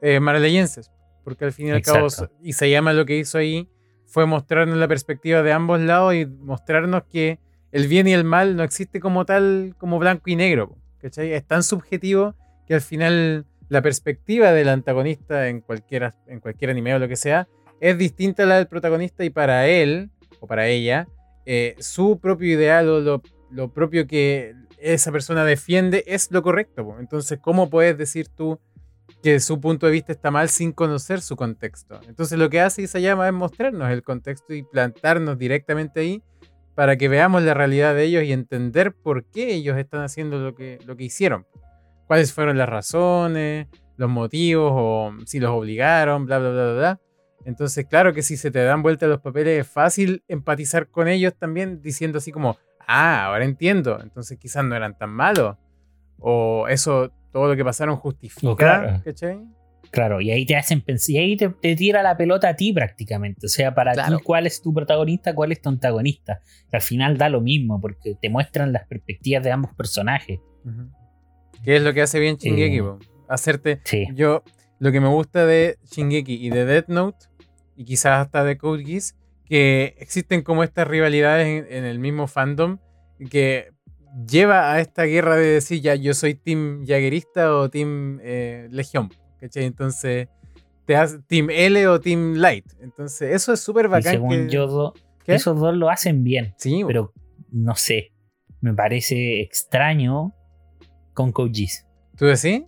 eh, 0.00 0.20
marleyenses. 0.20 0.90
Porque 1.24 1.44
al 1.44 1.52
fin 1.52 1.68
y 1.68 1.70
al 1.72 1.82
cabo, 1.82 2.06
y 2.40 2.52
se 2.52 2.70
llama 2.70 2.92
lo 2.92 3.04
que 3.06 3.16
hizo 3.16 3.38
ahí, 3.38 3.68
fue 4.06 4.26
mostrarnos 4.26 4.76
la 4.76 4.86
perspectiva 4.88 5.42
de 5.42 5.52
ambos 5.52 5.80
lados 5.80 6.14
y 6.14 6.26
mostrarnos 6.26 7.02
que 7.10 7.38
el 7.72 7.86
bien 7.88 8.06
y 8.08 8.12
el 8.12 8.24
mal 8.24 8.54
no 8.56 8.62
existe 8.64 9.00
como 9.00 9.24
tal, 9.24 9.74
como 9.78 9.98
blanco 9.98 10.30
y 10.30 10.36
negro. 10.36 10.76
¿cachai? 11.00 11.32
Es 11.32 11.44
tan 11.46 11.62
subjetivo 11.64 12.34
que 12.66 12.74
al 12.74 12.80
final 12.80 13.46
la 13.68 13.82
perspectiva 13.82 14.52
del 14.52 14.68
antagonista 14.68 15.48
en 15.48 15.60
cualquier, 15.62 16.12
en 16.28 16.38
cualquier 16.40 16.70
anime 16.70 16.94
o 16.94 16.98
lo 17.00 17.08
que 17.08 17.16
sea 17.16 17.48
es 17.82 17.98
distinta 17.98 18.44
a 18.44 18.46
la 18.46 18.56
del 18.58 18.68
protagonista 18.68 19.24
y 19.24 19.30
para 19.30 19.66
él 19.66 20.08
o 20.38 20.46
para 20.46 20.68
ella, 20.68 21.08
eh, 21.44 21.74
su 21.80 22.20
propio 22.20 22.52
ideal 22.52 22.88
o 22.88 23.00
lo, 23.00 23.22
lo 23.50 23.72
propio 23.72 24.06
que 24.06 24.54
esa 24.78 25.10
persona 25.10 25.44
defiende 25.44 26.04
es 26.06 26.30
lo 26.30 26.42
correcto. 26.42 26.94
Entonces, 27.00 27.40
¿cómo 27.42 27.70
puedes 27.70 27.98
decir 27.98 28.28
tú 28.28 28.60
que 29.20 29.40
su 29.40 29.60
punto 29.60 29.86
de 29.86 29.92
vista 29.92 30.12
está 30.12 30.30
mal 30.30 30.48
sin 30.48 30.70
conocer 30.70 31.20
su 31.22 31.34
contexto? 31.34 31.98
Entonces, 32.06 32.38
lo 32.38 32.48
que 32.50 32.60
hace 32.60 32.82
Isayama 32.82 33.26
es 33.26 33.34
mostrarnos 33.34 33.90
el 33.90 34.04
contexto 34.04 34.54
y 34.54 34.62
plantarnos 34.62 35.36
directamente 35.36 36.00
ahí 36.00 36.22
para 36.76 36.96
que 36.96 37.08
veamos 37.08 37.42
la 37.42 37.52
realidad 37.52 37.96
de 37.96 38.04
ellos 38.04 38.22
y 38.22 38.32
entender 38.32 38.94
por 38.94 39.24
qué 39.24 39.54
ellos 39.54 39.76
están 39.76 40.02
haciendo 40.02 40.38
lo 40.38 40.54
que, 40.54 40.78
lo 40.86 40.96
que 40.96 41.02
hicieron. 41.02 41.46
Cuáles 42.06 42.32
fueron 42.32 42.58
las 42.58 42.68
razones, 42.68 43.66
los 43.96 44.08
motivos 44.08 44.70
o 44.72 45.12
si 45.26 45.40
los 45.40 45.50
obligaron, 45.50 46.26
bla, 46.26 46.38
bla, 46.38 46.50
bla, 46.50 46.64
bla. 46.64 46.74
bla. 46.74 47.00
Entonces, 47.44 47.86
claro 47.86 48.12
que 48.12 48.22
si 48.22 48.36
se 48.36 48.50
te 48.50 48.62
dan 48.62 48.82
vuelta 48.82 49.06
los 49.06 49.20
papeles 49.20 49.60
es 49.60 49.66
fácil 49.66 50.22
empatizar 50.28 50.88
con 50.88 51.08
ellos 51.08 51.34
también 51.38 51.82
diciendo 51.82 52.18
así 52.18 52.30
como, 52.32 52.56
ah, 52.86 53.26
ahora 53.26 53.44
entiendo, 53.44 53.98
entonces 54.02 54.38
quizás 54.38 54.64
no 54.64 54.74
eran 54.76 54.96
tan 54.96 55.10
malos. 55.10 55.56
O 56.18 56.68
eso, 56.68 57.10
todo 57.32 57.48
lo 57.48 57.56
que 57.56 57.64
pasaron 57.64 57.96
justifica, 57.96 58.54
claro. 58.56 59.02
¿cachai? 59.04 59.40
Claro, 59.90 60.20
y 60.22 60.30
ahí 60.30 60.46
te 60.46 60.56
hacen 60.56 60.80
pensar, 60.80 61.10
y 61.10 61.18
ahí 61.18 61.36
te, 61.36 61.50
te 61.50 61.76
tira 61.76 62.02
la 62.02 62.16
pelota 62.16 62.48
a 62.48 62.56
ti 62.56 62.72
prácticamente. 62.72 63.44
O 63.46 63.48
sea, 63.48 63.74
para 63.74 63.92
Claro. 63.92 64.16
ti, 64.16 64.22
¿cuál 64.24 64.46
es 64.46 64.62
tu 64.62 64.72
protagonista? 64.72 65.34
¿Cuál 65.34 65.52
es 65.52 65.60
tu 65.60 65.68
antagonista? 65.68 66.40
Que 66.70 66.76
al 66.76 66.82
final 66.82 67.18
da 67.18 67.28
lo 67.28 67.40
mismo, 67.42 67.78
porque 67.80 68.14
te 68.20 68.30
muestran 68.30 68.72
las 68.72 68.86
perspectivas 68.86 69.42
de 69.44 69.50
ambos 69.50 69.74
personajes. 69.74 70.40
¿Qué 71.62 71.76
es 71.76 71.82
lo 71.82 71.92
que 71.92 72.02
hace 72.02 72.20
bien 72.20 72.36
Shingeki? 72.36 72.78
Eh? 72.78 72.84
Hacerte... 73.28 73.80
Sí. 73.84 74.06
Yo, 74.14 74.42
lo 74.78 74.92
que 74.92 75.00
me 75.00 75.08
gusta 75.08 75.44
de 75.44 75.78
Shingeki 75.90 76.34
y 76.46 76.50
de 76.50 76.64
Death 76.64 76.88
Note, 76.88 77.26
y 77.76 77.84
quizás 77.84 78.24
hasta 78.26 78.44
de 78.44 78.56
Code 78.58 78.84
Geass, 78.84 79.16
que 79.44 79.94
existen 79.98 80.42
como 80.42 80.62
estas 80.64 80.86
rivalidades 80.88 81.46
en, 81.46 81.66
en 81.72 81.84
el 81.84 81.98
mismo 81.98 82.26
fandom 82.26 82.78
que 83.30 83.72
lleva 84.26 84.72
a 84.72 84.80
esta 84.80 85.04
guerra 85.04 85.36
de 85.36 85.46
decir 85.46 85.80
ya 85.80 85.94
yo 85.94 86.14
soy 86.14 86.34
team 86.34 86.84
jaguerista 86.86 87.54
o 87.56 87.68
team 87.70 88.18
eh, 88.22 88.68
legión. 88.70 89.10
¿cachai? 89.40 89.64
Entonces, 89.64 90.28
te 90.84 90.96
hace 90.96 91.18
Team 91.20 91.48
L 91.50 91.86
o 91.88 92.00
Team 92.00 92.34
Light. 92.34 92.64
Entonces, 92.80 93.34
eso 93.34 93.52
es 93.52 93.60
súper 93.60 93.86
Y 93.86 93.88
bacán. 93.88 94.12
según 94.12 94.30
que- 94.30 94.48
yo, 94.48 94.94
esos 95.26 95.58
dos 95.58 95.74
lo 95.76 95.90
hacen 95.90 96.22
bien. 96.24 96.54
Sí, 96.58 96.82
Pero 96.86 97.12
no 97.50 97.74
sé. 97.74 98.12
Me 98.60 98.72
parece 98.74 99.40
extraño 99.40 100.32
con 101.14 101.32
Coaches. 101.32 101.86
¿tú 102.16 102.26
decís? 102.26 102.62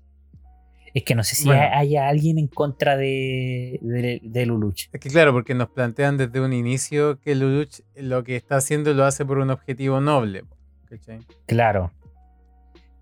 Es 0.95 1.03
que 1.03 1.15
no 1.17 1.25
sé 1.25 1.35
si 1.35 1.47
Bueno. 1.47 1.61
hay- 1.63 1.89
haya 1.89 2.09
alguien 2.09 2.39
en 2.39 2.47
contra 2.47 2.97
de, 2.97 3.79
de, 3.83 4.21
de 4.23 4.47
Luluch. 4.47 4.89
Es 4.93 5.01
que 5.01 5.11
claro, 5.11 5.33
porque 5.33 5.53
nos 5.55 5.69
plantean 5.71 6.17
desde 6.17 6.41
un 6.41 6.53
inicio 6.53 7.19
que 7.21 7.35
Lelouch 7.35 7.81
lo 7.97 8.23
que 8.23 8.37
está 8.37 8.57
haciendo 8.57 8.95
lo 8.95 9.05
hace 9.05 9.25
por 9.27 9.39
un 9.39 9.51
objetivo 9.51 10.01
noble. 10.01 10.45
¿cachai? 10.89 11.19
Claro. 11.47 11.91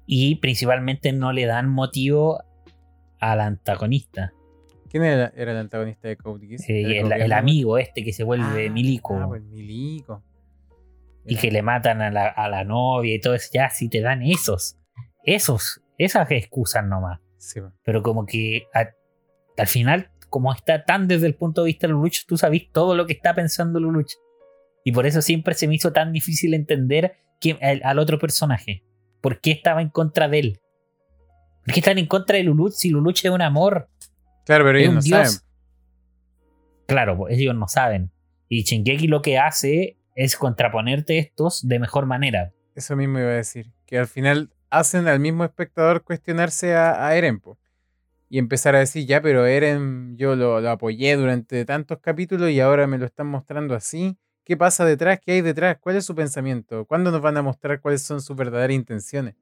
Y 0.07 0.37
principalmente 0.37 1.13
no 1.13 1.33
le 1.33 1.45
dan 1.47 1.69
motivo 1.69 2.43
al 3.21 3.41
antagonista. 3.41 4.33
¿Quién 4.91 5.05
era, 5.05 5.33
era 5.37 5.53
el 5.53 5.59
antagonista 5.59 6.09
de 6.09 6.17
Code 6.17 6.47
Geass? 6.47 6.69
Eh, 6.69 6.81
¿El 6.81 6.93
el, 6.93 7.03
gobierno? 7.05 7.25
el 7.27 7.33
amigo 7.33 7.79
este 7.79 8.03
que 8.05 8.13
se 8.13 8.25
vuelve 8.25 8.69
Ah, 8.69 8.71
milico. 8.73 9.19
Ah, 9.19 9.27
pues 9.29 9.43
milico. 9.43 10.23
y 11.27 11.37
que 11.37 11.51
le 11.51 11.63
matan 11.63 12.01
a 12.03 12.11
la, 12.11 12.27
a 12.27 12.49
la 12.49 12.65
novia 12.65 13.15
y 13.15 13.21
todo 13.21 13.35
eso. 13.35 13.49
Ya, 13.53 13.69
si 13.71 13.89
te 13.89 14.01
dan 14.01 14.23
esos. 14.23 14.77
Esos. 15.25 15.83
Esas 15.99 16.31
excusas 16.31 16.85
nomás. 16.87 17.21
Sí. 17.43 17.61
Pero 17.83 18.03
como 18.05 18.25
que 18.25 18.69
a- 18.73 18.91
al 19.61 19.67
final, 19.67 20.11
como 20.31 20.53
está 20.53 20.85
tan 20.85 21.09
desde 21.09 21.27
el 21.27 21.35
punto 21.35 21.63
de 21.63 21.67
vista 21.67 21.87
de 21.89 21.93
Luluch, 21.93 22.25
tú 22.27 22.37
sabes 22.37 22.71
todo 22.73 22.95
lo 22.95 23.05
que 23.05 23.13
está 23.15 23.35
pensando 23.35 23.81
Luluch. 23.81 24.13
Y 24.85 24.93
por 24.93 25.07
eso 25.07 25.21
siempre 25.23 25.55
se 25.55 25.67
me 25.67 25.75
hizo 25.75 25.93
tan 25.93 26.13
difícil 26.13 26.55
entender 26.55 27.17
que, 27.41 27.59
al, 27.61 27.81
al 27.85 27.99
otro 27.99 28.19
personaje. 28.19 28.85
¿Por 29.21 29.41
qué 29.41 29.51
estaba 29.51 29.83
en 29.83 29.91
contra 29.91 30.29
de 30.29 30.39
él? 30.39 30.61
¿Por 31.65 31.75
qué 31.75 31.81
están 31.81 31.99
en 31.99 32.07
contra 32.07 32.37
de 32.37 32.45
Luluch 32.45 32.73
si 32.75 32.91
Luluch 32.91 33.25
es 33.25 33.31
un 33.31 33.43
amor? 33.43 33.89
Claro, 34.47 34.65
pero 34.65 34.79
Es 34.79 34.85
ellos 34.85 34.95
no 34.95 35.01
dios. 35.03 35.33
saben. 35.33 35.49
Claro, 36.87 37.17
pues 37.17 37.39
ellos 37.39 37.55
no 37.55 37.69
saben. 37.69 38.11
Y 38.49 38.63
Shingeki 38.65 39.09
lo 39.09 39.23
que 39.23 39.39
hace 39.39 39.99
es 40.15 40.37
contraponerte 40.37 41.19
estos 41.19 41.67
de 41.67 41.79
mejor 41.79 42.07
manera. 42.07 42.53
Eso 42.75 42.97
mismo 42.97 43.19
iba 43.19 43.29
a 43.31 43.35
decir. 43.35 43.73
Que 43.87 43.99
al 43.99 44.07
final 44.07 44.51
hacen 44.73 45.07
al 45.07 45.21
mismo 45.21 45.45
espectador 45.45 46.03
cuestionarse 46.03 46.75
a, 46.75 47.07
a 47.07 47.15
Eren. 47.15 47.39
po. 47.41 47.59
Y 48.31 48.39
empezar 48.39 48.75
a 48.75 48.79
decir, 48.79 49.07
ya, 49.07 49.21
pero 49.21 49.45
Eren 49.45 50.17
yo 50.17 50.35
lo, 50.35 50.61
lo 50.61 50.71
apoyé 50.71 51.15
durante 51.17 51.65
tantos 51.67 51.99
capítulos 52.01 52.51
y 52.51 52.59
ahora 52.61 52.87
me 52.87 52.97
lo 52.97 53.05
están 53.05 53.27
mostrando 53.27 53.75
así. 53.75 54.17
¿Qué 54.45 54.57
pasa 54.57 54.87
detrás? 54.87 55.21
¿Qué 55.21 55.33
hay 55.33 55.41
detrás? 55.43 55.77
¿Cuál 55.79 55.97
es 55.97 56.07
su 56.07 56.15
pensamiento? 56.15 56.87
¿Cuándo 56.87 57.11
nos 57.11 57.21
van 57.21 57.37
a 57.37 57.43
mostrar 57.43 57.81
cuáles 57.81 58.03
son 58.03 58.23
sus 58.23 58.35
verdaderas 58.35 58.75
intenciones? 58.75 59.35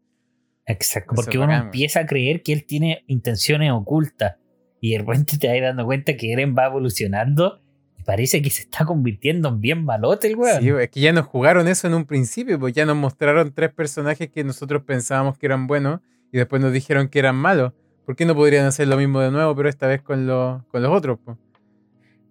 Exacto, 0.66 1.14
Eso 1.14 1.22
porque 1.22 1.38
uno 1.38 1.46
bacán, 1.46 1.66
empieza 1.66 2.00
a 2.00 2.06
creer 2.06 2.42
que 2.42 2.52
él 2.52 2.66
tiene 2.66 3.04
intenciones 3.06 3.70
ocultas 3.70 4.36
y 4.80 4.92
de 4.92 4.98
repente 4.98 5.38
te 5.38 5.48
vas 5.48 5.60
dando 5.62 5.86
cuenta 5.86 6.16
que 6.16 6.32
Eren 6.32 6.56
va 6.58 6.66
evolucionando 6.66 7.62
y 8.00 8.04
parece 8.04 8.40
que 8.40 8.48
se 8.50 8.62
está 8.62 8.84
convirtiendo 8.86 9.48
en 9.50 9.60
bien 9.60 9.84
malote 9.84 10.28
el 10.28 10.36
weón. 10.36 10.62
Sí, 10.62 10.68
es 10.70 10.88
que 10.90 11.00
ya 11.00 11.12
nos 11.12 11.26
jugaron 11.26 11.68
eso 11.68 11.86
en 11.86 11.94
un 11.94 12.04
principio, 12.06 12.58
pues 12.58 12.72
ya 12.72 12.86
nos 12.86 12.96
mostraron 12.96 13.52
tres 13.52 13.72
personajes 13.72 14.30
que 14.30 14.42
nosotros 14.44 14.82
pensábamos 14.84 15.36
que 15.36 15.46
eran 15.46 15.66
buenos 15.66 16.00
y 16.32 16.38
después 16.38 16.62
nos 16.62 16.72
dijeron 16.72 17.08
que 17.08 17.18
eran 17.18 17.36
malos. 17.36 17.72
¿Por 18.06 18.16
qué 18.16 18.24
no 18.24 18.34
podrían 18.34 18.66
hacer 18.66 18.88
lo 18.88 18.96
mismo 18.96 19.20
de 19.20 19.30
nuevo, 19.30 19.54
pero 19.54 19.68
esta 19.68 19.86
vez 19.86 20.02
con, 20.02 20.26
los 20.26 20.64
con 20.66 20.82
los 20.82 20.90
otros? 20.90 21.18
pues? 21.24 21.36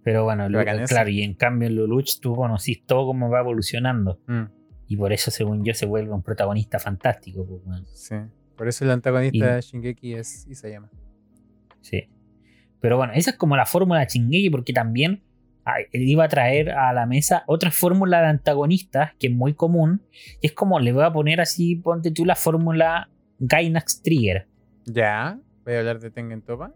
Pero 0.04 0.24
bueno, 0.24 0.50
lo- 0.50 0.60
claro, 0.88 1.10
y 1.10 1.22
en 1.24 1.34
cambio 1.36 1.68
en 1.68 1.76
Lelouch 1.76 2.20
tú 2.20 2.36
conocís 2.36 2.84
todo 2.86 3.06
cómo 3.06 3.30
va 3.30 3.40
evolucionando 3.42 4.20
Mm, 4.28 4.44
y 4.88 4.96
por 4.98 5.14
eso 5.14 5.30
según 5.30 5.64
yo 5.64 5.74
se 5.74 5.86
vuelve 5.86 6.12
un 6.12 6.24
protagonista 6.24 6.80
fantástico. 6.80 7.46
pues, 7.46 7.82
sí. 7.94 8.16
Por 8.58 8.68
eso 8.68 8.84
el 8.86 8.92
antagonista 8.92 9.38
Y- 9.38 9.56
de 9.56 9.62
Shingeki 9.62 10.14
es 10.16 10.48
Isayama. 10.48 10.90
Sí. 11.82 12.10
Pero 12.82 12.98
bueno, 12.98 13.14
esa 13.14 13.32
es 13.32 13.38
como 13.38 13.56
la 13.56 13.66
fórmula 13.66 14.00
de 14.00 14.08
Shingeki 14.08 14.50
porque 14.50 14.74
también 14.74 15.22
iba 15.92 16.26
a 16.26 16.28
traer 16.28 16.72
a 16.72 16.94
la 16.94 17.06
mesa 17.06 17.44
otra 17.48 17.72
fórmula 17.72 18.22
de 18.22 18.28
antagonistas 18.28 19.12
que 19.20 19.28
es 19.28 19.34
muy 19.34 19.54
común 19.54 20.02
y 20.42 20.48
es 20.48 20.54
como 20.54 20.80
le 20.80 20.92
voy 20.92 21.04
a 21.04 21.12
poner 21.12 21.42
así, 21.42 21.76
ponte 21.76 22.12
tú 22.12 22.26
la 22.26 22.36
fórmula 22.36 23.10
Gainax 23.40 24.02
Trigger. 24.02 24.48
Ya, 24.86 25.40
voy 25.66 25.76
a 25.76 25.80
hablar 25.80 26.00
de 26.00 26.12
Tengen 26.12 26.42
Topa. 26.42 26.74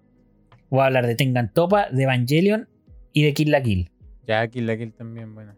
Voy 0.70 0.82
a 0.82 0.86
hablar 0.86 1.08
de 1.08 1.16
Tengan 1.16 1.52
Topa, 1.54 1.90
de 1.92 2.04
Evangelion 2.04 2.68
y 3.12 3.24
de 3.24 3.34
Kill 3.34 3.52
la 3.52 3.62
Kill. 3.62 3.92
Ya, 4.28 4.48
Kill 4.48 4.66
la 4.66 4.78
Kill 4.78 4.94
también, 4.94 5.36
bueno. 5.36 5.56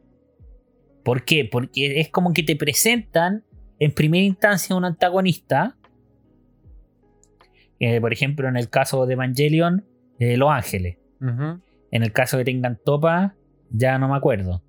¿Por 1.03 1.23
qué? 1.23 1.47
Porque 1.49 1.99
es 1.99 2.09
como 2.09 2.33
que 2.33 2.43
te 2.43 2.55
presentan 2.55 3.43
en 3.79 3.91
primera 3.91 4.23
instancia 4.23 4.75
un 4.75 4.85
antagonista. 4.85 5.77
Eh, 7.79 8.01
por 8.01 8.11
ejemplo, 8.11 8.47
en 8.47 8.57
el 8.57 8.69
caso 8.69 9.05
de 9.05 9.13
Evangelion, 9.13 9.85
eh, 10.19 10.35
Los 10.37 10.49
Ángeles. 10.49 10.97
Ujú. 11.21 11.61
En 11.95 12.03
el 12.03 12.11
caso 12.11 12.37
de 12.37 12.43
Tengan 12.43 12.77
Topa, 12.83 13.35
ya 13.71 13.97
no 13.97 14.09
me 14.09 14.15
acuerdo. 14.17 14.61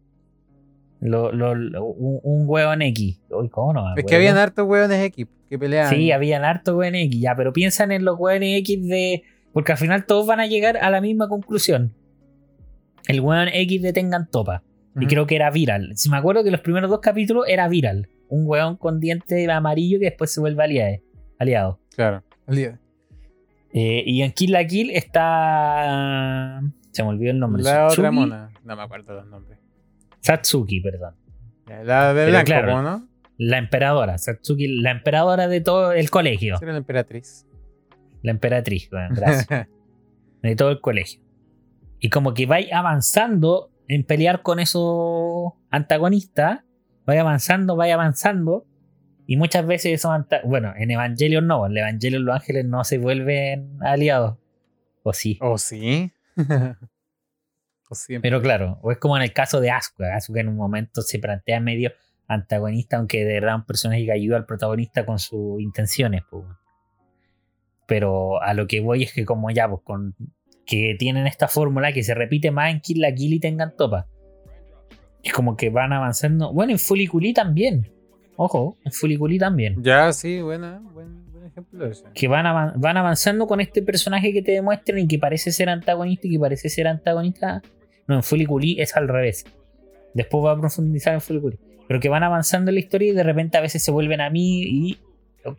Lo- 1.01 1.33
lo- 1.33 1.57
lo- 1.57 1.85
un, 1.85 2.21
un 2.23 2.45
hueón 2.49 2.83
X. 2.83 3.21
Uy, 3.31 3.49
¿cómo 3.51 3.73
no 3.73 3.97
Es 3.97 4.05
que 4.05 4.15
habían 4.15 4.37
hartos 4.39 4.65
hueones 4.67 5.01
X 5.07 5.27
que 5.51 5.59
peleaban. 5.59 5.93
Sí, 5.93 6.13
habían 6.13 6.45
harto 6.45 6.77
hueón 6.77 6.95
X, 6.95 7.21
ya, 7.21 7.35
pero 7.35 7.53
piensan 7.53 7.91
en 7.91 8.05
los 8.05 8.17
hueones 8.19 8.59
X 8.61 8.87
de. 8.87 9.23
Porque 9.53 9.73
al 9.73 9.79
final 9.79 10.07
todos 10.07 10.25
van 10.27 10.39
a 10.39 10.47
llegar 10.47 10.77
a 10.77 10.89
la 10.91 11.01
misma 11.01 11.29
conclusión. 11.29 11.95
El 13.09 13.21
hueón 13.21 13.49
X 13.53 13.83
de 13.83 13.93
Tengan 13.93 14.29
Topa. 14.31 14.63
Y 14.99 15.07
creo 15.07 15.27
que 15.27 15.35
era 15.37 15.51
viral. 15.51 15.93
Si 15.97 16.09
me 16.09 16.17
acuerdo 16.17 16.43
que 16.45 16.51
los 16.53 16.61
primeros 16.61 16.89
dos 16.89 17.01
capítulos 17.01 17.45
era 17.49 17.67
viral. 17.69 18.09
Un 18.29 18.45
hueón 18.47 18.77
con 18.77 19.01
diente 19.01 19.51
amarillo 19.51 19.99
que 19.99 20.07
después 20.07 20.33
se 20.33 20.41
vuelve 20.41 20.63
aliado. 20.63 20.99
aliado. 21.39 21.81
Claro. 21.97 22.23
olvida. 22.47 22.79
Eh, 23.75 24.05
y 24.07 24.23
en 24.23 24.33
Kill 24.33 24.53
la 24.53 24.67
Kill 24.67 24.91
está. 24.91 26.63
Se 26.97 27.03
me 27.03 27.11
olvidó 27.11 27.31
el 27.31 27.39
nombre. 27.39 27.63
La 27.63 27.89
otra 27.89 28.09
Satsuki- 28.09 28.15
mona. 28.15 28.51
No 28.65 28.75
me 28.75 28.83
acuerdo 28.83 29.13
los 29.17 29.27
nombres. 29.27 29.59
Satsuki, 30.21 30.81
perdón. 30.81 31.15
La 31.85 32.15
de 32.15 32.31
blanco, 32.31 32.47
claro. 32.47 32.81
¿no? 32.81 33.07
La 33.37 33.59
emperadora. 33.59 34.17
Satsuki, 34.17 34.81
la 34.81 34.93
emperadora 34.93 35.47
de 35.47 35.61
todo 35.61 35.93
el 35.93 36.09
colegio. 36.09 36.57
Era 36.63 36.73
la 36.73 36.79
emperatriz. 36.79 37.47
La 38.23 38.31
emperatriz, 38.31 38.89
bueno, 38.89 39.15
gracias. 39.15 39.69
de 40.43 40.57
todo 40.57 40.71
el 40.71 40.81
colegio. 40.81 41.21
Y 42.01 42.09
como 42.09 42.33
que 42.33 42.47
vais 42.47 42.73
avanzando 42.73 43.71
en 43.89 44.03
pelear 44.03 44.41
con 44.41 44.59
esos 44.59 45.53
antagonistas, 45.69 46.61
vais 47.05 47.21
avanzando, 47.21 47.77
vais 47.77 47.93
avanzando, 47.93 48.65
y 49.27 49.37
muchas 49.37 49.67
veces 49.67 49.93
esos 49.93 50.13
bueno, 50.45 50.73
en 50.79 50.93
Evangelion 50.93 51.47
no, 51.47 51.67
en 51.67 51.77
Evangelion 51.77 52.25
los 52.25 52.37
ángeles 52.37 52.65
no 52.65 52.85
se 52.85 52.97
vuelven 52.97 53.77
aliados. 53.83 54.39
O 55.03 55.13
sí. 55.13 55.39
¿O 55.43 55.59
sí? 55.59 56.11
Pero 58.21 58.43
claro, 58.43 58.79
o 58.83 58.91
es 58.91 58.99
como 58.99 59.17
en 59.17 59.23
el 59.23 59.33
caso 59.33 59.61
de 59.61 59.71
Asuka. 59.71 60.17
Asuka 60.17 60.41
en 60.41 60.49
un 60.49 60.57
momento 60.57 61.03
se 61.03 61.19
plantea 61.19 61.61
medio 61.61 61.93
antagonista, 62.27 62.97
aunque 62.97 63.25
de 63.25 63.35
verdad 63.35 63.57
un 63.57 63.65
personaje 63.65 64.05
que 64.05 64.13
ayuda 64.13 64.37
al 64.37 64.47
protagonista 64.47 65.07
con 65.07 65.19
sus 65.19 65.61
intenciones. 65.61 66.23
pues. 66.29 66.45
Pero 67.87 68.43
a 68.43 68.55
lo 68.55 68.67
que 68.67 68.81
voy 68.81 69.05
es 69.05 69.13
que 69.13 69.25
como 69.25 69.51
ya, 69.51 69.69
pues 69.69 69.83
con 69.85 70.17
que 70.67 70.97
tienen 70.99 71.29
esta 71.29 71.47
fórmula 71.47 71.93
que 71.93 72.03
se 72.03 72.15
repite 72.15 72.51
más 72.51 72.73
en 72.73 72.81
Kill 72.81 73.01
la 73.01 73.15
Kill 73.15 73.35
y 73.35 73.41
tengan 73.41 73.77
topa. 73.77 74.09
Es 75.23 75.33
como 75.33 75.57
que 75.57 75.71
van 75.71 75.93
avanzando. 75.93 76.53
Bueno, 76.53 76.73
en 76.73 76.79
Fuliculi 76.79 77.33
también. 77.33 77.93
Ojo, 78.37 78.77
en 78.85 78.93
Fuliculi 78.93 79.39
también. 79.39 79.83
Ya, 79.83 80.13
sí, 80.13 80.41
buena, 80.43 80.81
buen, 80.93 81.31
buen 81.31 81.36
ejemplo 81.47 81.87
ese. 81.87 82.05
Que 82.15 82.29
van, 82.29 82.73
van 82.81 82.97
avanzando 82.97 83.47
con 83.47 83.61
este 83.61 83.83
personaje 83.83 84.33
que 84.33 84.43
te 84.43 84.53
demuestran 84.53 84.99
y 84.99 85.09
que 85.09 85.19
parece 85.19 85.51
ser 85.53 85.69
antagonista 85.69 86.27
y 86.27 86.33
que 86.33 86.39
parece 86.39 86.69
ser 86.69 86.87
antagonista. 86.89 87.63
No, 88.07 88.17
en 88.17 88.23
Fuliculi 88.23 88.81
es 88.81 88.97
al 88.97 89.09
revés. 89.09 89.45
Después 90.15 90.45
va 90.45 90.53
a 90.53 90.59
profundizar 90.59 91.15
en 91.15 91.21
Fuliculi. 91.21 91.59
Pero 91.89 92.01
que 92.01 92.09
van 92.09 92.23
avanzando 92.23 92.71
en 92.71 92.75
la 92.77 92.81
historia 92.81 93.13
y 93.13 93.15
de 93.15 93.23
repente 93.23 93.59
a 93.59 93.61
veces 93.61 93.83
se 93.83 93.91
vuelven 93.91 94.21
a 94.21 94.31
mí 94.31 94.63
y 94.63 94.99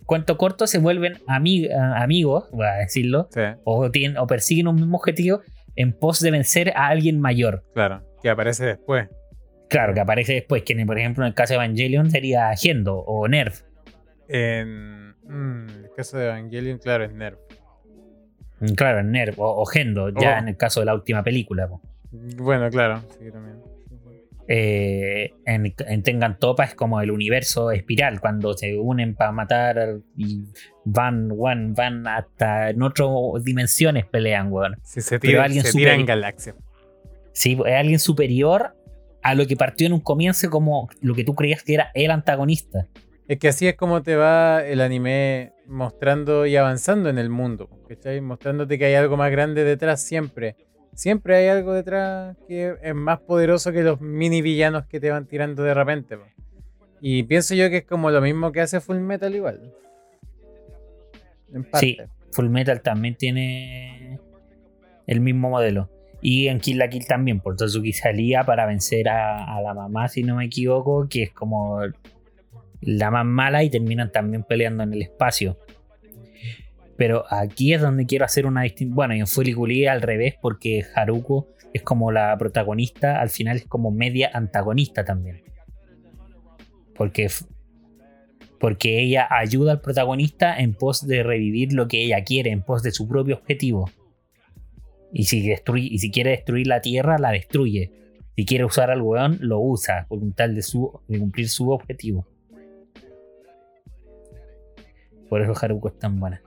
cuento 0.06 0.38
corto 0.38 0.68
se 0.68 0.80
vuelven 0.80 1.20
amigos, 1.28 2.50
voy 2.52 2.66
a 2.68 2.74
decirlo, 2.74 3.30
Sí, 3.32 3.42
o, 3.64 3.90
tienen, 3.90 4.18
o 4.18 4.28
persiguen 4.28 4.68
un 4.68 4.76
mismo 4.76 4.98
objetivo 4.98 5.42
en 5.78 5.94
pos 5.94 6.20
de 6.20 6.32
vencer 6.32 6.74
a 6.76 6.88
alguien 6.88 7.20
mayor. 7.20 7.64
claro. 7.74 8.04
Que 8.22 8.30
aparece 8.30 8.66
después. 8.66 9.08
Claro, 9.70 9.94
que 9.94 10.00
aparece 10.00 10.34
después, 10.34 10.64
que 10.64 10.76
por 10.86 10.98
ejemplo 10.98 11.24
en 11.24 11.28
el 11.30 11.34
caso 11.36 11.54
de 11.54 11.64
Evangelion 11.64 12.10
sería 12.10 12.50
Gendo 12.56 12.98
o 12.98 13.28
Nerf. 13.28 13.62
En 14.28 15.07
mm, 15.28 15.68
el 15.86 15.90
caso 15.96 16.18
de 16.18 16.26
Evangelion, 16.26 16.78
claro, 16.80 17.04
es 17.06 17.14
Nerf. 17.14 17.38
Mm, 18.60 18.74
Claro, 18.74 19.04
Nerf 19.04 19.38
o, 19.40 19.62
o 19.62 19.66
Gendo, 19.66 20.10
ya 20.10 20.36
Oh. 20.36 20.40
en 20.40 20.48
el 20.50 20.58
caso 20.58 20.80
de 20.80 20.86
la 20.88 20.96
última 20.96 21.24
película. 21.24 21.68
po. 21.68 21.82
Bueno, 22.12 22.70
claro, 22.70 23.02
sí, 23.20 23.32
también. 23.32 23.58
Eh, 24.50 25.34
en, 25.46 25.74
en 25.78 26.04
Tengan 26.04 26.40
Topa 26.40 26.64
es 26.64 26.74
como 26.74 27.02
el 27.02 27.12
universo 27.12 27.70
espiral, 27.72 28.22
cuando 28.22 28.54
se 28.54 28.78
unen 28.78 29.14
para 29.14 29.34
matar 29.34 29.98
y 30.16 30.46
van, 30.86 31.28
van, 31.38 31.74
van 31.74 32.08
hasta 32.08 32.70
en 32.70 32.82
otras 32.82 33.10
dimensiones 33.44 34.06
pelean, 34.06 34.50
weón. 34.52 34.78
Sí, 34.84 35.02
se 35.02 35.20
tira, 35.20 35.44
alguien 35.44 35.66
se 35.66 35.74
tira 35.74 35.94
en 35.96 36.06
galaxia. 36.06 36.56
Sí, 37.34 37.58
es 37.66 37.74
alguien 37.76 38.00
superior 38.00 38.74
a 39.22 39.36
lo 39.36 39.46
que 39.46 39.58
partió 39.58 39.86
en 39.86 39.92
un 39.94 40.00
comienzo 40.00 40.50
como 40.50 40.88
lo 41.02 41.14
que 41.14 41.26
tú 41.26 41.36
creías 41.36 41.62
que 41.62 41.74
era 41.74 41.92
el 41.94 42.10
antagonista. 42.10 42.88
Es 43.28 43.40
que 43.40 43.50
así 43.50 43.68
es 43.68 43.76
como 43.76 44.04
te 44.04 44.16
va 44.16 44.66
el 44.66 44.80
anime 44.80 45.54
mostrando 45.66 46.46
y 46.46 46.56
avanzando 46.56 47.10
en 47.10 47.18
el 47.18 47.30
mundo, 47.30 47.70
¿cachai? 47.88 48.22
Mostrándote 48.22 48.78
que 48.80 48.86
hay 48.86 48.94
algo 48.94 49.18
más 49.18 49.32
grande 49.32 49.66
detrás 49.66 50.02
siempre. 50.02 50.56
Siempre 50.94 51.36
hay 51.36 51.48
algo 51.48 51.74
detrás 51.74 52.38
que 52.48 52.76
es 52.82 52.96
más 52.96 53.20
poderoso 53.20 53.72
que 53.72 53.84
los 53.84 54.00
mini 54.00 54.42
villanos 54.42 54.86
que 54.86 55.00
te 55.00 55.12
van 55.12 55.28
tirando 55.28 55.64
de 55.64 55.74
repente. 55.74 56.18
Y 57.02 57.24
pienso 57.24 57.54
yo 57.54 57.70
que 57.70 57.78
es 57.78 57.86
como 57.86 58.10
lo 58.12 58.22
mismo 58.22 58.52
que 58.52 58.62
hace 58.62 58.80
Full 58.80 59.00
Metal 59.00 59.36
igual. 59.36 59.74
En 61.54 61.64
parte. 61.66 61.86
Sí, 61.86 61.98
Full 62.32 62.50
Metal 62.50 62.82
también 62.82 63.16
tiene 63.16 64.20
el 65.06 65.20
mismo 65.20 65.50
modelo. 65.50 65.90
Y 66.22 66.48
en 66.48 66.60
Kill 66.60 66.80
la 66.80 66.90
Kill 66.90 67.06
también, 67.06 67.42
por 67.42 67.56
Tatsuki 67.56 67.94
salía 67.94 68.44
para 68.44 68.66
vencer 68.66 69.08
a, 69.10 69.62
la 69.62 69.74
mamá, 69.74 70.08
si 70.08 70.24
no 70.24 70.38
me 70.38 70.46
equivoco, 70.46 71.08
que 71.08 71.24
es 71.24 71.32
como 71.32 71.80
la 72.82 73.12
más 73.12 73.26
mala 73.26 73.64
y 73.64 73.70
terminan 73.70 74.12
también 74.12 74.44
peleando 74.44 74.84
en 74.84 74.94
el 74.94 75.02
espacio. 75.02 75.58
Pero 76.98 77.26
aquí 77.30 77.74
es 77.74 77.82
donde 77.82 78.06
quiero 78.06 78.26
hacer 78.26 78.46
una 78.46 78.64
distinción. 78.64 78.96
Bueno, 78.96 79.16
y 79.16 79.20
en 79.20 79.28
Fuliculi 79.28 79.86
al 79.86 80.02
revés, 80.02 80.36
porque 80.42 80.84
Haruko 80.96 81.48
es 81.74 81.84
como 81.84 82.12
la 82.12 82.36
protagonista, 82.38 83.22
al 83.22 83.30
final 83.30 83.58
es 83.58 83.66
como 83.66 83.92
media 83.92 84.32
antagonista 84.34 85.06
también. 85.06 85.44
Porque, 86.96 87.30
porque 88.60 89.00
ella 89.00 89.28
ayuda 89.30 89.74
al 89.74 89.82
protagonista 89.82 90.58
en 90.58 90.74
pos 90.74 91.06
de 91.06 91.22
revivir 91.22 91.74
lo 91.74 91.88
que 91.88 92.04
ella 92.04 92.24
quiere, 92.24 92.50
en 92.50 92.64
pos 92.64 92.82
de 92.82 92.92
su 92.92 93.08
propio 93.08 93.36
objetivo. 93.36 93.92
Y 95.14 95.26
si, 95.26 95.54
y 95.76 96.00
si 96.00 96.12
quiere 96.12 96.32
destruir 96.32 96.66
la 96.66 96.82
Tierra, 96.82 97.20
la 97.20 97.32
destruye. 97.32 97.92
Si 98.36 98.46
quiere 98.46 98.66
usar 98.66 98.90
al 98.90 99.02
weón, 99.02 99.38
lo 99.42 99.60
usa, 99.60 100.08
por 100.10 100.20
tal 100.34 100.56
de, 100.56 100.64
su, 100.64 101.00
de 101.08 101.20
cumplir 101.20 101.48
su 101.48 101.70
objetivo. 101.70 102.28
Por 105.30 105.42
eso 105.42 105.54
Haruko 105.60 105.90
es 105.90 106.00
tan 106.00 106.20
buena. 106.20 106.42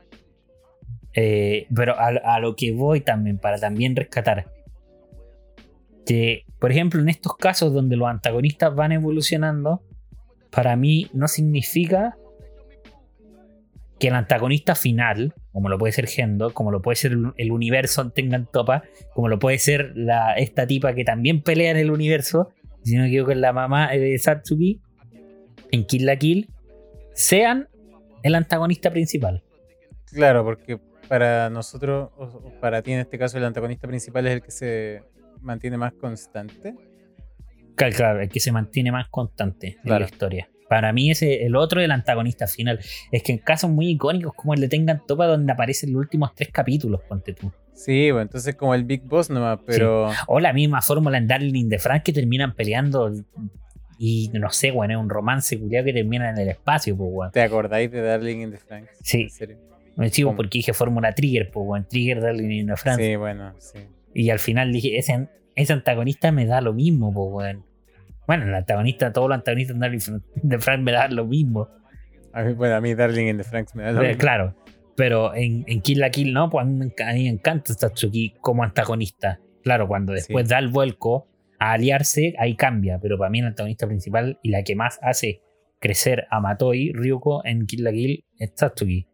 Eh, 1.15 1.67
pero 1.75 1.95
a, 1.99 2.41
lo 2.41 2.55
que 2.55 2.73
voy 2.73 3.01
también, 3.01 3.39
para 3.39 3.59
también 3.59 3.97
rescatar. 3.97 4.47
Que, 6.07 6.45
por 6.59 6.71
ejemplo, 6.71 7.01
en 7.01 7.09
estos 7.09 7.37
casos 7.37 7.73
donde 7.73 7.97
los 7.97 8.09
antagonistas 8.09 8.75
van 8.75 8.93
evolucionando, 8.93 9.83
para 10.51 10.77
mí 10.77 11.09
no 11.13 11.29
significa 11.29 12.17
que 13.99 14.09
el 14.09 14.15
antagonista 14.15 14.75
final, 14.75 15.35
como 15.53 15.69
lo 15.69 15.79
puede 15.79 15.93
ser 15.93 16.07
Gendo, 16.07 16.55
como 16.55 16.73
lo 16.73 16.81
puede 16.81 16.97
ser 16.97 17.17
el 17.37 17.53
universo 17.53 18.11
tengan 18.11 18.49
topa, 18.51 18.83
como 19.15 19.29
lo 19.29 19.39
puede 19.39 19.59
ser 19.59 19.95
esta 20.37 20.67
tipa 20.67 20.95
que 20.95 21.05
también 21.05 21.43
pelea 21.43 21.71
en 21.71 21.77
el 21.77 21.91
universo, 21.91 22.49
si 22.83 22.97
no 22.97 23.03
me 23.03 23.09
equivoco, 23.09 23.35
la 23.35 23.53
mamá 23.53 23.91
de 23.91 24.19
Satsuki, 24.19 24.81
en 25.71 25.85
Kill 25.85 26.07
la 26.07 26.17
Kill, 26.17 26.49
sean 27.13 27.69
el 28.23 28.35
antagonista 28.35 28.91
principal. 28.91 29.43
Claro, 30.07 30.45
porque 30.45 30.79
para 31.09 31.51
nosotros, 31.51 32.11
o 32.17 32.53
para 32.61 32.83
ti 32.83 32.93
en 32.93 33.01
este 33.01 33.19
caso, 33.19 33.39
el 33.39 33.45
antagonista 33.45 33.89
principal 33.89 34.27
es 34.27 34.35
el 34.35 34.43
que 34.43 34.51
se 34.51 35.03
mantiene 35.41 35.77
más 35.77 35.93
constante. 35.93 36.75
Claro, 37.75 38.21
el 38.21 38.29
que 38.29 38.41
se 38.41 38.53
mantiene 38.53 38.93
más 38.93 39.09
constante 39.09 39.79
en 39.83 39.91
la 39.91 40.03
historia. 40.03 40.49
Para 40.69 40.93
mí 40.93 41.11
ese 41.11 41.45
el 41.45 41.57
otro 41.57 41.81
el 41.81 41.91
antagonista 41.91 42.47
final. 42.47 42.79
Es 43.11 43.23
que 43.25 43.33
en 43.33 43.39
casos 43.39 43.71
muy 43.71 43.89
icónicos 43.89 44.35
como 44.35 44.55
el 44.55 44.61
de 44.61 44.69
Tengan 44.69 45.05
Topa 45.05 45.27
donde 45.27 45.53
aparecen 45.53 45.93
los 45.93 46.01
últimos 46.01 46.33
tres 46.35 46.51
capítulos, 46.53 47.01
ponte 47.09 47.33
tú. 47.33 47.51
Sí, 47.73 48.11
bueno, 48.11 48.23
entonces 48.23 48.55
como 48.55 48.75
el 48.75 48.85
Big 48.85 49.03
Boss 49.03 49.31
nomás, 49.31 49.59
pero... 49.67 50.11
O 50.29 50.39
la 50.39 50.53
misma 50.53 50.83
fórmula 50.83 51.19
en 51.19 51.27
Darling 51.27 51.69
de 51.69 51.79
Frank 51.79 52.03
que 52.03 52.13
terminan 52.13 52.55
peleando 52.55 53.11
y 54.03 54.31
no 54.33 54.49
sé, 54.49 54.71
bueno, 54.71 54.95
es 54.95 54.99
un 54.99 55.11
romance 55.11 55.61
culiado 55.61 55.85
que 55.85 55.93
termina 55.93 56.31
en 56.31 56.39
el 56.39 56.49
espacio, 56.49 56.97
pues, 56.97 57.11
weón. 57.13 57.33
¿Te 57.33 57.43
acordáis 57.43 57.91
de 57.91 58.01
Darling 58.01 58.39
in 58.39 58.51
the 58.51 58.57
Franks? 58.57 58.93
Sí. 59.03 59.25
¿En 59.25 59.31
serio? 59.31 59.59
Me 59.95 60.09
sigo 60.09 60.35
porque 60.35 60.57
dije 60.57 60.73
fórmula 60.73 61.13
Trigger, 61.13 61.51
pues, 61.51 61.67
weón. 61.69 61.87
Trigger, 61.87 62.23
Darling 62.23 62.51
in 62.51 62.67
the 62.69 62.77
Franks. 62.77 63.05
Sí, 63.05 63.17
bueno, 63.17 63.53
sí. 63.59 63.81
Y 64.15 64.31
al 64.31 64.39
final 64.39 64.73
dije, 64.73 64.97
ese, 64.97 65.29
ese 65.55 65.75
antagonista 65.75 66.33
me 66.33 66.47
da 66.47 66.63
lo 66.63 66.73
mismo, 66.73 67.13
pues, 67.13 67.29
weón. 67.31 67.67
Bueno, 68.27 68.47
el 68.47 68.55
antagonista, 68.55 69.13
todos 69.13 69.29
los 69.29 69.37
antagonistas 69.37 69.77
de 69.77 69.81
Darling 69.81 70.21
de 70.35 70.59
Frank 70.61 70.81
me 70.81 70.93
dan 70.93 71.15
lo 71.15 71.27
mismo. 71.27 71.69
A 72.33 72.43
mí, 72.43 72.55
bueno, 72.55 72.77
a 72.77 72.81
mí 72.81 72.95
Darling 72.95 73.27
in 73.27 73.37
the 73.37 73.45
Franks 73.45 73.75
me 73.75 73.83
da 73.83 73.93
lo 73.93 74.03
eh, 74.03 74.09
mismo. 74.09 74.19
Claro, 74.19 74.57
pero 74.97 75.35
en, 75.35 75.63
en, 75.67 75.83
Kill 75.83 76.01
la 76.01 76.09
Kill 76.09 76.33
no, 76.33 76.49
pues 76.49 76.63
a 76.63 76.67
mí, 76.67 76.75
me 76.87 77.29
encanta 77.29 77.75
Tatsuki 77.75 78.37
como 78.41 78.65
antagonista. 78.65 79.41
Claro, 79.63 79.87
cuando 79.87 80.15
después 80.15 80.49
da 80.49 80.59
el 80.59 80.69
vuelco 80.69 81.30
a 81.61 81.73
aliarse, 81.73 82.35
ahí 82.39 82.57
cambia, 82.57 82.99
pero 83.01 83.19
para 83.19 83.31
mí 83.31 83.39
el 83.39 83.47
antagonista 83.47 83.87
principal 83.87 84.41
y 84.43 84.51
la 84.51 84.65
que 84.65 84.75
más 84.75 84.99
hace 85.03 85.43
crecer 85.79 86.27
a 86.31 86.41
Matoi, 86.41 86.91
Ryuko, 86.93 87.45
en 87.45 87.67
Kill 87.67 87.85
la 87.85 87.93
Kill 87.93 88.25
es 88.39 88.55
Tatsuki. 88.55 89.07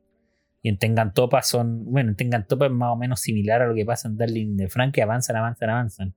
Y 0.62 0.68
en 0.68 0.78
Tengan 0.78 1.12
Topa 1.12 1.42
son, 1.42 1.84
bueno, 1.84 2.10
en 2.10 2.16
Tengan 2.16 2.46
Topa 2.46 2.66
es 2.66 2.72
más 2.72 2.92
o 2.92 2.96
menos 2.96 3.20
similar 3.20 3.62
a 3.62 3.66
lo 3.66 3.74
que 3.74 3.84
pasa 3.84 4.08
en 4.08 4.16
Darling 4.16 4.56
de 4.56 4.68
Frank, 4.68 4.94
que 4.94 5.02
avanzan, 5.02 5.36
avanzan, 5.36 5.70
avanzan. 5.70 6.14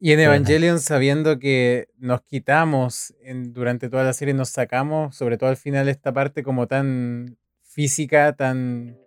Y 0.00 0.10
en 0.10 0.18
Evangelion, 0.18 0.80
sabiendo 0.80 1.38
que 1.38 1.86
nos 1.96 2.22
quitamos 2.22 3.14
durante 3.50 3.88
toda 3.88 4.02
la 4.02 4.12
serie, 4.12 4.34
nos 4.34 4.48
sacamos, 4.48 5.14
sobre 5.14 5.38
todo 5.38 5.50
al 5.50 5.56
final, 5.56 5.88
esta 5.88 6.12
parte 6.12 6.42
como 6.42 6.66
tan 6.66 7.38
física, 7.62 8.32
tan 8.32 8.98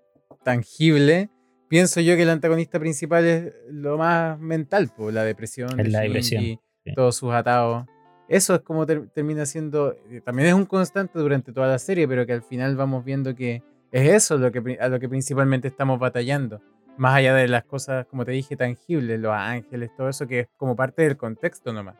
tangible, 0.46 1.30
pienso 1.68 2.02
yo 2.02 2.16
que 2.16 2.24
el 2.24 2.30
antagonista 2.30 2.80
principal 2.80 3.26
es 3.26 3.54
lo 3.70 3.98
más 3.98 4.40
mental, 4.40 4.92
pues, 4.96 5.14
la 5.14 5.24
depresión, 5.24 5.70
la 5.78 6.02
depresión 6.02 6.60
todos 6.96 7.16
sus 7.16 7.32
atados. 7.34 7.86
Eso 8.28 8.56
es 8.56 8.62
como 8.62 8.86
termina 8.86 9.46
siendo, 9.46 9.96
eh, 10.10 10.22
también 10.24 10.50
es 10.50 10.54
un 10.54 10.66
constante 10.66 11.20
durante 11.20 11.52
toda 11.52 11.68
la 11.68 11.80
serie, 11.80 12.08
pero 12.08 12.26
que 12.26 12.34
al 12.34 12.42
final 12.42 12.76
vamos 12.76 13.06
viendo 13.06 13.36
que 13.36 13.64
es 13.92 14.10
eso 14.10 14.38
lo 14.38 14.52
que, 14.52 14.78
a 14.80 14.88
lo 14.90 15.00
que 15.00 15.08
principalmente 15.08 15.68
estamos 15.68 16.00
batallando 16.00 16.62
más 16.98 17.16
allá 17.16 17.36
de 17.36 17.48
las 17.48 17.64
cosas, 17.66 18.06
como 18.08 18.26
te 18.26 18.32
dije, 18.32 18.56
tangibles, 18.56 19.20
los 19.20 19.34
ángeles, 19.34 19.92
todo 19.96 20.10
eso 20.10 20.28
que 20.28 20.42
es 20.42 20.48
como 20.58 20.76
parte 20.76 21.02
del 21.04 21.18
contexto 21.18 21.74
nomás. 21.74 21.96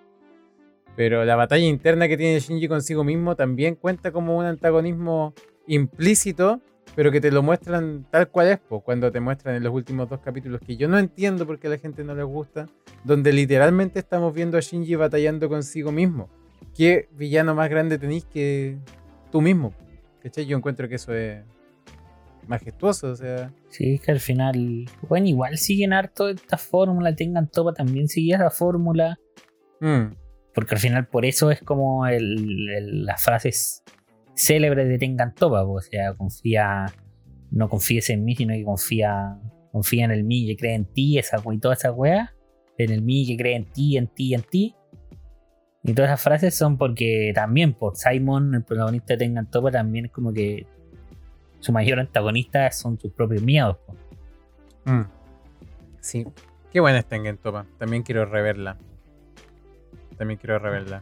Pero 0.96 1.26
la 1.26 1.36
batalla 1.36 1.66
interna 1.66 2.08
que 2.08 2.18
tiene 2.18 2.40
Shinji 2.40 2.68
consigo 2.68 3.04
mismo 3.04 3.36
también 3.36 3.76
cuenta 3.76 4.12
como 4.12 4.38
un 4.38 4.46
antagonismo 4.46 5.34
implícito, 5.68 6.62
pero 6.96 7.12
que 7.12 7.20
te 7.20 7.30
lo 7.32 7.44
muestran 7.44 8.06
tal 8.10 8.30
cual 8.30 8.48
es, 8.48 8.60
cuando 8.84 9.12
te 9.12 9.20
muestran 9.20 9.56
en 9.56 9.64
los 9.64 9.74
últimos 9.74 10.10
dos 10.10 10.20
capítulos, 10.22 10.62
que 10.66 10.78
yo 10.78 10.88
no 10.88 10.98
entiendo 10.98 11.46
por 11.46 11.60
qué 11.60 11.68
a 11.68 11.72
la 11.72 11.78
gente 11.78 12.04
no 12.04 12.16
les 12.16 12.26
gusta, 12.26 12.68
donde 13.04 13.34
literalmente 13.34 14.00
estamos 14.00 14.34
viendo 14.34 14.58
a 14.58 14.62
Shinji 14.62 14.96
batallando 14.96 15.50
consigo 15.50 15.92
mismo. 15.92 16.30
¿Qué 16.76 17.10
villano 17.12 17.54
más 17.54 17.70
grande 17.70 17.98
tenéis 17.98 18.26
que 18.26 18.78
tú 19.32 19.42
mismo? 19.42 19.74
¿Cachai? 20.24 20.46
Yo 20.46 20.58
encuentro 20.58 20.88
que 20.88 20.96
eso 20.96 21.14
es 21.14 21.44
majestuoso, 22.48 23.12
o 23.12 23.16
sea. 23.16 23.52
Sí, 23.70 24.00
que 24.00 24.12
al 24.12 24.20
final, 24.20 24.86
bueno, 25.08 25.28
igual 25.28 25.58
siguen 25.58 25.94
harto 25.94 26.30
esta 26.30 26.58
fórmula, 26.58 27.16
tengan 27.16 27.50
topa, 27.50 27.74
también 27.74 28.08
sigue 28.08 28.36
esa 28.36 28.50
fórmula. 28.50 29.20
Mm. 29.80 30.16
Porque 30.54 30.76
al 30.76 30.80
final 30.80 31.08
por 31.08 31.26
eso 31.26 31.52
es 31.52 31.62
como 31.62 32.08
el, 32.08 33.06
las 33.06 33.22
frases 33.22 33.84
célebres 34.36 34.88
de 34.88 34.98
tengan 34.98 35.34
topa, 35.34 35.64
o 35.64 35.82
sea, 35.82 36.14
confía, 36.14 36.86
no 37.52 37.70
confíes 37.70 38.10
en 38.10 38.24
mí, 38.24 38.36
sino 38.36 38.54
que 38.54 38.64
confía, 38.64 39.40
confía 39.72 40.06
en 40.06 40.12
el 40.12 40.24
mí 40.24 40.46
que 40.48 40.56
cree 40.56 40.76
en 40.76 40.86
ti, 40.86 41.18
esa 41.18 41.42
y 41.52 41.58
toda 41.60 41.76
esa 41.76 41.92
wea, 41.92 42.34
en 42.78 42.92
el 42.92 43.02
mí 43.02 43.26
que 43.26 43.38
cree 43.38 43.56
en 43.56 43.66
ti, 43.66 43.98
en 43.98 44.08
ti, 44.08 44.34
en 44.34 44.42
ti. 44.44 44.76
Y 45.84 45.94
todas 45.94 46.10
esas 46.10 46.22
frases 46.22 46.56
son 46.56 46.78
porque 46.78 47.32
también 47.36 47.74
por 47.74 47.96
Simon, 47.96 48.56
el 48.56 48.64
protagonista 48.64 49.14
de 49.14 49.18
Tengan 49.18 49.50
Topa, 49.50 49.72
también 49.72 50.06
es 50.06 50.12
como 50.12 50.34
que 50.34 50.66
su 51.60 51.72
mayor 51.72 52.00
antagonista 52.00 52.70
son 52.72 53.00
sus 53.00 53.12
propios 53.12 53.42
miedos. 53.42 53.78
Mm. 54.86 55.02
Sí. 56.00 56.26
Qué 56.72 56.80
buena 56.80 57.00
está 57.00 57.16
en 57.16 57.24
Gentopa. 57.24 57.66
También 57.80 58.04
quiero 58.04 58.26
reverla. 58.26 58.78
También 60.18 60.40
quiero 60.40 60.60
reverla. 60.60 61.02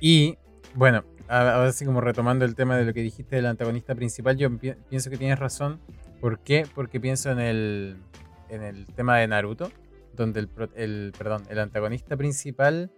Y, 0.00 0.38
bueno, 0.74 1.04
ahora 1.28 1.72
sí 1.72 1.84
como 1.84 2.00
retomando 2.00 2.44
el 2.44 2.54
tema 2.54 2.76
de 2.76 2.84
lo 2.84 2.92
que 2.92 3.00
dijiste 3.00 3.36
del 3.36 3.46
antagonista 3.46 3.94
principal, 3.94 4.36
yo 4.36 4.50
pienso 4.88 5.10
que 5.10 5.16
tienes 5.16 5.38
razón. 5.38 5.80
¿Por 6.20 6.38
qué? 6.40 6.66
Porque 6.74 7.00
pienso 7.00 7.30
en 7.30 7.40
el, 7.40 7.96
en 8.48 8.62
el 8.62 8.86
tema 8.86 9.18
de 9.18 9.26
Naruto, 9.26 9.70
donde 10.14 10.40
el, 10.76 11.12
perdón, 11.16 11.42
el 11.48 11.58
antagonista 11.58 12.16
principal, 12.16 12.90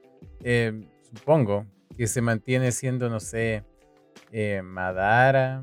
eh, 0.42 0.84
supongo, 1.02 1.66
que 1.96 2.06
se 2.06 2.20
mantiene 2.20 2.72
siendo, 2.72 3.08
no 3.08 3.20
sé, 3.20 3.64
eh, 4.32 4.62
Madara, 4.62 5.62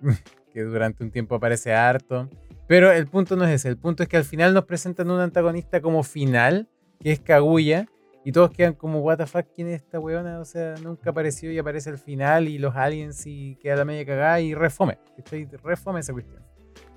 que 0.52 0.62
durante 0.62 1.04
un 1.04 1.10
tiempo 1.10 1.34
aparece 1.34 1.72
harto. 1.72 2.28
Pero 2.66 2.90
el 2.90 3.06
punto 3.06 3.36
no 3.36 3.44
es 3.44 3.50
ese, 3.50 3.68
el 3.68 3.76
punto 3.76 4.02
es 4.02 4.08
que 4.08 4.16
al 4.16 4.24
final 4.24 4.54
nos 4.54 4.64
presentan 4.64 5.10
un 5.10 5.20
antagonista 5.20 5.80
como 5.80 6.02
final, 6.02 6.68
que 7.00 7.12
es 7.12 7.20
Kaguya, 7.20 7.86
y 8.24 8.32
todos 8.32 8.50
quedan 8.50 8.72
como, 8.72 9.00
what 9.00 9.18
the 9.18 9.26
fuck, 9.26 9.46
¿quién 9.54 9.68
es 9.68 9.82
esta 9.82 10.00
weona? 10.00 10.40
O 10.40 10.46
sea, 10.46 10.74
nunca 10.82 11.10
apareció 11.10 11.52
y 11.52 11.58
aparece 11.58 11.90
al 11.90 11.98
final, 11.98 12.48
y 12.48 12.58
los 12.58 12.74
aliens 12.74 13.26
y 13.26 13.56
queda 13.56 13.76
la 13.76 13.84
media 13.84 14.06
cagada 14.06 14.40
y 14.40 14.54
refome. 14.54 14.98
Estoy 15.18 15.44
refome 15.62 16.00
esa 16.00 16.14
cuestión. 16.14 16.42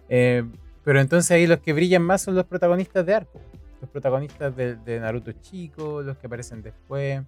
Eh, 0.08 0.46
pero 0.86 1.02
entonces 1.02 1.30
ahí 1.32 1.46
los 1.46 1.60
que 1.60 1.74
brillan 1.74 2.02
más 2.02 2.22
son 2.22 2.34
los 2.36 2.46
protagonistas 2.46 3.06
de 3.06 3.14
arco. 3.14 3.42
Los 3.82 3.90
protagonistas 3.90 4.56
de, 4.56 5.00
Naruto 5.02 5.34
chico, 5.34 6.02
los 6.02 6.18
que 6.18 6.28
aparecen 6.28 6.62
después, 6.62 7.22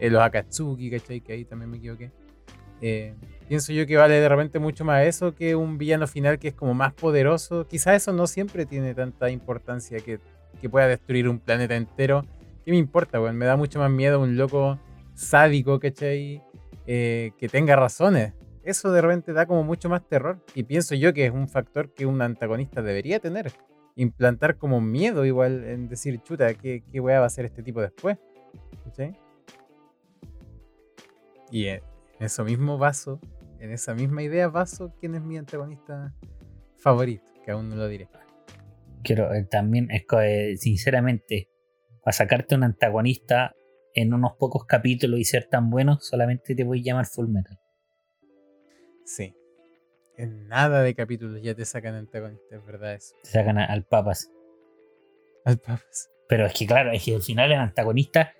eh, 0.00 0.10
los 0.10 0.20
Akatsuki, 0.20 0.90
¿cachai? 0.90 1.20
Que 1.20 1.34
ahí 1.34 1.44
también 1.44 1.70
me 1.70 1.76
equivoqué. 1.76 2.10
Eh, 2.82 3.14
pienso 3.48 3.72
yo 3.72 3.86
que 3.86 3.96
vale 3.96 4.14
de 4.14 4.28
repente 4.28 4.58
mucho 4.58 4.84
más 4.84 5.06
eso 5.06 5.34
que 5.34 5.54
un 5.54 5.78
villano 5.78 6.06
final 6.06 6.40
que 6.40 6.48
es 6.48 6.54
como 6.54 6.74
más 6.74 6.92
poderoso. 6.92 7.64
Quizás 7.68 8.02
eso 8.02 8.12
no 8.12 8.26
siempre 8.26 8.66
tiene 8.66 8.92
tanta 8.92 9.30
importancia 9.30 10.00
que, 10.00 10.18
que 10.60 10.68
pueda 10.68 10.88
destruir 10.88 11.28
un 11.28 11.38
planeta 11.38 11.76
entero. 11.76 12.24
¿Qué 12.66 12.72
me 12.72 12.78
importa, 12.78 13.20
weón? 13.20 13.36
Me 13.36 13.46
da 13.46 13.56
mucho 13.56 13.78
más 13.78 13.92
miedo 13.92 14.20
un 14.20 14.36
loco 14.36 14.80
sádico, 15.14 15.78
¿cachai? 15.78 16.42
Eh, 16.88 17.30
que 17.38 17.48
tenga 17.48 17.76
razones. 17.76 18.34
Eso 18.64 18.90
de 18.90 19.00
repente 19.00 19.32
da 19.32 19.46
como 19.46 19.62
mucho 19.62 19.88
más 19.88 20.04
terror. 20.08 20.44
Y 20.52 20.64
pienso 20.64 20.96
yo 20.96 21.14
que 21.14 21.26
es 21.26 21.32
un 21.32 21.48
factor 21.48 21.94
que 21.94 22.06
un 22.06 22.20
antagonista 22.20 22.82
debería 22.82 23.20
tener. 23.20 23.52
Implantar 23.94 24.56
como 24.56 24.80
miedo 24.80 25.24
igual 25.24 25.62
en 25.62 25.88
decir, 25.88 26.20
chuta, 26.24 26.54
¿qué, 26.54 26.82
qué 26.90 26.98
weá 26.98 27.20
va 27.20 27.26
a 27.26 27.28
hacer 27.28 27.44
este 27.44 27.62
tipo 27.62 27.80
después? 27.80 28.18
¿Cachai? 28.82 29.16
Y 31.52 31.68
en 31.68 31.82
eso 32.18 32.42
mismo 32.42 32.78
vaso, 32.78 33.20
en 33.60 33.70
esa 33.70 33.94
misma 33.94 34.24
idea 34.24 34.48
vaso, 34.48 34.92
¿quién 34.98 35.14
es 35.14 35.22
mi 35.22 35.36
antagonista 35.36 36.12
favorito? 36.78 37.30
Que 37.44 37.52
aún 37.52 37.68
no 37.68 37.76
lo 37.76 37.86
diré. 37.86 38.08
Quiero 39.04 39.32
eh, 39.32 39.44
también, 39.44 39.88
eh, 39.92 40.56
sinceramente, 40.56 41.48
a 42.06 42.12
sacarte 42.12 42.54
un 42.54 42.62
antagonista 42.62 43.54
en 43.92 44.14
unos 44.14 44.34
pocos 44.38 44.64
capítulos 44.64 45.18
y 45.18 45.24
ser 45.24 45.46
tan 45.46 45.70
bueno, 45.70 45.98
solamente 46.00 46.54
te 46.54 46.64
voy 46.64 46.80
a 46.80 46.82
llamar 46.84 47.06
Full 47.06 47.28
Metal. 47.28 47.58
Sí. 49.04 49.34
En 50.16 50.46
nada 50.48 50.82
de 50.82 50.94
capítulos 50.94 51.42
ya 51.42 51.54
te 51.54 51.64
sacan 51.64 51.94
antagonistas, 51.94 52.60
es 52.60 52.64
verdad 52.64 52.94
eso. 52.94 53.14
Te 53.22 53.30
sacan 53.30 53.58
al 53.58 53.84
Papas. 53.84 54.30
Al 55.44 55.58
papas. 55.58 56.10
Pero 56.28 56.46
es 56.46 56.52
que 56.54 56.66
claro, 56.66 56.92
es 56.92 57.04
que 57.04 57.14
al 57.14 57.22
final 57.22 57.52
el 57.52 57.58
antagonista, 57.58 58.32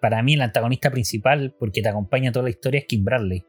para 0.00 0.22
mí 0.22 0.34
el 0.34 0.42
antagonista 0.42 0.90
principal, 0.90 1.54
porque 1.58 1.82
te 1.82 1.88
acompaña 1.88 2.30
toda 2.30 2.44
la 2.44 2.50
historia, 2.50 2.80
es 2.80 2.86
Kim 2.86 3.04
Bradley. 3.04 3.44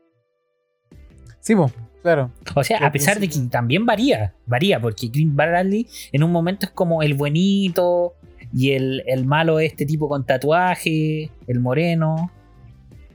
Sí, 1.39 1.55
po, 1.55 1.71
claro. 2.01 2.31
O 2.55 2.63
sea, 2.63 2.79
a 2.79 2.91
pesar 2.91 3.19
de 3.19 3.29
que 3.29 3.39
también 3.51 3.85
varía, 3.85 4.35
varía, 4.45 4.79
porque 4.79 5.11
Kim 5.11 5.35
Bradley 5.35 5.87
en 6.11 6.23
un 6.23 6.31
momento 6.31 6.65
es 6.65 6.71
como 6.71 7.03
el 7.03 7.13
buenito 7.13 8.15
y 8.55 8.71
el, 8.71 9.03
el 9.05 9.25
malo 9.25 9.59
es 9.59 9.71
este 9.71 9.85
tipo 9.85 10.07
con 10.07 10.25
tatuaje, 10.25 11.29
el 11.47 11.59
moreno, 11.59 12.31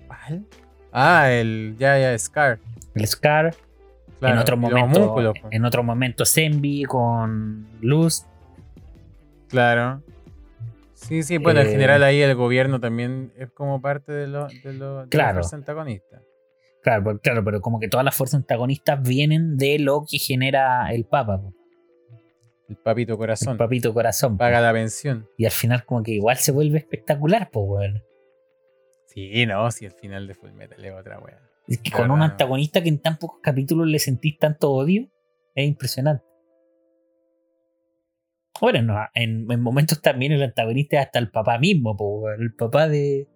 ¿Cuál? 0.07 0.45
Ah, 0.93 1.31
el 1.33 1.77
ya, 1.79 1.99
ya, 1.99 2.19
Scar. 2.19 2.59
el 2.95 3.07
Scar. 3.07 3.55
Claro, 4.19 4.35
en 4.35 4.41
otro 4.41 4.57
momento, 4.59 4.85
homúnculos, 5.01 5.39
po. 5.41 5.49
en 5.51 5.65
otro 5.65 5.83
momento 5.83 6.27
Zenby 6.27 6.85
con 6.85 7.67
Luz. 7.81 8.27
Claro. 9.49 10.03
Sí, 10.95 11.23
sí, 11.23 11.39
bueno, 11.39 11.61
en 11.61 11.69
Eh, 11.69 11.71
general 11.71 12.03
ahí 12.03 12.21
el 12.21 12.35
gobierno 12.35 12.79
también 12.81 13.33
es 13.39 13.51
como 13.51 13.81
parte 13.81 14.13
de 14.13 14.27
lo, 14.29 14.47
de 14.49 14.73
lo 14.75 14.97
de 14.99 15.03
la 15.05 15.09
Claro. 15.09 15.35
fuerza 15.37 15.57
antagonista. 15.57 16.21
Claro, 16.83 17.05
pero- 17.05 17.19
claro, 17.21 17.45
pero 17.45 17.61
como 17.63 17.81
que 17.81 17.89
todas 17.89 18.05
las 18.05 18.15
fuerzas 18.15 18.41
antagonistas 18.41 19.01
vienen 19.03 19.57
de 19.57 19.79
lo 19.79 20.05
que 20.09 20.19
genera 20.19 20.93
el 20.93 21.05
Papa, 21.05 21.41
El 22.71 22.77
papito 22.77 23.13
el 23.13 23.19
corazón. 23.19 23.59
papito 23.59 23.93
corazón. 23.93 24.39
Paga 24.39 24.61
la 24.61 24.73
pensión. 24.73 25.29
Y 25.37 25.45
al 25.45 25.51
final 25.51 25.85
como 25.85 26.03
que 26.03 26.13
igual 26.13 26.37
se 26.39 26.53
vuelve 26.53 26.79
espectacular, 26.79 27.51
pues, 27.51 27.65
weón. 27.69 28.03
Sí, 29.09 29.45
no, 29.45 29.71
si 29.73 29.85
el 29.87 29.93
final 29.93 30.27
de 30.29 30.35
Full 30.35 30.53
Metal 30.53 30.83
es 30.85 30.93
otra 30.93 31.19
wea. 31.19 31.41
Es 31.67 31.79
que 31.79 31.91
con 31.91 32.11
un 32.11 32.21
no. 32.21 32.25
antagonista 32.25 32.81
que 32.83 32.89
en 32.89 33.01
tan 33.01 33.19
pocos 33.19 33.41
capítulos 33.43 33.87
le 33.89 33.99
sentís 33.99 34.39
tanto 34.39 34.71
odio, 34.71 35.09
es 35.55 35.67
impresionante. 35.69 36.25
Bueno, 38.61 38.83
no, 38.83 38.99
en, 39.15 39.51
en 39.51 39.61
momentos 39.61 40.01
también 40.01 40.33
el 40.33 40.43
antagonista 40.43 41.01
es 41.01 41.07
hasta 41.07 41.19
el 41.19 41.31
papá 41.31 41.59
mismo, 41.59 41.97
po, 41.97 42.21
weón, 42.21 42.41
el 42.43 42.55
papá 42.55 42.89
de, 42.89 43.27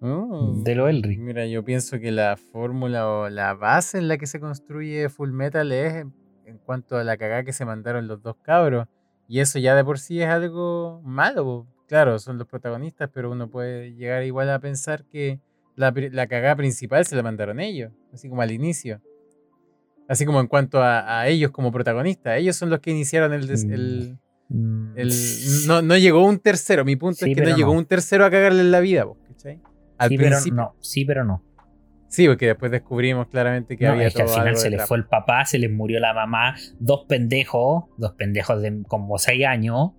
Mm. 0.00 0.62
de 0.62 0.74
lo 0.74 0.88
Elric. 0.88 1.18
Mira, 1.18 1.46
yo 1.46 1.64
pienso 1.64 1.98
que 1.98 2.12
la 2.12 2.36
fórmula 2.36 3.08
o 3.08 3.28
la 3.30 3.54
base 3.54 3.96
en 3.98 4.08
la 4.08 4.18
que 4.18 4.26
se 4.26 4.38
construye 4.40 5.08
Full 5.08 5.32
Metal 5.32 5.72
es 5.72 6.04
en, 6.46 6.58
cuanto 6.58 6.96
a 6.96 7.04
la 7.04 7.16
cagada 7.16 7.44
que 7.44 7.52
se 7.52 7.64
mandaron 7.64 8.06
los 8.08 8.22
dos 8.22 8.36
cabros. 8.42 8.86
Y 9.28 9.40
eso 9.40 9.58
ya 9.58 9.74
de 9.74 9.84
por 9.84 9.98
sí 9.98 10.20
es 10.22 10.28
algo 10.28 11.00
malo. 11.04 11.66
Claro, 11.88 12.18
son 12.18 12.38
los 12.38 12.46
protagonistas, 12.46 13.10
pero 13.12 13.30
uno 13.30 13.48
puede 13.50 13.94
llegar 13.94 14.22
igual 14.24 14.50
a 14.50 14.58
pensar 14.58 15.04
que 15.04 15.40
la, 15.74 15.92
cagada 16.26 16.56
principal 16.56 17.04
se 17.06 17.16
la 17.16 17.22
mandaron 17.22 17.60
ellos, 17.60 17.92
así 18.12 18.28
como 18.28 18.42
al 18.42 18.50
inicio. 18.52 19.00
Así 20.08 20.24
como 20.24 20.40
en 20.40 20.46
cuanto 20.46 20.80
a, 20.80 21.20
a 21.20 21.28
ellos 21.28 21.50
como 21.50 21.72
protagonistas. 21.72 22.38
Ellos 22.38 22.56
son 22.56 22.70
los 22.70 22.78
que 22.80 22.90
iniciaron 22.92 23.32
el... 23.32 23.46
des- 23.46 23.64
Mm. 23.66 23.72
el- 23.72 24.18
Mm, 24.48 24.92
el- 24.96 25.10
no, 25.66 25.82
no 25.82 25.96
llegó 25.96 26.24
un 26.24 26.38
tercero. 26.38 26.84
Mi 26.84 26.94
punto 26.94 27.16
Sí, 27.24 27.32
es 27.32 27.36
que 27.36 27.42
no 27.42 27.56
llegó 27.56 27.72
un 27.72 27.84
tercero 27.84 28.24
a 28.24 28.30
cagarle 28.30 28.60
en 28.60 28.70
la 28.70 28.78
vida. 28.78 29.04
po, 29.04 29.18
¿cachai? 29.26 29.60
Al 29.98 30.08
sí, 30.08 30.16
pero 30.16 30.36
no, 30.52 30.74
sí, 30.78 31.04
pero 31.04 31.24
no. 31.24 31.42
Sí, 32.08 32.26
porque 32.26 32.46
después 32.46 32.70
descubrimos 32.70 33.26
claramente 33.28 33.76
que 33.76 33.84
No, 33.84 33.92
había 33.92 34.08
es 34.08 34.14
que 34.14 34.22
al 34.22 34.28
final 34.28 34.56
se 34.56 34.66
le 34.66 34.70
detrás. 34.72 34.88
fue 34.88 34.98
el 34.98 35.06
papá, 35.06 35.44
se 35.44 35.58
les 35.58 35.70
murió 35.70 36.00
la 36.00 36.14
mamá, 36.14 36.54
dos 36.78 37.04
pendejos, 37.08 37.84
dos 37.98 38.12
pendejos 38.12 38.62
de 38.62 38.82
como 38.86 39.18
seis 39.18 39.44
años, 39.44 39.92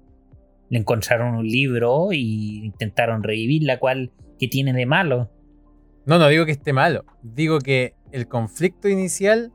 le 0.70 0.80
encontraron 0.80 1.36
un 1.36 1.48
libro 1.48 2.10
y 2.12 2.66
intentaron 2.66 3.24
revivir 3.24 3.64
la 3.64 3.80
cual 3.80 4.12
que 4.40 4.48
tiene 4.48 4.74
de 4.74 4.86
malo. 4.86 5.32
No, 6.06 6.18
no 6.18 6.28
digo 6.30 6.46
que 6.46 6.52
esté 6.52 6.72
malo. 6.74 7.06
Digo 7.22 7.60
que 7.60 7.96
el 8.12 8.28
conflicto 8.28 8.88
inicial 8.88 9.52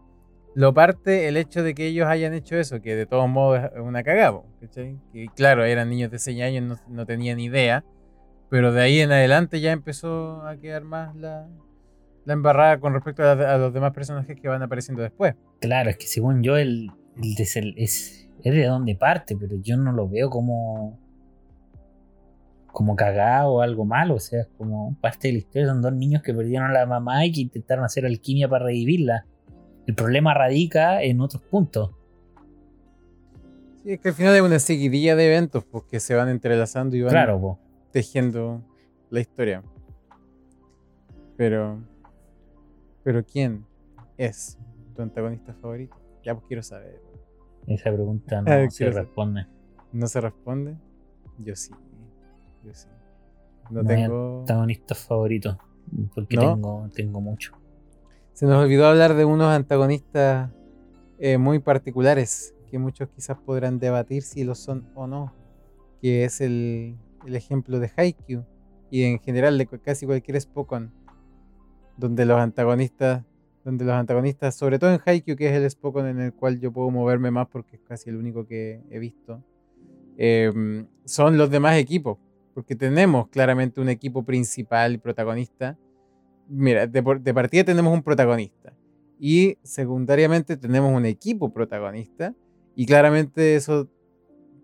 lo 0.55 0.75
parte 0.75 1.29
el 1.29 1.39
hecho 1.39 1.63
de 1.63 1.75
que 1.75 1.87
ellos 1.87 2.07
hayan 2.07 2.35
hecho 2.35 2.57
eso, 2.57 2.83
que 2.83 2.95
de 2.95 3.07
todos 3.07 3.29
modos 3.29 3.71
es 3.75 3.81
una 3.81 4.03
cagada. 4.03 4.43
¿cachai? 4.61 4.99
Que 5.13 5.27
claro, 5.35 5.65
eran 5.65 5.89
niños 5.89 6.11
de 6.11 6.19
6 6.19 6.43
años, 6.43 6.65
no, 6.65 6.77
no 6.95 7.07
tenían 7.07 7.41
idea. 7.41 7.85
Pero 8.51 8.71
de 8.73 8.83
ahí 8.83 9.01
en 9.01 9.13
adelante 9.13 9.61
ya 9.61 9.73
empezó 9.73 10.47
a 10.47 10.59
quedar 10.59 10.85
más 10.85 11.17
la, 11.17 11.49
la 12.25 12.33
embarrada 12.33 12.79
con 12.79 12.95
respecto 12.95 13.23
a, 13.23 13.59
los 13.59 13.73
demás 13.73 13.93
personajes 13.93 14.39
que 14.41 14.49
van 14.49 14.63
apareciendo 14.63 15.03
después. 15.03 15.35
Claro, 15.61 15.91
es 15.91 15.97
que 15.97 16.07
según 16.07 16.43
yo 16.43 16.57
el, 16.57 16.91
el 17.17 17.35
es, 17.39 18.29
es 18.43 18.55
de 18.55 18.65
donde 18.65 18.95
parte, 18.95 19.37
pero 19.37 19.57
yo 19.57 19.77
no 19.77 19.93
lo 19.93 20.09
veo 20.09 20.31
como 20.31 20.99
como 22.73 22.97
cagado 22.97 23.53
o 23.53 23.61
algo 23.61 23.85
malo, 23.85 24.15
o 24.15 24.19
sea, 24.19 24.41
es 24.41 24.49
como 24.57 24.97
parte 25.01 25.29
de 25.29 25.35
la 25.35 25.39
historia, 25.41 25.69
son 25.69 25.83
dos 25.83 25.93
niños 25.93 26.23
que 26.23 26.33
perdieron 26.33 26.71
a 26.71 26.73
la 26.73 26.87
mamá 26.87 27.27
y 27.27 27.33
que 27.33 27.43
intentaron 27.43 27.85
hacer 27.85 28.07
alquimia 28.07 28.49
para 28.49 28.65
revivirla. 28.65 29.27
El 29.87 29.95
problema 29.95 30.33
radica 30.33 31.03
en 31.03 31.21
otros 31.21 31.43
puntos. 31.43 31.91
Sí, 33.83 33.93
es 33.93 34.01
que 34.01 34.09
al 34.09 34.15
final 34.15 34.35
es 34.35 34.43
una 34.43 34.59
seguidilla 34.59 35.17
de 35.17 35.27
eventos 35.27 35.65
pues, 35.65 35.85
que 35.85 36.01
se 36.01 36.15
van 36.15 36.29
entrelazando 36.29 36.97
y 36.97 37.03
van 37.03 37.11
Claro, 37.11 37.59
tejiendo 37.91 38.63
la 39.11 39.21
historia. 39.21 39.63
Pero. 41.37 41.81
Pero 43.05 43.25
¿quién 43.25 43.65
es 44.17 44.59
tu 44.95 45.03
antagonista 45.03 45.55
favorito? 45.55 45.97
Ya 46.25 46.35
pues 46.35 46.47
quiero 46.47 46.63
saber. 46.63 47.01
esa 47.67 47.93
pregunta 47.93 48.39
Ah, 48.47 48.65
no 48.65 48.71
se 48.71 48.77
quiero 48.79 48.93
saber. 48.93 49.07
responde. 49.07 49.47
¿No 49.93 50.07
se 50.07 50.21
responde? 50.21 50.77
Yo 51.39 51.57
sí. 51.57 51.73
Yo 52.65 52.73
sí. 52.75 52.89
No 53.71 53.85
tengo. 53.85 54.41
Antagonista 54.41 54.95
favorito, 54.95 55.59
porque 56.15 56.37
¿No? 56.37 56.55
tengo, 56.55 56.89
tengo 56.95 57.21
mucho. 57.21 57.53
Se 58.33 58.47
nos 58.47 58.63
olvidó 58.65 58.87
hablar 58.87 59.15
de 59.15 59.25
unos 59.25 59.49
antagonistas 59.49 60.51
eh, 61.19 61.39
muy 61.39 61.59
particulares 61.59 62.55
que 62.71 62.79
muchos 62.79 63.09
quizás 63.11 63.37
podrán 63.39 63.79
debatir 63.79 64.23
si 64.23 64.45
lo 64.45 64.55
son 64.55 64.89
o 64.95 65.07
no. 65.07 65.35
Que 66.01 66.25
es 66.25 66.41
el, 66.41 66.97
el 67.27 67.37
ejemplo 67.37 67.79
de 67.79 67.91
Haikyuu 67.95 68.45
y 68.91 69.05
en 69.05 69.21
general 69.21 69.57
de 69.59 69.67
casi 69.67 70.07
cualquier 70.07 70.41
Spokon. 70.41 70.93
Donde 71.97 72.25
los 72.27 72.39
antagonistas, 72.39 73.25
donde 73.65 73.85
los 73.85 73.95
antagonistas, 73.95 74.55
sobre 74.55 74.79
todo 74.79 74.93
en 74.93 75.01
Haikyuu, 75.05 75.37
que 75.37 75.49
es 75.49 75.55
el 75.55 75.71
Spokon 75.71 76.07
en 76.07 76.21
el 76.21 76.33
cual 76.33 76.59
yo 76.59 76.73
puedo 76.73 76.91
moverme 76.91 77.31
más 77.31 77.49
porque 77.49 77.77
es 77.77 77.83
casi 77.83 78.11
el 78.11 78.17
único 78.17 78.47
que 78.47 78.81
he 78.91 78.99
visto, 78.99 79.43
em, 80.17 80.87
son 81.05 81.39
los 81.39 81.51
demás 81.51 81.77
equipos. 81.77 82.19
Porque 82.55 82.77
tenemos 82.77 83.29
claramente 83.29 83.81
un 83.81 83.89
equipo 83.89 84.25
principal 84.25 84.99
protagonista. 84.99 85.79
Mira, 86.49 86.87
de, 86.87 87.03
de 87.21 87.35
partida 87.35 87.65
tenemos 87.65 87.95
un 87.95 88.03
protagonista. 88.03 88.75
Y 89.19 89.57
secundariamente 89.63 90.57
tenemos 90.57 90.95
un 90.95 91.07
equipo 91.07 91.53
protagonista. 91.53 92.35
Y 92.75 92.85
claramente 92.87 93.55
eso 93.55 93.89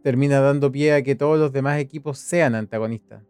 termina 0.03 0.41
dando 0.41 0.71
pie 0.71 0.95
a 0.95 1.03
que 1.03 1.15
todos 1.15 1.39
los 1.39 1.53
demás 1.53 1.79
equipos 1.81 2.19
sean 2.19 2.55
antagonistas. 2.55 3.23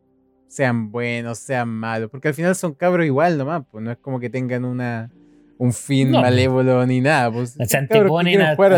Sean 0.48 0.90
buenos, 0.90 1.38
sean 1.38 1.68
malos. 1.68 2.10
Porque 2.10 2.28
al 2.28 2.34
final 2.34 2.54
son 2.56 2.74
cabros 2.74 3.06
igual 3.06 3.36
nomás. 3.38 3.62
Pues 3.70 3.84
no 3.84 3.90
es 3.92 3.98
como 3.98 4.18
que 4.18 4.30
tengan 4.30 4.64
una, 4.64 5.10
un 5.58 5.72
fin 5.72 6.10
No, 6.10 6.20
pues. 6.20 6.30
malévolo 6.30 6.86
ni 6.86 7.00
nada. 7.00 7.30
Pues, 7.30 7.58
a- 7.60 7.64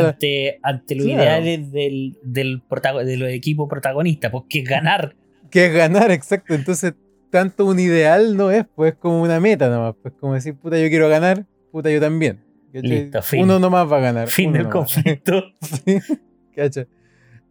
la- 0.00 0.08
ante, 0.08 0.58
ante 0.62 0.94
los 0.96 1.06
Claro. 1.06 1.22
ideales 1.22 1.70
del, 1.72 2.18
del, 2.22 2.62
de 3.06 3.16
los 3.16 3.28
equipos 3.30 3.68
protagonistas, 3.68 4.30
pues 4.30 4.44
que 4.48 4.58
es 4.60 4.68
ganar. 4.68 5.14
que 5.50 5.66
es 5.66 5.72
ganar, 5.74 6.10
exacto. 6.10 6.54
Entonces, 6.54 6.94
tanto 7.30 7.64
un 7.66 7.78
ideal 7.80 8.36
no 8.36 8.50
es, 8.50 8.64
pues 8.74 8.92
es 8.92 8.98
como 8.98 9.22
una 9.22 9.38
meta 9.40 9.68
nomás. 9.68 9.94
Pues 10.02 10.14
como 10.20 10.34
decir, 10.34 10.54
puta, 10.56 10.78
yo 10.78 10.88
quiero 10.88 11.08
ganar, 11.08 11.44
puta, 11.72 11.90
yo 11.90 12.00
también. 12.00 12.40
Listo, 12.72 13.20
fin. 13.22 13.42
Uno 13.44 13.58
nomás 13.58 13.90
va 13.90 13.96
a 13.96 14.00
ganar. 14.00 14.28
Fin 14.28 14.52
del 14.52 14.62
nomás. 14.68 14.92
conflicto. 14.94 15.42
Sí. 15.60 16.00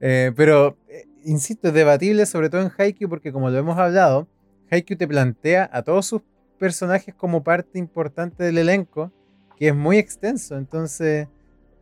Eh, 0.02 0.32
pero, 0.36 0.78
eh, 0.88 1.06
insisto, 1.24 1.70
es 1.70 1.74
debatible, 1.74 2.26
sobre 2.26 2.50
todo 2.50 2.62
en 2.62 2.72
Haikyuu, 2.76 3.10
porque 3.10 3.32
como 3.32 3.50
lo 3.50 3.58
hemos 3.58 3.78
hablado, 3.78 4.28
Haikyuu 4.72 4.98
te 4.98 5.08
plantea 5.08 5.70
a 5.72 5.82
todos 5.84 6.06
sus 6.06 6.22
personajes 6.58 7.16
como 7.16 7.44
parte 7.44 7.80
importante 7.80 8.44
del 8.44 8.58
elenco 8.58 9.12
que 9.60 9.68
es 9.68 9.76
muy 9.76 9.98
extenso. 9.98 10.58
Entonces, 10.58 11.28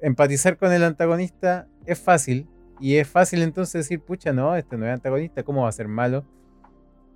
empatizar 0.01 0.57
con 0.57 0.73
el 0.73 0.83
antagonista 0.83 1.67
es 1.85 1.99
fácil. 1.99 2.47
Y 2.79 2.95
es 2.95 3.07
fácil 3.07 3.41
entonces 3.41 3.85
decir, 3.85 4.01
pucha, 4.01 4.33
no, 4.33 4.55
este 4.55 4.77
no 4.77 4.85
es 4.85 4.93
antagonista, 4.93 5.43
¿cómo 5.43 5.63
va 5.63 5.69
a 5.69 5.71
ser 5.71 5.87
malo? 5.87 6.25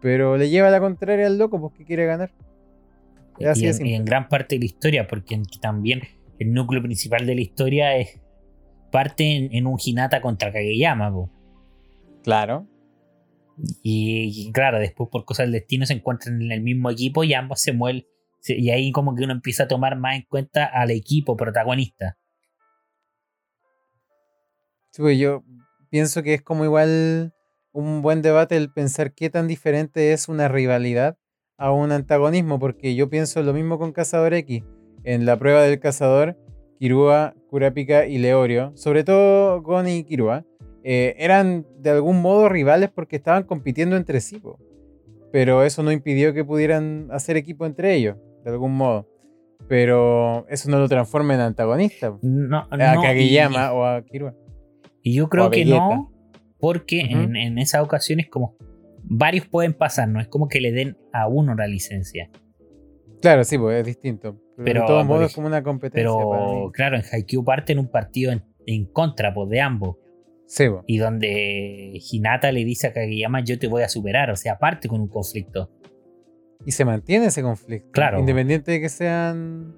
Pero 0.02 0.38
le 0.38 0.50
lleva 0.50 0.70
la 0.70 0.80
contraria 0.80 1.28
al 1.28 1.38
loco 1.38 1.60
porque 1.60 1.84
quiere 1.84 2.06
ganar. 2.06 2.32
y, 3.38 3.94
en, 3.94 4.06
gran 4.06 4.28
parte 4.28 4.56
de 4.56 4.60
la 4.60 4.66
historia, 4.66 5.08
porque 5.08 5.40
también 5.62 6.02
el 6.40 6.54
núcleo 6.54 6.82
principal 6.82 7.26
de 7.28 7.36
la 7.36 7.42
historia 7.42 7.96
es 7.96 8.20
parte 8.92 9.50
en, 9.56 9.68
un 9.68 9.78
Hinata 9.84 10.22
contra 10.22 10.52
Kageyama. 10.52 11.12
Claro. 12.24 12.68
Y, 13.84 14.52
claro, 14.54 14.80
después 14.80 15.10
por 15.12 15.26
cosas 15.26 15.46
del 15.46 15.54
destino 15.54 15.86
se 15.86 15.94
encuentran 15.94 16.42
en 16.42 16.52
el 16.52 16.62
mismo 16.62 16.90
equipo 16.90 17.24
y 17.24 17.34
ambos 17.34 17.62
se 17.62 17.74
mueven. 17.74 18.06
Y 18.48 18.72
ahí 18.72 18.92
como 18.92 19.16
que 19.16 19.24
uno 19.24 19.34
empieza 19.34 19.64
a 19.64 19.68
tomar 19.68 19.98
más 19.98 20.16
en 20.16 20.24
cuenta 20.24 20.66
al 20.66 20.90
equipo 20.92 21.38
protagonista. 21.38 22.18
Sí, 24.92 25.02
pues 25.02 25.20
yo 25.20 25.44
pienso 25.90 26.24
que 26.24 26.34
es 26.34 26.42
como 26.42 26.66
igual 26.66 27.34
un 27.72 28.02
buen 28.02 28.22
debate 28.22 28.58
el 28.58 28.72
pensar 28.72 29.14
qué 29.14 29.30
tan 29.30 29.48
diferente 29.48 30.12
es 30.12 30.28
una 30.28 30.48
rivalidad 30.48 31.18
a 31.58 31.72
un 31.72 31.92
antagonismo, 31.92 32.60
porque 32.60 32.96
yo 32.96 33.10
pienso 33.10 33.44
lo 33.44 33.54
mismo 33.54 33.78
con 33.78 33.94
Cazador 33.94 34.34
X. 34.34 34.64
En 35.04 35.26
la 35.26 35.38
prueba 35.38 35.62
del 35.62 35.80
Cazador, 35.80 36.38
Kirua, 36.80 37.36
Kurapika 37.50 38.08
y 38.08 38.18
Leorio, 38.18 38.76
sobre 38.76 39.04
todo 39.04 39.62
Gon 39.62 39.88
y 39.88 40.04
Kirua, 40.04 40.46
eh, 40.84 41.16
eran 41.18 41.66
de 41.80 41.92
algún 41.92 42.22
modo 42.22 42.50
rivales 42.50 42.90
porque 42.90 43.16
estaban 43.16 43.44
compitiendo 43.44 43.96
entre 43.96 44.22
sí. 44.22 44.42
Pero 45.32 45.64
eso 45.64 45.84
no 45.84 45.92
impidió 45.92 46.34
que 46.34 46.44
pudieran 46.44 47.08
hacer 47.12 47.38
equipo 47.38 47.66
entre 47.66 47.96
ellos, 47.96 48.18
de 48.44 48.52
algún 48.52 48.76
modo. 48.76 49.08
Pero 49.68 50.46
eso 50.50 50.70
no 50.70 50.80
lo 50.80 50.90
transforma 50.90 51.34
en 51.36 51.42
antagonista. 51.42 52.18
No, 52.22 52.68
a 52.70 52.78
Kageyama 52.78 53.72
o 53.74 53.86
a 53.86 54.04
Kirua. 54.04 54.36
Y 55.02 55.14
yo 55.14 55.30
creo 55.30 55.50
que 55.50 55.66
no, 55.66 56.12
porque 56.60 57.02
en, 57.02 57.36
en, 57.36 57.58
esas 57.58 57.82
ocasiones 57.82 58.28
como 58.30 58.56
varios 59.04 59.48
pueden 59.48 59.74
pasar, 59.74 60.08
no 60.08 60.20
es 60.20 60.28
como 60.28 60.48
que 60.48 60.62
le 60.62 60.72
den 60.72 60.98
a 61.12 61.28
uno 61.28 61.56
la 61.56 61.68
licencia. 61.68 62.30
Claro, 63.22 63.44
sí, 63.44 63.58
pues 63.58 63.80
es 63.80 63.86
distinto. 63.86 64.38
Pero, 64.58 64.82
de 64.82 64.88
todos 64.88 65.06
modos 65.06 65.28
es 65.28 65.36
como 65.36 65.48
una 65.48 65.64
competencia. 65.64 66.10
Pero 66.10 66.72
claro, 66.74 66.98
en 66.98 67.04
Haikyuu 67.10 67.44
parte 67.44 67.74
en 67.74 67.80
un 67.80 67.88
partido 67.88 68.32
en, 68.66 68.86
contra 68.88 69.34
pues, 69.34 69.50
de 69.50 69.62
ambos. 69.62 69.98
Sí, 70.52 70.66
Y 70.86 70.98
donde 70.98 71.98
Hinata 72.12 72.52
le 72.52 72.66
dice 72.66 72.88
a 72.88 72.92
Kageyama 72.92 73.40
yo 73.42 73.58
te 73.58 73.68
voy 73.68 73.84
a 73.84 73.88
superar, 73.88 74.30
o 74.32 74.36
sea, 74.36 74.60
parte 74.60 74.90
con 74.90 75.00
un 75.00 75.08
conflicto. 75.08 75.70
Y 76.66 76.72
se 76.72 76.84
mantiene 76.84 77.28
ese 77.28 77.42
conflicto. 77.42 77.90
Claro. 77.94 78.20
Independiente 78.20 78.70
de 78.70 78.82
que 78.82 78.90
sean 78.90 79.74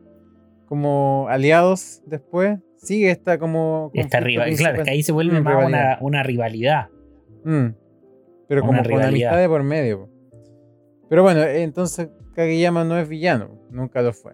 como 0.66 1.28
aliados 1.30 2.02
después, 2.08 2.58
sigue 2.78 3.12
esta 3.12 3.38
como. 3.38 3.92
Esta 3.94 4.20
rivalidad. 4.20 4.58
Claro, 4.58 4.78
es 4.80 4.84
que 4.86 4.90
ahí 4.90 5.04
se 5.04 5.12
vuelve 5.12 5.40
mm, 5.40 5.44
más 5.44 5.64
una, 5.64 5.98
una, 6.02 6.24
rivalidad. 6.24 6.88
Mm. 7.44 7.68
Pero 8.48 8.62
como 8.62 8.82
con 8.82 9.00
amistad 9.00 9.38
de 9.38 9.48
por 9.48 9.62
medio. 9.62 10.10
Pero 11.08 11.22
bueno, 11.22 11.44
entonces 11.44 12.10
Kageyama 12.34 12.84
no 12.84 12.98
es 12.98 13.08
villano, 13.08 13.62
nunca 13.70 14.02
lo 14.02 14.12
fue. 14.12 14.34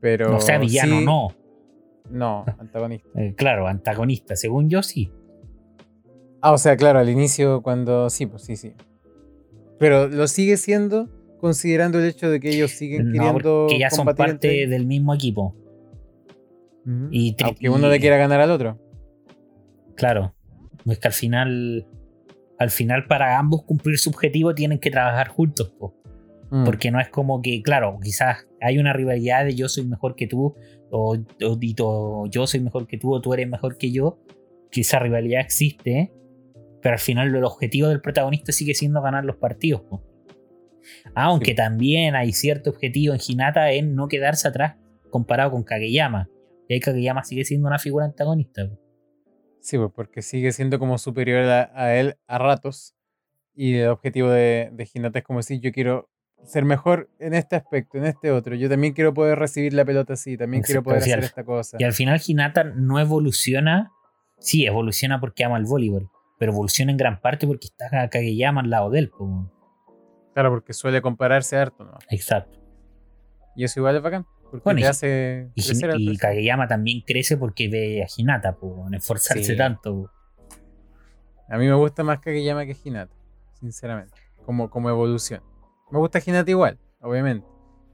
Pero. 0.00 0.30
No 0.30 0.40
sea 0.40 0.56
villano, 0.56 1.02
no. 1.02 1.45
No, 2.10 2.44
antagonista. 2.58 3.08
Eh, 3.20 3.34
claro, 3.36 3.66
antagonista, 3.66 4.36
según 4.36 4.68
yo 4.68 4.82
sí. 4.82 5.12
Ah, 6.40 6.52
o 6.52 6.58
sea, 6.58 6.76
claro, 6.76 6.98
al 6.98 7.08
inicio 7.08 7.62
cuando. 7.62 8.10
Sí, 8.10 8.26
pues 8.26 8.42
sí, 8.42 8.56
sí. 8.56 8.72
Pero 9.78 10.08
lo 10.08 10.28
sigue 10.28 10.56
siendo 10.56 11.08
considerando 11.40 11.98
el 11.98 12.06
hecho 12.06 12.30
de 12.30 12.40
que 12.40 12.50
ellos 12.50 12.70
siguen 12.70 13.12
queriendo. 13.12 13.66
Que 13.68 13.78
ya 13.78 13.90
son 13.90 14.06
parte 14.06 14.66
del 14.66 14.86
mismo 14.86 15.14
equipo. 15.14 15.54
y 17.10 17.36
Aunque 17.42 17.68
uno 17.68 17.88
le 17.88 18.00
quiera 18.00 18.16
ganar 18.16 18.40
al 18.40 18.50
otro. 18.50 18.78
Claro. 19.96 20.34
Es 20.86 20.98
que 20.98 21.08
al 21.08 21.14
final. 21.14 21.86
Al 22.58 22.70
final, 22.70 23.06
para 23.06 23.38
ambos 23.38 23.64
cumplir 23.64 23.98
su 23.98 24.08
objetivo, 24.08 24.54
tienen 24.54 24.78
que 24.78 24.90
trabajar 24.90 25.28
juntos. 25.28 25.74
Mm. 26.50 26.64
Porque 26.64 26.90
no 26.90 27.00
es 27.00 27.08
como 27.08 27.42
que, 27.42 27.60
claro, 27.62 27.98
quizás 28.02 28.46
hay 28.62 28.78
una 28.78 28.92
rivalidad 28.92 29.44
de 29.44 29.54
yo 29.54 29.68
soy 29.68 29.84
mejor 29.84 30.14
que 30.14 30.26
tú, 30.26 30.54
o, 30.90 31.16
yo 32.28 32.46
soy 32.46 32.60
mejor 32.60 32.86
que 32.86 32.98
tú, 32.98 33.14
o 33.14 33.20
tú 33.20 33.34
eres 33.34 33.48
mejor 33.48 33.76
que 33.78 33.92
yo. 33.92 34.18
Que 34.70 34.80
esa 34.80 34.98
rivalidad 34.98 35.40
existe, 35.40 36.12
pero 36.82 36.94
al 36.94 36.98
final 36.98 37.34
el 37.34 37.44
objetivo 37.44 37.88
del 37.88 38.00
protagonista 38.00 38.52
sigue 38.52 38.74
siendo 38.74 39.00
ganar 39.00 39.24
los 39.24 39.36
partidos. 39.36 39.82
Aunque 41.14 41.54
también 41.54 42.14
hay 42.14 42.32
cierto 42.32 42.70
objetivo 42.70 43.14
en 43.14 43.20
Hinata 43.26 43.72
en 43.72 43.94
no 43.94 44.08
quedarse 44.08 44.48
atrás 44.48 44.76
comparado 45.10 45.52
con 45.52 45.62
Kageyama. 45.62 46.28
Y 46.68 46.74
ahí 46.74 46.80
Kageyama 46.80 47.24
sigue 47.24 47.44
siendo 47.44 47.68
una 47.68 47.78
figura 47.78 48.04
antagonista. 48.04 48.68
Sí, 49.60 49.78
pues 49.78 49.90
porque 49.94 50.22
sigue 50.22 50.52
siendo 50.52 50.78
como 50.78 50.98
superior 50.98 51.44
a, 51.44 51.96
él 51.96 52.16
a 52.26 52.38
ratos. 52.38 52.94
Y 53.54 53.76
el 53.76 53.88
objetivo 53.88 54.30
de, 54.30 54.70
de 54.72 54.88
Hinata 54.92 55.20
es 55.20 55.24
como 55.24 55.38
decir, 55.38 55.60
yo 55.60 55.72
quiero 55.72 56.10
ser 56.44 56.64
mejor 56.64 57.10
en 57.18 57.34
este 57.34 57.56
aspecto, 57.56 57.98
en 57.98 58.06
este 58.06 58.30
otro. 58.30 58.54
Yo 58.54 58.68
también 58.68 58.92
quiero 58.92 59.12
poder 59.12 59.38
recibir 59.38 59.72
la 59.74 59.84
pelota 59.84 60.14
así, 60.14 60.36
también 60.36 60.62
quiero 60.62 60.82
poder 60.82 61.02
hacer 61.02 61.18
esta 61.20 61.44
cosa. 61.44 61.76
Y 61.80 61.84
al 61.84 61.92
final 61.92 62.20
Hinata 62.24 62.64
no 62.64 63.00
evoluciona, 63.00 63.92
sí, 64.38 64.66
evoluciona 64.66 65.20
porque 65.20 65.44
ama 65.44 65.58
el 65.58 65.64
voleibol, 65.64 66.08
pero 66.38 66.52
evoluciona 66.52 66.92
en 66.92 66.96
gran 66.96 67.20
parte 67.20 67.46
porque 67.46 67.66
está 67.66 68.08
Kageyama 68.08 68.60
al 68.60 68.70
lado 68.70 68.90
de 68.90 69.00
él. 69.00 69.10
Claro, 70.34 70.50
porque 70.50 70.72
suele 70.72 71.02
compararse 71.02 71.56
harto, 71.56 71.84
¿no? 71.84 71.98
Exacto. 72.10 72.58
Y 73.56 73.64
eso 73.64 73.80
igual 73.80 73.96
es 73.96 74.02
bacán. 74.02 74.26
Porque 74.50 74.82
te 74.82 74.86
hace 74.86 75.50
y, 75.54 76.12
y 76.12 76.16
Kageyama 76.16 76.68
también 76.68 77.02
crece 77.04 77.36
porque 77.36 77.68
ve 77.68 78.02
a 78.02 78.06
Hinata, 78.16 78.54
por 78.54 78.94
esforzarse 78.94 79.56
tanto. 79.56 80.10
A 81.48 81.58
mí 81.58 81.66
me 81.66 81.74
gusta 81.74 82.04
más 82.04 82.20
Kageyama 82.20 82.64
que 82.66 82.76
Hinata, 82.84 83.12
sinceramente, 83.58 84.14
como, 84.44 84.70
como 84.70 84.88
evolución. 84.88 85.42
Me 85.90 85.98
gusta 85.98 86.20
Hinata 86.24 86.50
igual, 86.50 86.78
obviamente, 87.00 87.46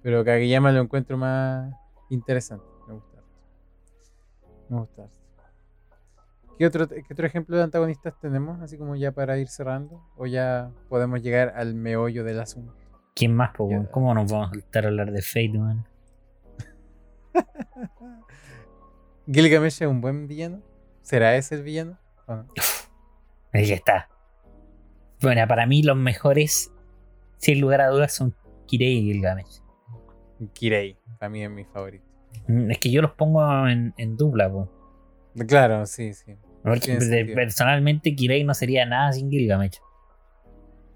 pero 0.02 0.24
Kageyama 0.24 0.72
lo 0.72 0.80
encuentro 0.80 1.16
más 1.18 1.72
interesante. 2.10 2.64
Me 2.88 2.94
gusta. 2.94 3.22
Me 4.68 4.78
gusta. 4.78 5.08
¿Qué 6.58 6.66
otro, 6.66 6.84
otro 6.84 7.26
ejemplo 7.26 7.56
de 7.56 7.62
antagonistas 7.62 8.18
tenemos? 8.20 8.60
Así 8.60 8.78
como 8.78 8.96
ya 8.96 9.12
para 9.12 9.38
ir 9.38 9.48
cerrando. 9.48 10.02
¿O 10.16 10.26
ya 10.26 10.70
podemos 10.88 11.22
llegar 11.22 11.52
al 11.56 11.74
meollo 11.74 12.24
del 12.24 12.40
asunto? 12.40 12.74
¿Quién 13.14 13.34
más, 13.34 13.50
po, 13.54 13.68
¿Cómo 13.90 14.14
nos 14.14 14.30
vamos 14.30 14.48
a 14.48 14.54
saltar 14.54 14.84
a 14.84 14.88
hablar 14.88 15.12
de 15.12 15.22
Fate, 15.22 15.58
man? 15.58 15.86
¿Gilgamesh 19.26 19.82
es 19.82 19.88
un 19.88 20.00
buen 20.00 20.26
villano? 20.26 20.62
¿Será 21.02 21.36
ese 21.36 21.56
el 21.56 21.62
villano? 21.62 21.98
Ahí 23.52 23.70
está. 23.70 24.08
Bueno, 25.20 25.46
para 25.46 25.66
mí 25.66 25.82
los 25.82 25.96
mejores, 25.96 26.71
sin 27.42 27.60
lugar 27.60 27.82
a 27.82 27.88
dudas, 27.88 28.14
son 28.14 28.34
Kirei 28.66 28.98
y 28.98 29.12
Gilgamesh. 29.12 29.60
Kirei, 30.54 30.96
también 31.18 31.50
es 31.50 31.56
mi 31.56 31.64
favorito. 31.66 32.06
Mm, 32.48 32.70
es 32.70 32.78
que 32.78 32.90
yo 32.90 33.02
los 33.02 33.12
pongo 33.12 33.68
en, 33.68 33.92
en 33.98 34.16
dupla, 34.16 34.50
po. 34.50 34.70
Claro, 35.46 35.84
sí, 35.84 36.14
sí 36.14 36.38
personalmente 37.34 38.14
Kirei 38.14 38.44
no 38.44 38.54
sería 38.54 38.86
nada 38.86 39.12
sin 39.12 39.30
Gilgamesh. 39.30 39.80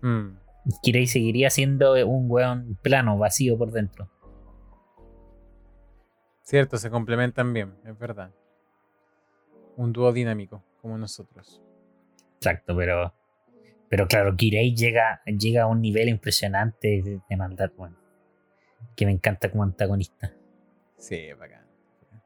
Mm. 0.02 0.38
Kirei 0.82 1.06
seguiría 1.06 1.50
siendo 1.50 1.94
un 2.06 2.30
weón 2.30 2.78
plano, 2.82 3.18
vacío 3.18 3.56
por 3.56 3.72
dentro. 3.72 4.10
Cierto, 6.42 6.76
se 6.76 6.90
complementan 6.90 7.52
bien, 7.52 7.74
es 7.84 7.98
verdad. 7.98 8.32
Un 9.76 9.92
dúo 9.92 10.12
dinámico, 10.12 10.64
como 10.80 10.96
nosotros. 10.96 11.62
Exacto, 12.36 12.76
pero. 12.76 13.12
Pero 13.88 14.06
claro, 14.08 14.36
Kirei 14.36 14.74
llega, 14.74 15.22
llega 15.24 15.62
a 15.62 15.66
un 15.66 15.80
nivel 15.80 16.08
impresionante 16.08 17.02
de, 17.28 17.36
maldad, 17.36 17.70
bueno. 17.76 17.96
Que 18.96 19.06
me 19.06 19.12
encanta 19.12 19.50
como 19.50 19.62
antagonista. 19.62 20.32
Sí, 20.96 21.32
bacán. 21.38 21.66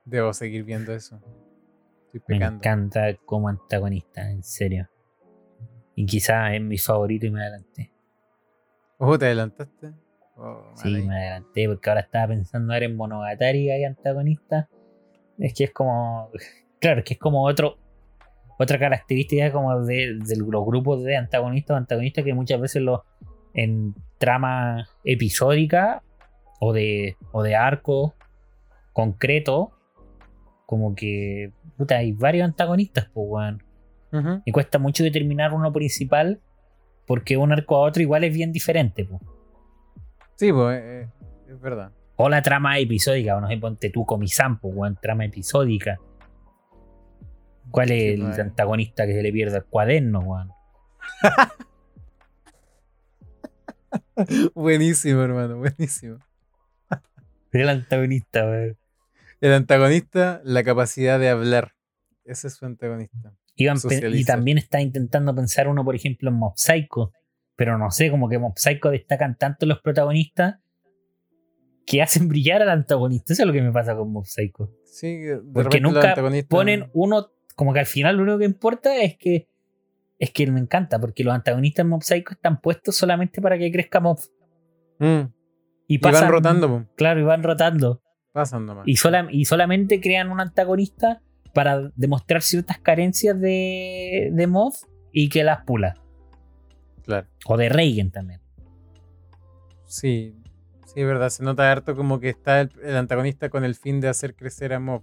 Debo 0.05 0.33
seguir 0.33 0.65
viendo 0.65 0.93
eso. 0.95 1.21
Me 2.27 2.37
encanta 2.37 3.15
como 3.25 3.49
antagonista, 3.49 4.31
en 4.31 4.43
serio. 4.43 4.89
Y 5.95 6.07
quizás 6.07 6.55
es 6.55 6.63
mi 6.63 6.79
favorito 6.79 7.27
y 7.27 7.31
me 7.31 7.43
adelanté. 7.43 7.93
¿Oh, 8.99 9.19
te 9.19 9.27
adelantaste? 9.27 9.93
Oh, 10.37 10.73
sí, 10.75 11.03
me 11.03 11.17
adelanté 11.17 11.69
porque 11.69 11.91
ahora 11.91 12.01
estaba 12.01 12.29
pensando 12.29 12.75
en 12.75 12.97
Monogatari 12.97 13.71
y 13.71 13.85
antagonista. 13.85 14.69
Es 15.39 15.55
que 15.55 15.65
es 15.65 15.73
como. 15.73 16.31
Claro, 16.81 17.01
es 17.01 17.05
que 17.05 17.13
es 17.13 17.21
como 17.21 17.45
otro. 17.45 17.77
Otra 18.63 18.79
característica 18.79 19.51
como 19.53 19.87
de, 19.87 20.19
los 20.37 20.67
grupos 20.67 21.03
de 21.03 21.17
antagonistas 21.17 21.75
o 21.75 21.79
antagonistas 21.79 22.23
que 22.23 22.35
muchas 22.35 22.61
veces 22.61 22.83
los 22.83 23.01
en 23.55 23.95
trama 24.19 24.87
episódica 25.03 26.03
o 26.61 26.75
de, 26.75 27.17
o 27.33 27.43
de 27.43 27.57
arco 27.57 28.15
concreto, 28.93 29.73
como 30.67 30.95
que 30.95 31.55
hay 31.89 32.13
varios 32.13 32.45
antagonistas, 32.45 33.09
pues, 33.15 33.27
weón. 33.31 33.63
Y 34.45 34.53
cuesta 34.53 34.79
mucho 34.79 35.05
determinar 35.05 35.55
uno 35.55 35.73
principal 35.73 36.43
porque 37.07 37.39
un 37.39 37.53
arco 37.53 37.77
a 37.77 37.81
otro 37.81 38.03
igual 38.03 38.25
es 38.25 38.35
bien 38.35 38.53
diferente, 38.53 39.07
pues. 39.07 39.23
Sí, 40.37 40.53
pues, 40.53 40.79
eh, 40.79 41.01
eh, 41.01 41.09
es 41.49 41.59
verdad. 41.63 41.93
O 42.17 42.29
la 42.29 42.43
trama 42.43 42.79
episódica, 42.79 43.39
o 43.39 43.41
no 43.41 43.49
sé, 43.49 43.57
ponte 43.57 43.89
tú 43.89 44.05
con 44.05 44.21
mi 44.21 44.29
sampo, 44.29 44.69
weón, 44.69 44.99
trama 45.01 45.25
episódica. 45.25 45.99
¿Cuál 47.71 47.93
es 47.93 48.17
Sí, 48.17 48.21
el 48.21 48.41
antagonista 48.41 49.07
que 49.07 49.15
se 49.15 49.23
le 49.23 49.33
pierde 49.33 49.59
el 49.59 49.65
cuaderno, 49.65 50.21
weón? 50.21 50.51
buenísimo, 54.55 55.23
hermano, 55.23 55.59
buenísimo. 55.59 56.19
El 57.53 57.69
antagonista, 57.69 58.45
weón. 58.45 58.77
El 59.41 59.53
antagonista, 59.55 60.41
la 60.45 60.63
capacidad 60.63 61.19
de 61.19 61.31
hablar. 61.31 61.73
Ese 62.25 62.49
es 62.49 62.55
su 62.55 62.67
antagonista. 62.67 63.35
Iban 63.57 63.79
y 64.13 64.25
también 64.25 64.59
está 64.59 64.81
intentando 64.81 65.35
pensar 65.35 65.69
uno, 65.69 65.85
por 65.85 65.95
ejemplo, 65.95 66.31
en 66.31 66.37
Mob 66.37 66.55
Psycho. 66.57 67.13
Pero 67.57 67.77
no 67.77 67.91
sé, 67.91 68.11
como 68.11 68.29
que 68.29 68.39
Mob 68.39 68.55
Psycho 68.57 68.91
destacan 68.91 69.37
tanto 69.37 69.67
los 69.67 69.81
protagonistas 69.81 70.61
que 71.87 72.03
hacen 72.03 72.29
brillar 72.29 72.63
al 72.63 72.71
antagonista. 72.71 73.33
Eso 73.33 73.43
es 73.43 73.47
lo 73.47 73.53
que 73.53 73.63
me 73.63 73.73
pasa 73.73 73.97
con 73.97 74.13
Mob 74.13 74.27
Psycho. 74.27 74.71
Sí, 74.85 75.17
de 75.17 75.41
Porque 75.53 75.81
nunca 75.81 76.15
ponen 76.49 76.91
uno, 76.93 77.31
como 77.61 77.75
que 77.75 77.81
al 77.81 77.85
final 77.87 78.17
lo 78.17 78.23
único 78.23 78.39
que 78.39 78.47
importa 78.47 78.97
es 79.03 79.19
que 79.19 79.47
es 80.19 80.31
que 80.31 80.51
me 80.51 80.61
encanta, 80.61 80.99
porque 80.99 81.23
los 81.25 81.35
antagonistas 81.35 81.85
en 81.85 81.91
Mob 81.91 82.03
Psycho 82.03 82.33
están 82.33 82.59
puestos 82.63 82.97
solamente 82.97 83.43
para 83.43 83.59
que 83.59 83.71
crezca 83.71 84.01
Mob. 84.01 84.19
Mm, 84.99 85.25
Y, 85.87 85.99
van 85.99 86.27
rotando, 86.31 86.69
po. 86.69 86.87
Claro, 86.97 87.21
y 87.21 87.23
van 87.25 87.43
rotando. 87.43 88.01
pasan 88.33 88.65
nomás. 88.65 88.89
Y, 88.89 88.97
sola- 88.97 89.29
y 89.31 89.45
solamente 89.45 90.01
crean 90.01 90.31
un 90.31 90.41
antagonista 90.41 91.21
para 91.53 91.91
demostrar 91.97 92.41
ciertas 92.41 92.79
carencias 92.79 93.39
de, 93.39 94.31
de 94.33 94.47
Mob 94.47 94.73
y 95.13 95.29
que 95.29 95.45
las 95.45 95.63
pula. 95.67 95.97
Claro. 97.05 97.27
O 97.45 97.59
de 97.59 97.69
Reagan 97.69 98.11
también. 98.11 98.41
Sí, 99.85 100.35
sí, 100.87 101.01
es 101.01 101.07
verdad. 101.07 101.29
Se 101.29 101.43
nota 101.43 101.71
harto 101.71 101.95
como 101.95 102.21
que 102.21 102.31
está 102.31 102.63
el, 102.63 102.71
el 102.83 102.97
antagonista 102.97 103.51
con 103.51 103.65
el 103.65 103.75
fin 103.75 104.01
de 104.01 104.09
hacer 104.09 104.35
crecer 104.35 104.73
a 104.73 104.81
Mob. 104.81 105.03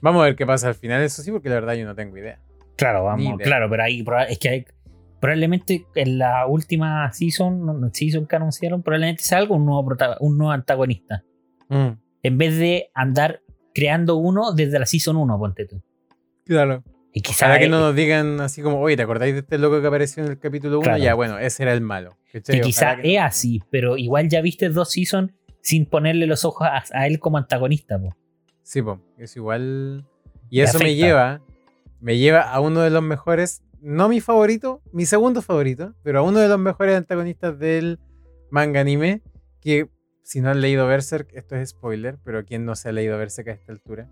Vamos 0.00 0.22
a 0.22 0.26
ver 0.26 0.36
qué 0.36 0.46
pasa 0.46 0.68
al 0.68 0.74
final, 0.74 1.02
eso 1.02 1.22
sí, 1.22 1.30
porque 1.30 1.48
la 1.48 1.56
verdad 1.56 1.74
yo 1.74 1.84
no 1.86 1.94
tengo 1.94 2.16
idea. 2.16 2.40
Claro, 2.76 3.04
vamos, 3.04 3.38
claro, 3.42 3.68
pero 3.68 3.82
ahí 3.82 4.04
es 4.28 4.38
que 4.38 4.48
hay- 4.48 4.64
probablemente 5.20 5.84
en 5.96 6.18
la 6.18 6.46
última 6.46 7.12
season, 7.12 7.90
season 7.92 8.26
que 8.26 8.36
anunciaron, 8.36 8.82
probablemente 8.82 9.22
salga 9.24 9.54
un 9.54 9.66
nuevo, 9.66 9.86
un 10.20 10.38
nuevo 10.38 10.52
antagonista. 10.52 11.24
Mm, 11.68 11.88
En 12.22 12.38
vez 12.38 12.56
de 12.58 12.90
andar 12.94 13.40
creando 13.74 14.16
uno 14.16 14.52
desde 14.52 14.78
la 14.78 14.86
season 14.86 15.16
1, 15.16 15.38
ponte 15.38 15.66
tú. 15.66 15.82
claro. 16.44 16.82
Y 17.10 17.20
quizá 17.22 17.46
Ojalá 17.46 17.58
que 17.58 17.68
no 17.68 17.80
nos 17.80 17.96
digan 17.96 18.40
así 18.40 18.60
como, 18.62 18.80
oye, 18.80 18.94
¿te 18.96 19.02
acordáis 19.02 19.32
de 19.32 19.40
este 19.40 19.58
loco 19.58 19.80
que 19.80 19.86
apareció 19.88 20.22
en 20.24 20.30
el 20.32 20.38
capítulo 20.38 20.78
1? 20.78 20.84
Claro. 20.84 21.02
Ya, 21.02 21.14
bueno, 21.14 21.38
ese 21.38 21.62
era 21.64 21.72
el 21.72 21.80
malo. 21.80 22.16
que 22.30 22.40
quizá 22.60 22.96
que 22.96 23.14
es 23.14 23.20
no. 23.20 23.26
así, 23.26 23.62
pero 23.70 23.96
igual 23.96 24.28
ya 24.28 24.40
viste 24.42 24.68
dos 24.68 24.92
seasons 24.92 25.32
sin 25.62 25.86
ponerle 25.86 26.26
los 26.26 26.44
ojos 26.44 26.68
a, 26.68 26.84
a 26.92 27.06
él 27.08 27.18
como 27.18 27.38
antagonista. 27.38 27.98
po. 27.98 28.14
Sí, 28.68 28.82
po, 28.82 29.00
es 29.16 29.34
igual. 29.34 30.06
Y 30.50 30.60
eso 30.60 30.78
me 30.78 30.94
lleva, 30.94 31.40
me 32.00 32.18
lleva 32.18 32.42
a 32.42 32.60
uno 32.60 32.82
de 32.82 32.90
los 32.90 33.02
mejores, 33.02 33.62
no 33.80 34.10
mi 34.10 34.20
favorito, 34.20 34.82
mi 34.92 35.06
segundo 35.06 35.40
favorito, 35.40 35.94
pero 36.02 36.18
a 36.18 36.22
uno 36.22 36.38
de 36.38 36.48
los 36.48 36.58
mejores 36.58 36.94
antagonistas 36.94 37.58
del 37.58 37.98
manga 38.50 38.80
anime, 38.80 39.22
que 39.62 39.88
si 40.22 40.42
no 40.42 40.50
han 40.50 40.60
leído 40.60 40.86
Berserk, 40.86 41.32
esto 41.32 41.56
es 41.56 41.70
spoiler, 41.70 42.18
pero 42.22 42.44
¿quién 42.44 42.66
no 42.66 42.76
se 42.76 42.90
ha 42.90 42.92
leído 42.92 43.16
Berserk 43.16 43.48
a 43.48 43.52
esta 43.52 43.72
altura? 43.72 44.06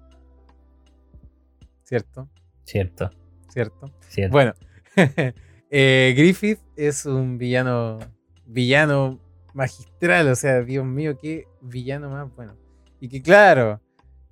¿Cierto? 1.83 2.31
Cierto, 2.65 3.11
¿Cierto? 3.51 3.93
cierto. 4.09 4.33
Bueno, 4.33 4.55
eh, 5.71 6.15
Griffith 6.17 6.61
es 6.77 7.05
un 7.05 7.37
villano, 7.37 7.99
villano 8.47 9.21
magistral, 9.53 10.29
o 10.29 10.35
sea, 10.35 10.63
Dios 10.63 10.87
mío, 10.87 11.19
qué 11.21 11.45
villano 11.61 12.09
más 12.09 12.35
bueno. 12.35 12.57
Y 13.01 13.11
que 13.11 13.21
claro, 13.21 13.83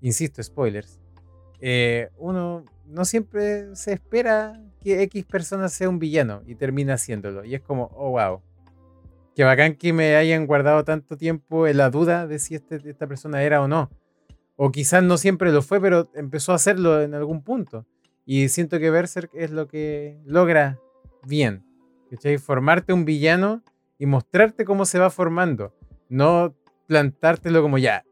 insisto, 0.07 0.42
spoilers, 0.42 1.00
eh, 1.61 2.11
uno 2.18 2.64
no 2.86 3.05
siempre 3.05 3.74
se 3.74 3.94
espera 3.94 4.61
que 4.80 5.02
X 5.05 5.24
persona 5.24 5.68
sea 5.68 5.88
un 5.88 5.98
villano 5.98 6.42
y 6.46 6.55
termina 6.57 6.94
haciéndolo. 6.94 7.44
Y 7.44 7.55
es 7.55 7.62
como, 7.62 7.90
oh, 7.94 8.11
wow. 8.11 8.42
Qué 9.34 9.42
bacán 9.44 9.74
que 9.74 9.92
me 9.92 10.14
hayan 10.14 10.46
guardado 10.46 10.84
tanto 10.84 11.16
tiempo 11.16 11.66
en 11.66 11.78
la 11.78 11.90
duda 11.90 12.26
de 12.26 12.38
si 12.38 12.55
este- 12.55 12.80
esta 12.88 13.07
persona 13.07 13.42
era 13.42 13.62
o 13.62 13.68
no. 13.68 13.90
O 14.57 14.70
quizás 14.70 15.02
no 15.02 15.16
siempre 15.16 15.50
lo 15.50 15.62
fue, 15.62 15.80
pero 15.80 16.11
empezó 16.14 16.52
a 16.52 16.57
hacerlo 16.57 17.02
en 17.02 17.14
algún 17.14 17.42
punto. 17.42 17.86
Y 18.26 18.48
siento 18.48 18.78
que 18.78 18.90
Berserk 18.90 19.30
es 19.34 19.50
lo 19.50 19.66
que 19.66 20.18
logra 20.24 20.78
bien. 21.26 21.64
Formarte 22.38 22.92
un 22.92 23.05
villano 23.05 23.62
y 23.98 24.07
mostrarte 24.07 24.64
cómo 24.64 24.84
se 24.84 24.98
va 25.00 25.11
formando. 25.11 25.74
No 26.09 26.55
plantártelo 26.86 27.61
como 27.61 27.78
ya, 27.78 28.05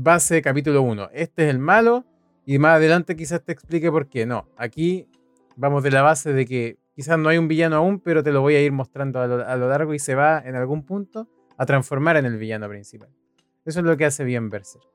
base 0.00 0.40
capítulo 0.42 0.82
1. 0.82 1.10
Este 1.12 1.44
es 1.44 1.50
el 1.50 1.58
malo 1.58 2.04
y 2.46 2.58
más 2.58 2.76
adelante 2.76 3.16
quizás 3.16 3.42
te 3.42 3.50
explique 3.50 3.90
por 3.90 4.08
qué. 4.08 4.26
No, 4.26 4.48
aquí 4.56 5.08
vamos 5.56 5.82
de 5.82 5.90
la 5.90 6.02
base 6.02 6.32
de 6.32 6.46
que 6.46 6.78
quizás 6.94 7.18
no 7.18 7.28
hay 7.28 7.38
un 7.38 7.48
villano 7.48 7.76
aún, 7.76 7.98
pero 7.98 8.22
te 8.22 8.30
lo 8.30 8.40
voy 8.40 8.54
a 8.54 8.62
ir 8.62 8.70
mostrando 8.70 9.20
a 9.20 9.26
lo, 9.26 9.44
a 9.44 9.56
lo 9.56 9.68
largo 9.68 9.94
y 9.94 9.98
se 9.98 10.14
va 10.14 10.40
en 10.44 10.54
algún 10.54 10.84
punto 10.84 11.28
a 11.56 11.66
transformar 11.66 12.16
en 12.16 12.26
el 12.26 12.38
villano 12.38 12.68
principal. 12.68 13.08
Eso 13.64 13.80
es 13.80 13.84
lo 13.84 13.96
que 13.96 14.04
hace 14.04 14.22
bien 14.24 14.50
Berserk. 14.50 14.86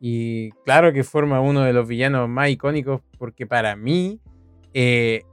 Y 0.00 0.50
claro 0.64 0.94
que 0.94 1.04
forma 1.04 1.40
uno 1.40 1.62
de 1.62 1.74
los 1.74 1.86
villanos 1.86 2.26
más 2.26 2.48
icónicos 2.48 3.02
porque 3.18 3.46
para 3.46 3.76
mí 3.76 4.18
eh, 4.72 5.24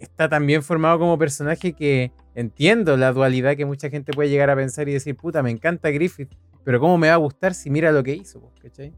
está 0.00 0.28
tan 0.28 0.44
bien 0.44 0.64
formado 0.64 0.98
como 0.98 1.16
personaje 1.18 1.74
que 1.74 2.10
entiendo 2.34 2.96
la 2.96 3.12
dualidad 3.12 3.56
que 3.56 3.64
mucha 3.64 3.90
gente 3.90 4.12
puede 4.12 4.28
llegar 4.28 4.50
a 4.50 4.56
pensar 4.56 4.88
y 4.88 4.92
decir, 4.92 5.16
puta, 5.16 5.42
me 5.42 5.50
encanta 5.50 5.90
Griffith, 5.90 6.32
pero 6.66 6.80
¿cómo 6.80 6.98
me 6.98 7.06
va 7.06 7.14
a 7.14 7.18
gustar 7.18 7.54
si 7.54 7.70
mira 7.70 7.92
lo 7.92 8.02
que 8.02 8.12
hizo? 8.16 8.40
po?", 8.40 8.50
¿cachai? 8.60 8.92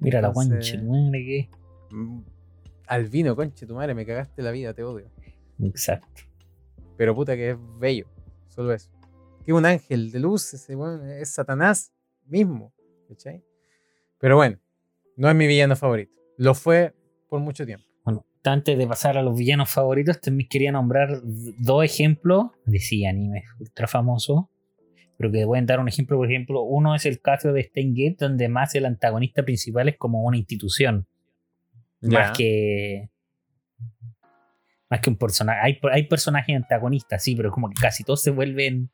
Mira 0.00 0.20
la 0.20 0.28
Entonces, 0.28 0.50
guanche, 0.50 0.82
madre 0.82 1.24
que. 1.24 1.48
mm, 1.94 2.20
Albino, 2.88 3.34
conche 3.34 3.66
tu 3.66 3.74
madre, 3.74 3.94
me 3.94 4.04
cagaste 4.04 4.42
la 4.42 4.50
vida, 4.50 4.74
te 4.74 4.82
odio. 4.84 5.10
Exacto. 5.62 6.22
Pero 6.98 7.14
puta 7.14 7.34
que 7.36 7.52
es 7.52 7.56
bello, 7.78 8.06
solo 8.48 8.74
eso. 8.74 8.90
Que 9.46 9.54
un 9.54 9.64
ángel 9.64 10.12
de 10.12 10.20
luz, 10.20 10.52
ese 10.52 10.76
weón, 10.76 11.08
es 11.08 11.30
Satanás 11.30 11.90
mismo, 12.26 12.74
¿cachai? 13.08 13.42
Pero 14.18 14.36
bueno, 14.36 14.58
no 15.16 15.30
es 15.30 15.34
mi 15.34 15.46
villano 15.46 15.76
favorito. 15.76 16.12
Lo 16.36 16.54
fue 16.54 16.94
por 17.30 17.40
mucho 17.40 17.64
tiempo. 17.64 17.86
Bueno, 18.04 18.26
antes 18.44 18.76
de 18.76 18.86
pasar 18.86 19.16
a 19.16 19.22
los 19.22 19.38
villanos 19.38 19.70
favoritos, 19.70 20.20
también 20.20 20.50
quería 20.50 20.70
nombrar 20.70 21.22
dos 21.24 21.82
ejemplos 21.82 22.48
de 22.66 22.78
sí, 22.78 23.06
animes 23.06 23.44
ultra 23.58 23.86
famosos. 23.86 24.44
Pero 25.20 25.30
que 25.32 25.44
pueden 25.44 25.66
dar 25.66 25.80
un 25.80 25.86
ejemplo, 25.88 26.16
por 26.16 26.30
ejemplo, 26.30 26.62
uno 26.62 26.94
es 26.94 27.04
el 27.04 27.20
caso 27.20 27.52
de 27.52 27.62
Stein 27.64 27.92
Gate, 27.94 28.16
donde 28.20 28.48
más 28.48 28.74
el 28.74 28.86
antagonista 28.86 29.42
principal 29.42 29.86
es 29.90 29.98
como 29.98 30.22
una 30.22 30.38
institución. 30.38 31.06
Más 32.00 32.34
que. 32.34 33.10
Más 34.88 35.00
que 35.00 35.10
un 35.10 35.16
personaje. 35.16 35.60
Hay, 35.62 35.78
hay 35.92 36.04
personajes 36.08 36.56
antagonistas, 36.56 37.22
sí, 37.22 37.36
pero 37.36 37.50
como 37.50 37.68
que 37.68 37.74
casi 37.78 38.02
todos 38.02 38.22
se 38.22 38.30
vuelven 38.30 38.88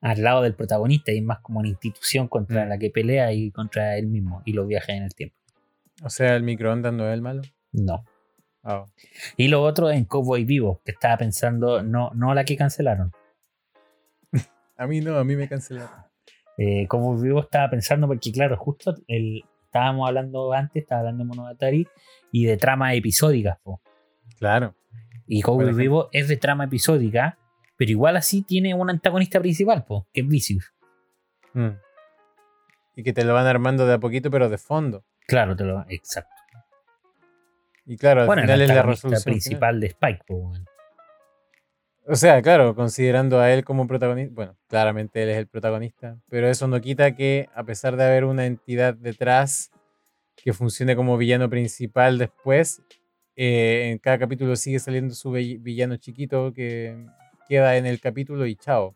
al 0.00 0.20
lado 0.20 0.42
del 0.42 0.56
protagonista 0.56 1.12
y 1.12 1.18
es 1.18 1.22
más 1.22 1.38
como 1.38 1.60
una 1.60 1.68
institución 1.68 2.26
contra 2.26 2.64
Mm. 2.64 2.68
la 2.70 2.78
que 2.78 2.90
pelea 2.90 3.32
y 3.32 3.52
contra 3.52 3.96
él 3.96 4.08
mismo 4.08 4.42
y 4.44 4.52
los 4.52 4.66
viajes 4.66 4.96
en 4.96 5.04
el 5.04 5.14
tiempo. 5.14 5.36
O 6.02 6.10
sea, 6.10 6.34
el 6.34 6.42
microondas 6.42 6.92
no 6.92 7.06
es 7.08 7.14
el 7.14 7.22
malo. 7.22 7.42
No. 7.70 8.04
Ah, 8.64 8.84
Y 9.36 9.46
lo 9.46 9.62
otro 9.62 9.92
en 9.92 10.06
Cowboy 10.06 10.44
Vivo, 10.44 10.82
que 10.84 10.90
estaba 10.90 11.16
pensando, 11.18 11.84
no, 11.84 12.10
no 12.14 12.34
la 12.34 12.44
que 12.44 12.56
cancelaron. 12.56 13.12
A 14.84 14.86
mí 14.86 15.00
no, 15.00 15.18
a 15.18 15.24
mí 15.24 15.34
me 15.34 15.48
cancelaron. 15.48 15.90
Eh, 16.56 16.86
Cowboy 16.86 17.22
Vivo 17.22 17.40
estaba 17.40 17.68
pensando, 17.70 18.06
porque 18.06 18.30
claro, 18.30 18.56
justo 18.56 18.94
el, 19.08 19.44
estábamos 19.64 20.06
hablando 20.06 20.52
antes, 20.52 20.82
estaba 20.82 21.00
hablando 21.00 21.24
de 21.24 21.28
Monogatari 21.28 21.88
y 22.30 22.44
de 22.44 22.56
trama 22.56 22.94
episódicas. 22.94 23.58
po. 23.62 23.80
Claro. 24.38 24.74
Y 25.26 25.42
Cowboy. 25.42 25.72
Vivo 25.72 26.08
es 26.12 26.28
de 26.28 26.36
trama 26.36 26.64
episódica, 26.64 27.38
pero 27.76 27.90
igual 27.90 28.16
así 28.16 28.42
tiene 28.42 28.74
un 28.74 28.90
antagonista 28.90 29.40
principal, 29.40 29.84
po, 29.84 30.06
que 30.12 30.20
es 30.20 30.28
Vicious. 30.28 30.72
Mm. 31.54 31.70
Y 32.96 33.02
que 33.02 33.12
te 33.12 33.24
lo 33.24 33.34
van 33.34 33.46
armando 33.46 33.86
de 33.86 33.94
a 33.94 33.98
poquito, 33.98 34.30
pero 34.30 34.48
de 34.48 34.58
fondo. 34.58 35.04
Claro, 35.26 35.56
te 35.56 35.64
lo, 35.64 35.84
exacto. 35.88 36.30
Y 37.86 37.96
claro, 37.96 38.20
al 38.22 38.26
Bueno, 38.26 38.42
el 38.42 38.48
final 38.48 38.60
es 38.62 38.68
la 38.68 38.82
resolución. 38.82 39.22
principal 39.24 39.80
de 39.80 39.88
Spike, 39.88 40.20
po, 40.26 40.34
weón. 40.36 40.66
O 42.06 42.16
sea, 42.16 42.42
claro, 42.42 42.74
considerando 42.74 43.40
a 43.40 43.50
él 43.52 43.64
como 43.64 43.86
protagonista, 43.86 44.34
bueno, 44.34 44.56
claramente 44.68 45.22
él 45.22 45.30
es 45.30 45.38
el 45.38 45.46
protagonista, 45.46 46.18
pero 46.28 46.48
eso 46.48 46.66
no 46.68 46.78
quita 46.80 47.14
que 47.14 47.48
a 47.54 47.64
pesar 47.64 47.96
de 47.96 48.04
haber 48.04 48.24
una 48.24 48.44
entidad 48.44 48.94
detrás 48.94 49.70
que 50.36 50.52
funcione 50.52 50.96
como 50.96 51.16
villano 51.16 51.48
principal 51.48 52.18
después, 52.18 52.82
eh, 53.36 53.90
en 53.90 53.98
cada 53.98 54.18
capítulo 54.18 54.54
sigue 54.56 54.78
saliendo 54.80 55.14
su 55.14 55.30
vi- 55.30 55.56
villano 55.56 55.96
chiquito 55.96 56.52
que 56.52 57.06
queda 57.48 57.76
en 57.76 57.86
el 57.86 58.00
capítulo 58.00 58.44
y 58.46 58.54
chao. 58.56 58.94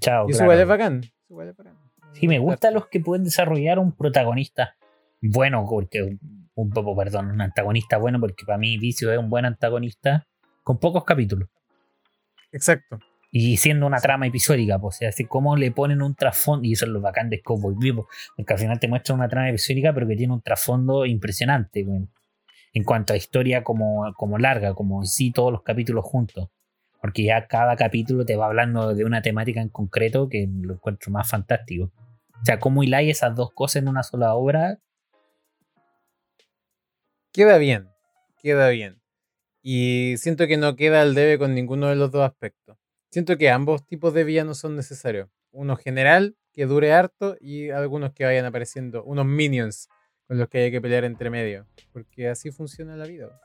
Chao, 0.00 0.26
y 0.28 0.32
eso 0.32 0.38
claro. 0.38 0.44
igual 0.52 0.60
es 0.60 0.66
bacán. 0.68 1.00
eso 1.04 1.54
bacán. 1.56 1.78
Sí, 2.14 2.26
me 2.26 2.40
gustan 2.40 2.74
los 2.74 2.88
que 2.88 2.98
pueden 2.98 3.22
desarrollar 3.22 3.78
un 3.78 3.92
protagonista 3.92 4.74
bueno, 5.20 5.64
porque 5.68 6.02
un, 6.02 6.50
un 6.54 6.70
poco, 6.70 6.96
perdón, 6.96 7.30
un 7.30 7.40
antagonista 7.40 7.98
bueno, 7.98 8.18
porque 8.18 8.44
para 8.44 8.58
mí 8.58 8.78
Vicio 8.78 9.12
es 9.12 9.18
un 9.18 9.30
buen 9.30 9.44
antagonista 9.44 10.26
con 10.64 10.78
pocos 10.80 11.04
capítulos. 11.04 11.48
Exacto. 12.52 12.98
Y 13.30 13.58
siendo 13.58 13.86
una 13.86 13.98
trama 13.98 14.26
episódica, 14.26 14.78
pues, 14.78 14.96
o 14.96 14.98
sea, 14.98 15.08
así 15.10 15.26
como 15.26 15.56
le 15.56 15.70
ponen 15.70 16.00
un 16.00 16.14
trasfondo, 16.14 16.66
y 16.66 16.72
eso 16.72 16.86
es 16.86 16.90
lo 16.90 17.00
bacán 17.00 17.28
de 17.28 17.42
Cowboy 17.42 17.74
Vivo, 17.78 18.08
porque 18.36 18.54
al 18.54 18.58
final 18.58 18.80
te 18.80 18.88
muestra 18.88 19.14
una 19.14 19.28
trama 19.28 19.50
episódica, 19.50 19.92
pero 19.92 20.06
que 20.08 20.16
tiene 20.16 20.32
un 20.32 20.40
trasfondo 20.40 21.04
impresionante. 21.04 21.84
En 22.72 22.84
cuanto 22.84 23.12
a 23.12 23.16
historia 23.16 23.62
como, 23.64 24.12
como 24.14 24.38
larga, 24.38 24.74
como 24.74 25.04
sí 25.04 25.30
todos 25.30 25.52
los 25.52 25.62
capítulos 25.62 26.04
juntos. 26.04 26.48
Porque 27.00 27.22
ya 27.22 27.46
cada 27.46 27.76
capítulo 27.76 28.24
te 28.24 28.34
va 28.36 28.46
hablando 28.46 28.94
de 28.94 29.04
una 29.04 29.22
temática 29.22 29.60
en 29.60 29.68
concreto 29.68 30.28
que 30.28 30.48
lo 30.50 30.74
encuentro 30.74 31.12
más 31.12 31.28
fantástico. 31.28 31.92
O 32.40 32.44
sea, 32.44 32.58
cómo 32.58 32.82
hiláis 32.82 33.10
esas 33.10 33.34
dos 33.34 33.52
cosas 33.52 33.82
en 33.82 33.88
una 33.88 34.02
sola 34.02 34.34
obra. 34.34 34.78
Queda 37.32 37.58
bien, 37.58 37.88
queda 38.42 38.68
bien. 38.70 39.00
Y 39.62 40.14
siento 40.18 40.46
que 40.46 40.56
no 40.56 40.76
queda 40.76 41.02
al 41.02 41.14
debe 41.14 41.38
con 41.38 41.54
ninguno 41.54 41.88
de 41.88 41.96
los 41.96 42.10
dos 42.10 42.22
aspectos. 42.22 42.76
Siento 43.10 43.36
que 43.36 43.50
ambos 43.50 43.86
tipos 43.86 44.14
de 44.14 44.24
villanos 44.24 44.58
son 44.58 44.76
necesarios. 44.76 45.28
Uno 45.50 45.76
general, 45.76 46.36
que 46.52 46.66
dure 46.66 46.92
harto, 46.92 47.36
y 47.40 47.70
algunos 47.70 48.12
que 48.12 48.24
vayan 48.24 48.44
apareciendo, 48.44 49.02
unos 49.04 49.26
minions 49.26 49.88
con 50.26 50.38
los 50.38 50.48
que 50.48 50.58
hay 50.58 50.70
que 50.70 50.80
pelear 50.80 51.04
entre 51.04 51.30
medio. 51.30 51.66
Porque 51.92 52.28
así 52.28 52.50
funciona 52.50 52.96
la 52.96 53.06
vida. 53.06 53.40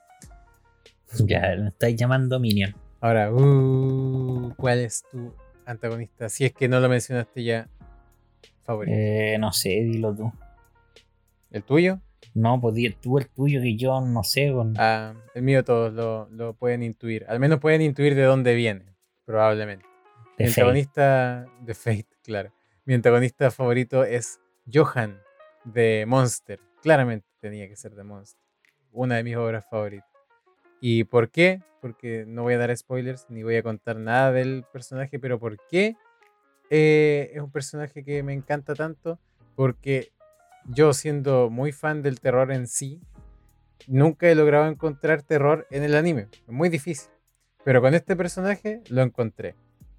Ya, 1.20 1.56
me 1.58 1.70
estáis 1.70 1.96
llamando 1.96 2.40
Minion. 2.40 2.76
Ahora, 3.00 3.32
uh, 3.32 4.54
¿cuál 4.58 4.80
es 4.80 5.04
tu 5.12 5.34
antagonista? 5.66 6.30
Si 6.30 6.46
es 6.46 6.54
que 6.54 6.68
no 6.68 6.80
lo 6.80 6.90
mencionaste 6.90 7.44
ya, 7.44 7.70
favorito. 8.64 8.96
Eh, 8.98 9.38
no 9.40 9.52
sé, 9.54 9.70
dilo 9.70 10.16
tú. 10.16 10.32
¿El 11.52 11.64
tuyo? 11.64 12.00
No, 12.34 12.60
pues 12.60 12.76
tú 13.00 13.18
el 13.18 13.28
tuyo 13.30 13.62
que 13.62 13.76
yo 13.76 14.02
no 14.02 14.24
sé. 14.24 14.52
Con... 14.52 14.74
Ah, 14.78 15.14
el 15.36 15.44
mío 15.44 15.64
todos 15.64 15.94
lo, 15.94 16.28
lo 16.32 16.54
pueden 16.54 16.84
intuir. 16.84 17.26
Al 17.28 17.40
menos 17.40 17.60
pueden 17.60 17.82
intuir 17.82 18.16
de 18.16 18.24
dónde 18.24 18.56
viene, 18.56 18.86
probablemente. 19.26 19.86
Mi 20.40 20.48
Fate. 20.48 20.62
antagonista 20.62 21.46
de 21.62 21.74
Fate, 21.74 22.08
claro. 22.24 22.52
Mi 22.86 22.96
antagonista 22.96 23.52
favorito 23.52 24.04
es 24.04 24.40
Johan 24.72 25.22
de 25.64 26.06
Monster. 26.08 26.60
Claramente 26.82 27.28
tenía 27.40 27.68
que 27.68 27.76
ser 27.76 27.94
de 27.94 28.04
Monster. 28.04 28.42
Una 28.92 29.16
de 29.16 29.24
mis 29.24 29.36
obras 29.36 29.66
favoritas. 29.70 30.10
¿Y 30.82 31.04
por 31.04 31.30
qué? 31.30 31.62
Porque 31.82 32.26
no 32.28 32.44
voy 32.44 32.56
a 32.56 32.58
dar 32.58 32.76
spoilers 32.76 33.30
ni 33.30 33.44
voy 33.44 33.56
a 33.56 33.64
contar 33.64 33.98
nada 33.98 34.32
del 34.32 34.66
personaje, 34.72 35.20
pero 35.20 35.40
¿por 35.40 35.58
qué 35.70 35.96
eh, 36.70 37.32
es 37.34 37.42
un 37.42 37.52
personaje 37.52 38.04
que 38.04 38.24
me 38.24 38.34
encanta 38.34 38.74
tanto? 38.74 39.20
Porque 39.56 40.13
yo 40.66 40.94
siendo 40.94 41.50
muy 41.50 41.72
fan 41.72 42.02
del 42.02 42.20
terror 42.20 42.52
en 42.52 42.68
sí, 42.68 43.02
nunca 43.88 44.28
he 44.28 44.36
logrado 44.36 44.68
encontrar 44.68 45.22
terror 45.24 45.68
en 45.72 45.84
el 45.84 45.96
anime. 45.96 46.28
Es 46.32 46.54
muy 46.54 46.70
difícil. 46.70 47.10
Pero 47.64 47.82
con 47.82 47.94
este 47.94 48.16
personaje 48.16 48.82
lo 48.90 49.02
encontré. 49.02 49.56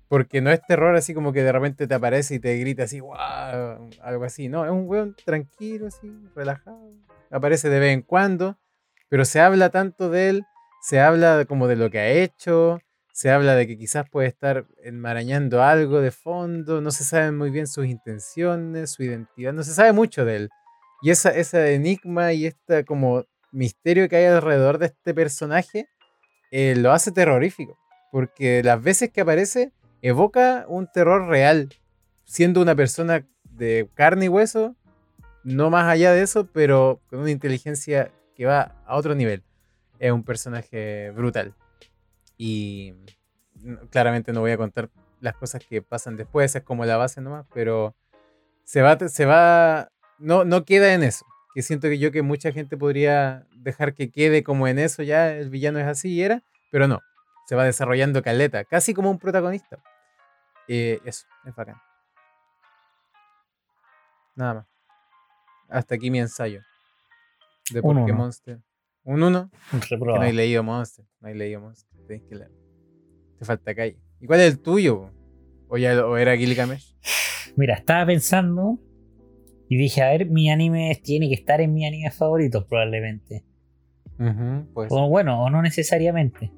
Porque 0.09 0.41
no 0.41 0.51
es 0.51 0.61
terror 0.67 0.95
así 0.97 1.15
como 1.15 1.33
que 1.33 1.43
de 1.43 1.53
repente 1.53 1.87
te 1.87 1.95
aparece 1.95 2.35
y 2.35 2.39
te 2.39 2.57
grita 2.59 2.85
así, 2.85 3.01
wow, 3.01 3.91
algo 4.03 4.25
así. 4.25 4.49
No, 4.49 4.65
es 4.65 4.71
un 4.71 4.87
weón 4.87 5.17
tranquilo, 5.25 5.87
así, 5.87 6.13
relajado. 6.37 6.91
Aparece 7.31 7.69
de 7.69 7.79
vez 7.79 7.95
en 7.95 8.03
cuando, 8.03 8.59
pero 9.09 9.25
se 9.25 9.41
habla 9.41 9.71
tanto 9.71 10.11
de 10.11 10.29
él, 10.29 10.45
se 10.83 11.01
habla 11.01 11.47
como 11.47 11.67
de 11.67 11.77
lo 11.77 11.91
que 11.91 11.99
ha 11.99 12.11
hecho, 12.11 12.81
se 13.15 13.31
habla 13.31 13.55
de 13.55 13.69
que 13.69 13.79
quizás 13.79 14.11
puede 14.11 14.27
estar 14.27 14.67
enmarañando 14.83 15.63
algo 15.63 16.01
de 16.01 16.11
fondo, 16.11 16.81
no 16.81 16.91
se 16.91 17.05
saben 17.05 17.39
muy 17.39 17.51
bien 17.51 17.69
sus 17.69 17.87
intenciones, 17.87 18.91
su 18.91 19.05
identidad, 19.05 19.53
no 19.53 19.63
se 19.63 19.73
sabe 19.73 19.93
mucho 19.93 20.25
de 20.25 20.35
él. 20.35 20.49
Y 21.01 21.11
esa, 21.11 21.31
ese 21.31 21.75
enigma 21.75 22.33
y 22.33 22.47
este 22.47 22.85
como 22.85 23.25
misterio 23.53 24.09
que 24.09 24.17
hay 24.17 24.25
alrededor 24.25 24.79
de 24.79 24.87
este 24.87 25.15
personaje 25.15 25.87
eh, 26.51 26.75
lo 26.77 26.91
hace 26.91 27.13
terrorífico. 27.13 27.79
Porque 28.11 28.65
las 28.65 28.83
veces 28.83 29.11
que 29.11 29.21
aparece 29.21 29.71
evoca 30.03 30.65
un 30.67 30.89
terror 30.91 31.29
real, 31.29 31.69
siendo 32.25 32.61
una 32.61 32.75
persona 32.75 33.25
de 33.45 33.89
carne 33.95 34.25
y 34.25 34.29
hueso, 34.29 34.75
no 35.45 35.71
más 35.71 35.87
allá 35.87 36.13
de 36.13 36.23
eso, 36.23 36.49
pero 36.53 37.01
con 37.09 37.21
una 37.21 37.31
inteligencia 37.31 38.11
que 38.35 38.45
va 38.45 38.75
a 38.85 38.97
otro 38.97 39.15
nivel. 39.15 39.45
Es 40.01 40.11
un 40.11 40.25
personaje 40.25 41.13
brutal. 41.13 41.55
Y 42.37 42.95
claramente 43.91 44.33
no 44.33 44.41
voy 44.41 44.51
a 44.51 44.57
contar 44.57 44.91
las 45.21 45.37
cosas 45.37 45.65
que 45.65 45.81
pasan 45.83 46.17
después, 46.17 46.55
es 46.55 46.63
como 46.63 46.85
la 46.85 46.97
base 46.97 47.21
nomás, 47.21 47.47
pero 47.55 47.95
se 48.65 48.83
va, 48.83 48.99
se 49.09 49.25
va, 49.25 49.89
no, 50.19 50.45
no 50.45 50.65
queda 50.65 50.93
en 50.95 51.03
eso. 51.03 51.25
Que 51.55 51.63
siento 51.63 51.89
que 51.89 51.99
yo 51.99 52.11
que 52.11 52.23
mucha 52.23 52.53
gente 52.53 52.77
podría 52.77 53.47
dejar 53.57 53.95
que 53.95 54.11
quede 54.11 54.43
como 54.43 54.67
en 54.69 54.79
eso, 54.79 55.03
ya 55.03 55.33
el 55.33 55.51
villano 55.51 55.79
es 55.79 55.87
así 55.87 56.13
y 56.13 56.23
era, 56.23 56.43
pero 56.71 56.89
no, 56.89 57.01
se 57.47 57.55
va 57.55 57.65
desarrollando 57.65 58.23
caleta, 58.23 58.65
casi 58.65 58.93
como 58.93 59.11
un 59.11 59.19
protagonista. 59.19 59.79
Eh, 60.69 61.01
eso, 61.05 61.27
es 61.45 61.55
bacán. 61.55 61.77
Nada 64.35 64.55
más. 64.55 64.67
Hasta 65.69 65.95
aquí 65.95 66.11
mi 66.11 66.19
ensayo. 66.19 66.61
De 67.71 67.81
por 67.81 67.97
Un 67.97 68.07
qué 68.07 68.13
uno. 68.13 68.25
Monster. 68.25 68.61
Un 69.05 69.23
uno. 69.23 69.51
Que 69.71 69.77
no 69.77 69.83
Reprobado. 69.91 70.23
hay 70.23 70.33
leído 70.33 70.63
Monster. 70.63 71.05
No 71.21 71.29
hay 71.29 71.35
leído 71.35 71.61
Monster. 71.61 71.94
Que. 72.07 72.21
Te 73.39 73.45
falta 73.45 73.75
calle. 73.75 73.99
¿Y 74.21 74.27
cuál 74.27 74.41
es 74.41 74.53
el 74.53 74.61
tuyo? 74.61 75.11
¿O, 75.69 75.77
ya, 75.77 76.07
o 76.07 76.17
era 76.17 76.37
Gilgamesh? 76.37 76.95
Mira, 77.57 77.75
estaba 77.75 78.07
pensando 78.07 78.79
y 79.69 79.77
dije, 79.77 80.03
a 80.03 80.11
ver, 80.11 80.27
mi 80.27 80.51
anime 80.51 80.99
tiene 81.03 81.29
que 81.29 81.35
estar 81.35 81.61
en 81.61 81.73
mi 81.73 81.87
anime 81.87 82.11
favorito 82.11 82.67
probablemente. 82.67 83.45
Pues, 84.73 84.89
O 84.93 85.09
bueno, 85.09 85.43
o 85.43 85.51
no 85.51 85.63
necesariamente. 85.63 86.53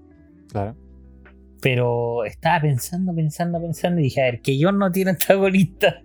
claro. 0.51 0.76
Pero 1.62 2.24
estaba 2.26 2.61
pensando, 2.61 3.14
pensando, 3.14 3.59
pensando 3.61 3.99
y 4.01 4.05
dije, 4.05 4.20
a 4.20 4.24
ver, 4.26 4.40
que 4.42 4.59
yo 4.59 4.72
no 4.72 4.92
tiene 4.92 5.12
antagonista. 5.12 6.03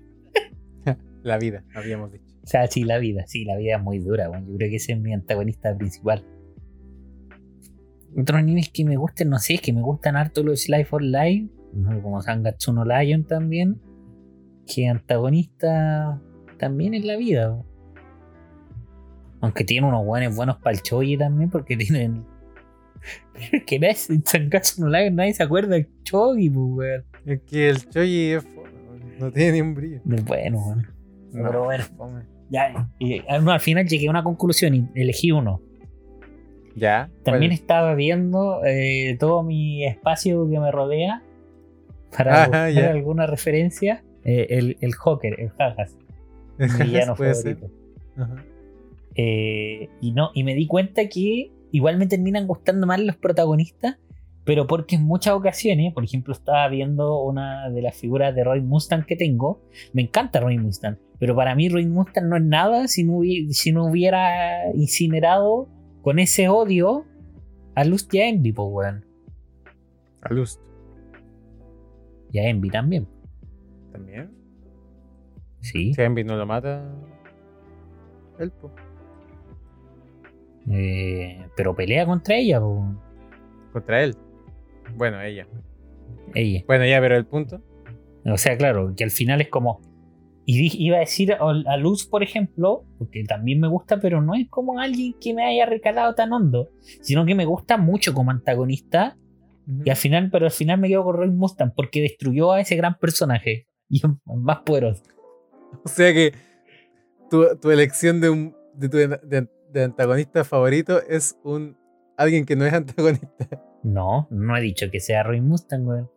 La 1.24 1.38
vida, 1.38 1.64
habíamos 1.76 2.12
dicho. 2.14 2.24
O 2.44 2.48
sea, 2.48 2.66
sí, 2.68 2.84
la 2.84 2.98
vida, 2.98 3.28
sí, 3.28 3.46
la 3.46 3.56
vida 3.58 3.76
es 3.76 3.84
muy 3.84 4.00
dura, 4.00 4.28
bueno, 4.30 4.48
yo 4.50 4.56
creo 4.58 4.70
que 4.72 4.78
ese 4.78 4.94
es 4.94 5.00
mi 5.00 5.14
antagonista 5.14 5.78
principal. 5.78 6.26
Otros 8.18 8.40
animes 8.40 8.70
que 8.70 8.84
me 8.84 8.98
gusten, 8.98 9.30
no 9.30 9.40
sé, 9.40 9.56
es 9.56 9.62
que 9.62 9.74
me 9.74 9.82
gustan 9.82 10.16
harto 10.16 10.44
los 10.44 10.68
Life 10.68 10.96
¿no? 11.74 12.02
como 12.02 12.22
Sangatsu 12.22 12.74
no 12.74 12.84
Lion 12.84 13.24
también, 13.24 13.82
que 14.68 14.88
antagonista 14.88 16.22
también 16.58 16.94
en 16.94 17.08
la 17.08 17.16
vida. 17.16 17.64
Aunque 19.40 19.64
tiene 19.64 19.88
unos 19.88 20.06
buenos 20.06 20.36
buenos 20.36 20.58
para 20.58 20.76
el 20.76 20.82
choji 20.82 21.18
también, 21.18 21.50
porque 21.50 21.78
tienen. 21.78 22.26
Pero 23.34 23.48
es 23.54 23.64
que 23.64 23.80
nadie, 23.80 23.96
en 24.10 24.26
Sangatsu 24.26 24.82
no 24.82 24.90
Lion 24.90 25.16
nadie 25.16 25.34
se 25.34 25.44
acuerda 25.44 25.76
del 25.76 25.90
choji, 26.04 26.50
pues, 26.50 26.68
weón. 26.70 27.06
Es 27.26 27.42
que 27.42 27.70
el 27.70 27.90
Choji 27.90 28.32
es 28.32 28.46
no 29.20 29.32
tiene 29.32 29.52
ni 29.54 29.62
un 29.62 29.76
brillo. 29.76 30.02
Es 30.10 30.26
Bueno, 30.26 30.60
weón. 30.60 30.88
No, 31.32 31.48
Pero 31.48 31.66
bueno. 31.66 31.84
Ya, 32.50 32.90
y, 33.00 33.22
ah, 33.30 33.40
no, 33.40 33.52
al 33.52 33.60
final 33.62 33.88
llegué 33.88 34.08
a 34.08 34.10
una 34.10 34.24
conclusión 34.24 34.74
y 34.76 34.90
elegí 34.96 35.32
uno. 35.32 35.62
Ya. 36.76 37.10
También 37.24 37.52
estaba 37.52 37.96
viendo 37.96 38.62
eh, 38.66 39.18
todo 39.20 39.44
mi 39.44 39.86
espacio 39.86 40.50
que 40.50 40.60
me 40.60 40.72
rodea 40.72 41.22
para 42.16 42.44
Ajá, 42.44 42.46
buscar 42.46 42.72
ya. 42.72 42.92
alguna 42.92 43.26
referencia. 43.28 44.04
Eh, 44.24 44.48
el, 44.52 44.78
el 44.82 44.94
Joker, 44.94 45.40
el 45.40 45.50
Jajas, 45.50 45.98
mi 46.58 46.68
villano 46.86 47.16
favorito. 47.16 47.70
Ajá. 48.18 48.46
Eh, 49.16 49.90
y 50.00 50.12
no, 50.12 50.32
y 50.34 50.44
me 50.44 50.56
di 50.56 50.68
cuenta 50.68 51.08
que 51.10 51.52
igual 51.72 51.98
me 51.98 52.08
terminan 52.08 52.48
gustando 52.48 52.88
más 52.88 53.00
los 53.00 53.18
protagonistas, 53.18 53.98
pero 54.44 54.68
porque 54.68 54.96
en 54.96 55.04
muchas 55.04 55.34
ocasiones, 55.34 55.94
por 55.94 56.04
ejemplo, 56.04 56.34
estaba 56.34 56.68
viendo 56.68 57.20
una 57.22 57.70
de 57.70 57.82
las 57.82 57.96
figuras 57.96 58.34
de 58.36 58.44
Roy 58.44 58.62
Mustang 58.62 59.06
que 59.06 59.16
tengo, 59.16 59.62
me 59.94 60.02
encanta 60.02 60.40
Roy 60.40 60.58
Mustang, 60.58 60.98
pero 61.20 61.36
para 61.36 61.56
mí 61.56 61.70
Roy 61.70 61.86
Mustang 61.86 62.28
no 62.30 62.38
es 62.38 62.44
nada 62.44 62.88
si 62.88 63.04
no, 63.04 63.22
si 63.50 63.72
no 63.72 63.86
hubiera 63.86 64.72
incinerado 64.74 65.68
con 66.02 66.20
ese 66.20 66.50
odio 66.50 67.06
a 67.76 67.84
Lust 67.84 68.14
y 68.14 68.20
a 68.20 68.28
Envy, 68.28 68.52
pues 68.52 68.68
weón. 68.72 69.06
A 70.22 70.34
Lust 70.34 70.62
Y 72.32 72.40
a 72.40 72.48
Envy 72.50 72.70
también, 72.70 73.08
también. 73.92 74.32
sí. 75.62 75.94
Si 75.94 76.02
a 76.02 76.06
Envy 76.06 76.24
no 76.24 76.36
lo 76.38 76.46
mata. 76.46 76.84
Él, 78.40 78.52
po. 78.52 78.72
Eh, 80.70 81.46
pero 81.56 81.76
pelea 81.76 82.06
contra 82.06 82.36
ella, 82.36 82.60
pues. 82.62 82.82
Contra 83.74 84.04
él. 84.04 84.16
Bueno, 84.96 85.22
ella. 85.22 85.48
ella. 86.34 86.64
Bueno, 86.68 86.86
ya, 86.86 87.00
pero 87.00 87.16
el 87.16 87.26
punto. 87.26 87.62
O 88.26 88.38
sea, 88.38 88.58
claro, 88.58 88.94
que 88.96 89.04
al 89.04 89.12
final 89.12 89.42
es 89.42 89.50
como. 89.50 89.82
Y 90.46 90.86
iba 90.86 90.98
a 90.98 91.02
decir 91.02 91.34
a 91.34 91.78
Luz, 91.78 92.08
por 92.08 92.24
ejemplo, 92.24 92.84
porque 92.98 93.24
también 93.24 93.60
me 93.60 93.68
gusta, 93.68 94.00
pero 94.00 94.22
no 94.22 94.34
es 94.34 94.50
como 94.50 94.80
alguien 94.80 95.14
que 95.22 95.34
me 95.34 95.46
haya 95.46 95.66
recalado 95.66 96.16
tan 96.16 96.34
hondo, 96.34 96.70
sino 97.02 97.26
que 97.26 97.36
me 97.36 97.46
gusta 97.46 97.78
mucho 97.78 98.14
como 98.14 98.32
antagonista. 98.32 99.18
Y 99.86 99.90
al 99.90 99.96
final, 99.96 100.30
pero 100.32 100.46
al 100.46 100.52
final 100.52 100.80
me 100.80 100.88
quedo 100.88 101.04
con 101.04 101.16
Roy 101.16 101.30
Mustang 101.30 101.74
porque 101.76 102.02
destruyó 102.02 102.52
a 102.52 102.60
ese 102.60 102.76
gran 102.76 102.98
personaje. 102.98 103.68
Y 103.88 104.02
más 104.26 104.60
poderoso. 104.66 105.04
O 105.86 105.88
sea 105.88 106.12
que 106.14 106.34
tu, 107.30 107.46
tu 107.62 107.70
elección 107.72 108.20
de 108.20 108.30
un 108.30 108.56
de 108.74 108.90
tu 108.90 108.98
de, 108.98 109.48
de 109.72 109.84
antagonista 109.84 110.44
favorito 110.44 111.02
es 111.08 111.38
un 111.44 111.78
alguien 112.18 112.46
que 112.46 112.56
no 112.56 112.66
es 112.66 112.74
antagonista. 112.82 113.48
No, 113.84 114.28
no 114.32 114.58
he 114.58 114.62
dicho 114.62 114.90
que 114.92 115.00
sea 115.00 115.24
Roy 115.24 115.42
Mustang, 115.42 115.86
weón. 115.88 116.10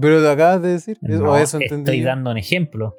Pero 0.00 0.20
lo 0.20 0.30
acabas 0.30 0.62
de 0.62 0.68
decir. 0.70 0.98
¿O 1.02 1.06
No, 1.08 1.36
eso 1.36 1.58
entendí. 1.60 1.90
estoy 1.90 2.02
dando 2.02 2.30
un 2.30 2.38
ejemplo. 2.38 2.96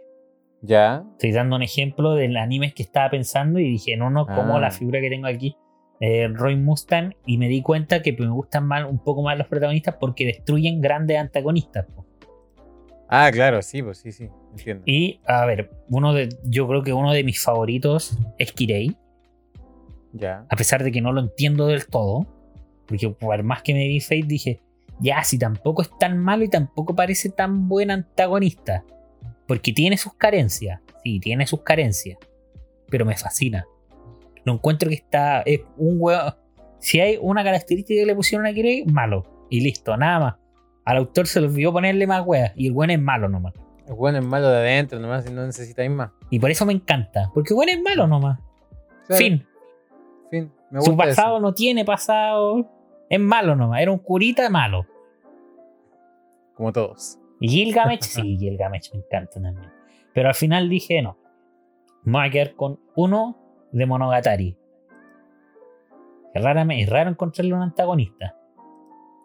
Ya. 0.61 1.03
Estoy 1.13 1.31
dando 1.31 1.55
un 1.55 1.61
ejemplo 1.61 2.13
del 2.15 2.35
anime 2.37 2.73
que 2.73 2.83
estaba 2.83 3.09
pensando 3.09 3.59
y 3.59 3.63
dije, 3.71 3.95
no, 3.95 4.09
no, 4.09 4.25
como 4.25 4.57
Ah. 4.57 4.59
la 4.61 4.71
figura 4.71 4.99
que 4.99 5.09
tengo 5.09 5.27
aquí, 5.27 5.55
eh, 6.01 6.27
Roy 6.29 6.55
Mustang, 6.55 7.13
y 7.25 7.37
me 7.37 7.47
di 7.47 7.61
cuenta 7.61 8.01
que 8.01 8.13
me 8.13 8.29
gustan 8.29 8.65
más, 8.65 8.85
un 8.89 8.99
poco 8.99 9.21
más 9.23 9.37
los 9.37 9.47
protagonistas 9.47 9.95
porque 9.99 10.25
destruyen 10.25 10.81
grandes 10.81 11.17
antagonistas. 11.17 11.85
po. 11.87 12.05
Ah, 13.09 13.29
claro, 13.33 13.61
sí, 13.61 13.81
pues 13.81 13.97
sí, 13.97 14.11
sí. 14.11 14.29
Entiendo. 14.51 14.83
Y, 14.85 15.19
a 15.25 15.45
ver, 15.45 15.71
uno 15.89 16.13
de, 16.13 16.29
yo 16.43 16.67
creo 16.67 16.83
que 16.83 16.93
uno 16.93 17.11
de 17.11 17.23
mis 17.23 17.43
favoritos 17.43 18.17
es 18.37 18.51
Kirei, 18.51 18.95
Ya. 20.13 20.45
a 20.49 20.55
pesar 20.55 20.83
de 20.83 20.91
que 20.91 21.01
no 21.01 21.11
lo 21.11 21.21
entiendo 21.21 21.67
del 21.67 21.85
todo, 21.87 22.27
porque 22.87 23.09
por 23.09 23.41
más 23.43 23.61
que 23.63 23.73
me 23.73 23.87
vi 23.87 23.99
Fate 23.99 24.23
dije, 24.25 24.61
ya, 24.99 25.23
si 25.23 25.37
tampoco 25.39 25.81
es 25.81 25.89
tan 25.99 26.17
malo 26.17 26.43
y 26.43 26.49
tampoco 26.49 26.93
parece 26.95 27.29
tan 27.29 27.67
buen 27.67 27.89
antagonista, 27.91 28.83
porque 29.49 29.73
tiene 29.73 29.97
sus 29.97 30.13
carencias, 30.13 30.79
sí, 31.03 31.19
tiene 31.19 31.47
sus 31.47 31.63
carencias, 31.63 32.19
pero 32.87 33.03
me 33.03 33.17
fascina. 33.17 33.65
Lo 34.45 34.53
encuentro 34.53 34.89
que 34.89 34.95
está, 34.95 35.41
es 35.41 35.61
un 35.75 35.95
huevo, 35.97 36.35
si 36.77 36.99
hay 36.99 37.17
una 37.19 37.43
característica 37.43 37.99
que 37.99 38.05
le 38.05 38.13
pusieron 38.13 38.45
a 38.45 38.53
Kirei, 38.53 38.85
malo, 38.85 39.47
y 39.49 39.61
listo, 39.61 39.97
nada 39.97 40.19
más. 40.19 40.35
Al 40.85 40.97
autor 40.97 41.25
se 41.25 41.41
le 41.41 41.47
olvidó 41.47 41.73
ponerle 41.73 42.05
más 42.05 42.23
weas, 42.27 42.51
y 42.55 42.67
el 42.67 42.73
buen 42.73 42.91
es 42.91 43.01
malo 43.01 43.27
nomás. 43.27 43.55
El 43.87 43.95
bueno 43.95 44.19
es 44.19 44.23
malo 44.23 44.49
de 44.49 44.57
adentro 44.59 44.99
nomás 44.99 45.27
y 45.27 45.33
no 45.33 45.43
necesitáis 45.43 45.89
más. 45.89 46.11
Y 46.29 46.37
por 46.37 46.51
eso 46.51 46.67
me 46.67 46.73
encanta, 46.73 47.31
porque 47.33 47.53
el 47.53 47.55
buen 47.55 47.69
es 47.69 47.81
malo 47.81 48.05
nomás. 48.05 48.39
Claro, 49.07 49.17
Fin. 49.17 49.47
Fin. 50.29 50.53
Me 50.69 50.79
Su 50.79 50.91
gusta 50.91 51.05
pasado 51.05 51.37
eso. 51.37 51.41
no 51.41 51.55
tiene 51.55 51.83
pasado. 51.85 52.69
Es 53.09 53.19
malo 53.19 53.55
nomás. 53.55 53.81
Era 53.81 53.91
un 53.91 53.97
curita 53.97 54.47
malo. 54.51 54.85
Como 56.53 56.71
todos. 56.71 57.18
Gilgamesh, 57.47 58.01
sí, 58.01 58.37
Gilgamesh 58.37 58.91
me 58.93 58.99
encanta 58.99 59.33
también. 59.41 59.71
Pero 60.13 60.27
al 60.29 60.35
final 60.35 60.69
dije 60.69 61.01
no. 61.01 61.17
Me 62.03 62.19
voy 62.19 62.27
a 62.27 62.31
quedar 62.31 62.55
con 62.55 62.79
uno 62.95 63.37
de 63.71 63.85
Monogatari. 63.85 64.57
Es, 66.33 66.43
raramente- 66.43 66.83
es 66.83 66.89
raro 66.89 67.09
encontrarle 67.09 67.53
un 67.53 67.61
antagonista. 67.61 68.35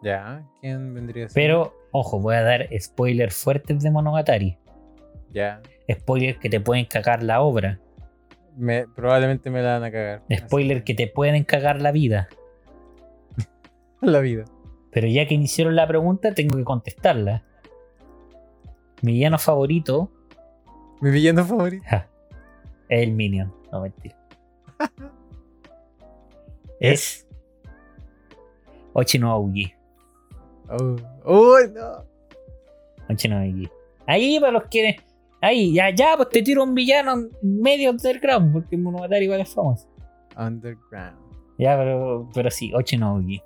Ya. 0.03 0.45
¿Quién 0.61 0.93
vendría 0.93 1.25
a 1.25 1.29
ser? 1.29 1.41
Pero, 1.41 1.73
ojo, 1.91 2.19
voy 2.19 2.35
a 2.35 2.43
dar 2.43 2.67
spoilers 2.79 3.35
fuertes 3.35 3.81
de 3.81 3.91
Monogatari. 3.91 4.57
Ya. 5.31 5.61
Spoilers 5.91 6.37
que 6.39 6.49
te 6.49 6.59
pueden 6.59 6.85
cagar 6.85 7.23
la 7.23 7.41
obra. 7.41 7.79
Me, 8.55 8.85
probablemente 8.95 9.49
me 9.49 9.61
la 9.61 9.73
van 9.73 9.83
a 9.83 9.91
cagar. 9.91 10.23
Spoilers 10.33 10.83
que 10.83 10.93
te 10.93 11.07
pueden 11.07 11.43
cagar 11.43 11.81
la 11.81 11.91
vida. 11.91 12.27
La 14.01 14.19
vida. 14.19 14.45
Pero 14.91 15.07
ya 15.07 15.25
que 15.27 15.37
me 15.37 15.45
hicieron 15.45 15.75
la 15.75 15.87
pregunta, 15.87 16.33
tengo 16.33 16.55
que 16.57 16.63
contestarla. 16.63 17.43
Mi 19.05 19.11
villano 19.13 19.37
favorito 19.37 20.09
Mi 20.99 21.11
villano 21.11 21.45
favorito. 21.45 21.85
Ja. 21.87 22.09
Es 22.89 23.03
el 23.03 23.11
Minion. 23.11 23.53
No, 23.71 23.81
mentira. 23.81 24.15
es 26.79 27.27
Ochino 28.93 29.31
Augi. 29.31 29.71
Oh. 30.69 30.95
¡Uy, 31.25 31.71
no! 31.71 32.03
Ochino 33.07 33.37
Augi. 33.37 33.69
Ahí 34.07 34.39
para 34.39 34.53
los 34.53 34.63
que. 34.69 34.95
Ahí, 35.39 35.73
ya, 35.73 35.93
ya, 35.93 36.15
pues 36.17 36.29
te 36.29 36.41
tiro 36.41 36.63
un 36.63 36.73
villano 36.73 37.27
medio 37.43 37.91
underground, 37.91 38.53
porque 38.53 38.75
Monogatari 38.75 39.25
igual 39.25 39.41
es 39.41 39.53
famoso. 39.53 39.87
Underground. 40.35 41.17
Ya, 41.59 41.77
pero, 41.77 42.27
pero 42.33 42.49
sí, 42.49 42.73
Ochino 42.73 43.09
Augi. 43.09 43.39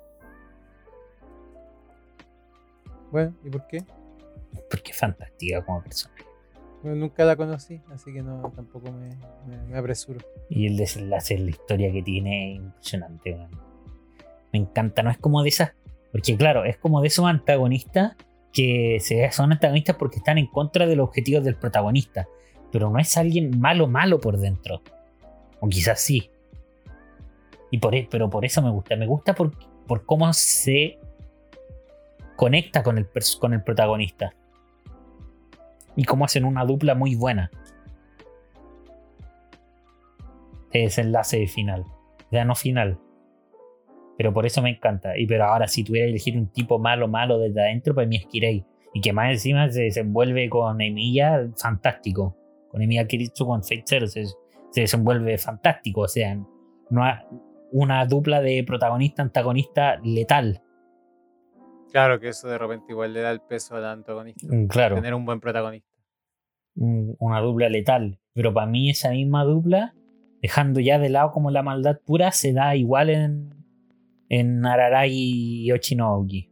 Bueno, 3.10 3.34
¿y 3.44 3.50
por 3.50 3.66
qué? 3.66 3.84
Porque 4.70 4.90
es 4.92 4.98
fantástica 4.98 5.64
como 5.64 5.82
persona. 5.82 6.14
Nunca 6.82 7.24
la 7.24 7.36
conocí, 7.36 7.80
así 7.92 8.12
que 8.12 8.22
no 8.22 8.50
tampoco 8.56 8.90
me, 8.90 9.10
me- 9.46 9.62
me 9.66 9.76
apresuro. 9.76 10.20
Y 10.48 10.66
el 10.66 10.76
desenlace 10.78 11.34
en 11.34 11.44
la 11.44 11.50
historia 11.50 11.92
que 11.92 12.02
tiene 12.02 12.52
es 12.52 12.56
impresionante, 12.56 13.32
weón. 13.34 13.50
Me 14.52 14.58
encanta, 14.60 15.02
no 15.02 15.10
es 15.10 15.18
como 15.18 15.42
de 15.42 15.50
esas. 15.50 15.72
Porque, 16.10 16.36
claro, 16.36 16.64
es 16.64 16.76
como 16.78 17.00
de 17.02 17.08
esos 17.08 17.26
antagonistas 17.26 18.16
que 18.52 18.96
se, 19.00 19.30
son 19.30 19.52
antagonistas 19.52 19.96
porque 19.96 20.16
están 20.16 20.38
en 20.38 20.46
contra 20.46 20.86
de 20.86 20.96
los 20.96 21.06
objetivos 21.08 21.44
del 21.44 21.54
protagonista. 21.56 22.26
Pero 22.72 22.88
no 22.90 22.98
es 22.98 23.16
alguien 23.16 23.60
malo, 23.60 23.86
malo 23.86 24.18
por 24.18 24.38
dentro. 24.38 24.80
O 25.60 25.68
quizás 25.68 26.00
sí. 26.00 26.30
Y 27.70 27.78
por, 27.78 27.94
e- 27.94 28.08
pero 28.10 28.30
por 28.30 28.44
eso 28.44 28.62
me 28.62 28.70
gusta. 28.70 28.96
Me 28.96 29.06
gusta 29.06 29.34
por, 29.34 29.52
por 29.86 30.04
cómo 30.06 30.32
se 30.32 30.98
conecta 32.36 32.82
con 32.82 32.96
el, 32.98 33.06
con 33.38 33.52
el 33.52 33.62
protagonista. 33.62 34.34
Y 35.96 36.04
cómo 36.04 36.24
hacen 36.24 36.44
una 36.44 36.64
dupla 36.64 36.94
muy 36.94 37.14
buena. 37.14 37.50
de 40.72 40.80
desenlace 40.82 41.46
final. 41.46 41.84
Ya 42.30 42.44
no 42.44 42.54
final. 42.54 42.98
Pero 44.16 44.32
por 44.32 44.46
eso 44.46 44.62
me 44.62 44.70
encanta. 44.70 45.18
Y 45.18 45.26
pero 45.26 45.44
ahora, 45.44 45.66
si 45.66 45.82
tuviera 45.84 46.06
que 46.06 46.10
elegir 46.10 46.36
un 46.36 46.48
tipo 46.48 46.78
malo, 46.78 47.08
malo 47.08 47.38
desde 47.38 47.60
adentro, 47.60 47.94
pues 47.94 48.06
mi 48.06 48.16
es. 48.16 48.64
Y 48.92 49.00
que 49.00 49.12
más 49.12 49.30
encima 49.30 49.70
se 49.70 49.82
desenvuelve 49.82 50.48
con 50.48 50.80
Emilia, 50.80 51.48
fantástico. 51.56 52.36
Con 52.70 52.82
Emilia 52.82 53.06
Kiritsu, 53.06 53.46
con 53.46 53.62
Fate 53.62 54.06
se, 54.06 54.26
se 54.26 54.80
desenvuelve 54.80 55.38
fantástico. 55.38 56.02
O 56.02 56.08
sea, 56.08 56.38
no 56.90 57.04
una 57.72 58.04
dupla 58.06 58.40
de 58.40 58.64
protagonista-antagonista 58.64 60.00
letal. 60.02 60.60
Claro 61.92 62.20
que 62.20 62.28
eso 62.28 62.48
de 62.48 62.56
repente 62.58 62.86
igual 62.92 63.12
le 63.12 63.20
da 63.20 63.30
el 63.30 63.40
peso 63.40 63.74
al 63.76 63.84
antagonista. 63.84 64.46
Mm, 64.48 64.66
Claro. 64.68 64.94
Tener 64.96 65.14
un 65.14 65.24
buen 65.24 65.40
protagonista. 65.40 65.88
un- 66.76 67.16
una 67.18 67.40
dupla 67.40 67.68
letal. 67.68 68.18
Pero 68.32 68.54
para 68.54 68.66
mí 68.68 68.90
esa 68.90 69.10
misma 69.10 69.44
dupla, 69.44 69.94
dejando 70.40 70.78
ya 70.80 70.98
de 71.00 71.08
lado 71.10 71.32
como 71.32 71.50
la 71.50 71.62
maldad 71.62 72.00
pura, 72.06 72.30
se 72.30 72.52
da 72.52 72.76
igual 72.76 73.10
en, 73.10 73.54
en 74.28 74.64
Araragi 74.64 75.64
y 75.66 75.72
Ochinogi. 75.72 76.48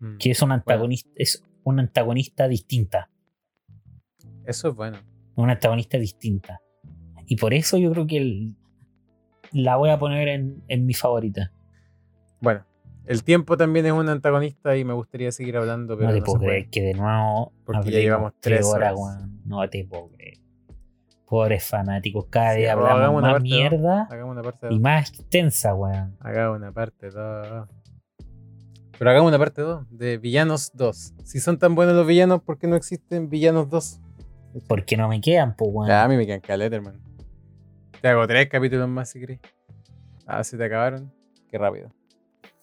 Mm. 0.00 0.18
Que 0.18 0.30
es 0.30 0.42
un 0.42 0.52
antagonista, 0.52 1.10
es 1.16 1.42
una 1.64 1.82
antagonista 1.82 2.46
distinta. 2.46 3.10
Eso 4.44 4.68
es 4.68 4.74
bueno. 4.76 4.98
Una 5.36 5.52
antagonista 5.54 5.98
distinta. 5.98 6.60
Y 7.26 7.36
por 7.36 7.54
eso 7.54 7.78
yo 7.78 7.90
creo 7.92 8.06
que 8.06 8.18
el- 8.18 8.54
la 9.52 9.76
voy 9.76 9.90
a 9.90 9.98
poner 9.98 10.28
en, 10.28 10.62
en 10.68 10.84
mi 10.86 10.92
favorita. 10.94 11.52
Bueno, 12.40 12.64
el 13.10 13.24
tiempo 13.24 13.56
también 13.56 13.86
es 13.86 13.92
un 13.92 14.08
antagonista 14.08 14.76
y 14.76 14.84
me 14.84 14.92
gustaría 14.94 15.32
seguir 15.32 15.56
hablando, 15.56 15.96
pero 15.96 16.08
no 16.08 16.14
te 16.14 16.20
no 16.20 16.24
puedo 16.26 16.38
se 16.38 16.44
puede. 16.44 16.56
creer 16.58 16.70
que 16.70 16.80
de 16.82 16.94
nuevo 16.94 17.52
Porque 17.64 17.90
ya 17.90 17.98
llevamos 17.98 18.32
tres 18.40 18.64
horas. 18.66 18.94
weón. 18.96 19.40
No 19.44 19.68
te 19.68 19.84
puedo 19.84 20.08
creer. 20.10 20.34
Pobres 21.26 21.64
fanáticos, 21.64 22.26
cada 22.28 22.54
Sí, 22.54 22.60
día 22.60 22.72
hagamos 22.72 22.90
hablamos 22.90 23.18
una 23.18 23.28
más 23.28 23.32
parte 23.34 23.48
dos. 23.48 23.58
mierda 23.58 24.02
Hagamos 24.10 24.32
una 24.32 24.42
parte 24.42 24.66
y 24.66 24.70
2. 24.70 24.80
más 24.80 25.08
extensa, 25.10 25.74
weón. 25.74 26.16
Hagamos 26.20 26.56
una 26.58 26.72
parte 26.72 27.10
2. 27.10 27.68
Pero 28.98 29.10
hagamos 29.10 29.28
una 29.28 29.38
parte 29.38 29.62
2 29.62 29.86
de 29.90 30.18
Villanos 30.18 30.72
2. 30.74 31.14
Si 31.24 31.40
son 31.40 31.58
tan 31.58 31.74
buenos 31.74 31.94
los 31.94 32.06
villanos, 32.06 32.42
¿por 32.42 32.58
qué 32.58 32.66
no 32.66 32.76
existen 32.76 33.28
Villanos 33.30 33.70
2? 33.70 34.00
Porque 34.68 34.96
no 34.96 35.08
me 35.08 35.20
quedan, 35.20 35.54
pues, 35.56 35.70
weón. 35.72 35.88
Ya, 35.88 36.04
a 36.04 36.08
mí 36.08 36.16
me 36.16 36.26
quedan 36.26 36.40
caleta, 36.40 36.76
hermano. 36.76 36.98
Te 38.02 38.08
hago 38.08 38.26
tres 38.26 38.48
capítulos 38.48 38.88
más 38.88 39.08
si 39.10 39.20
querés. 39.20 39.40
Ah, 40.26 40.42
se 40.44 40.56
te 40.58 40.64
acabaron. 40.64 41.12
Qué 41.48 41.58
rápido. 41.58 41.92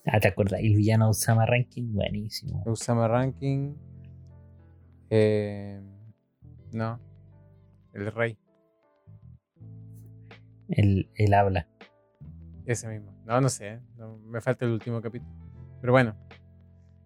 Ah, 0.09 0.19
¿te 0.19 0.29
acuerdas? 0.29 0.61
El 0.61 0.75
villano 0.75 1.09
Usama 1.09 1.45
Ranking, 1.45 1.93
buenísimo. 1.93 2.63
Usama 2.65 3.07
Ranking. 3.07 3.75
Eh, 5.09 5.81
no. 6.71 6.99
El 7.93 8.11
Rey. 8.13 8.38
El, 10.69 11.09
el 11.15 11.34
habla. 11.34 11.67
Ese 12.65 12.88
mismo. 12.88 13.11
No, 13.25 13.41
no 13.41 13.49
sé. 13.49 13.81
no, 13.97 14.17
me 14.19 14.39
falta 14.41 14.65
el 14.65 14.71
último 14.71 15.01
capítulo. 15.01 15.31
Pero 15.81 15.93
bueno. 15.93 16.15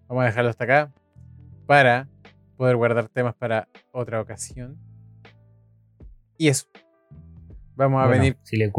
Vamos 0.08 0.24
a 0.24 0.26
dejarlo 0.28 0.50
hasta 0.50 0.64
acá. 0.66 0.94
Para 1.66 2.08
poder 2.58 2.76
guardar 2.76 3.08
temas 3.10 3.34
para 3.36 3.68
otra 3.92 4.22
ocasión. 4.22 4.78
Y 6.38 6.50
eso. 6.50 6.68
Vamos 7.76 8.02
a 8.02 8.08
Bueno, 8.08 8.22
venir. 8.22 8.38
Si 8.44 8.58
les, 8.58 8.72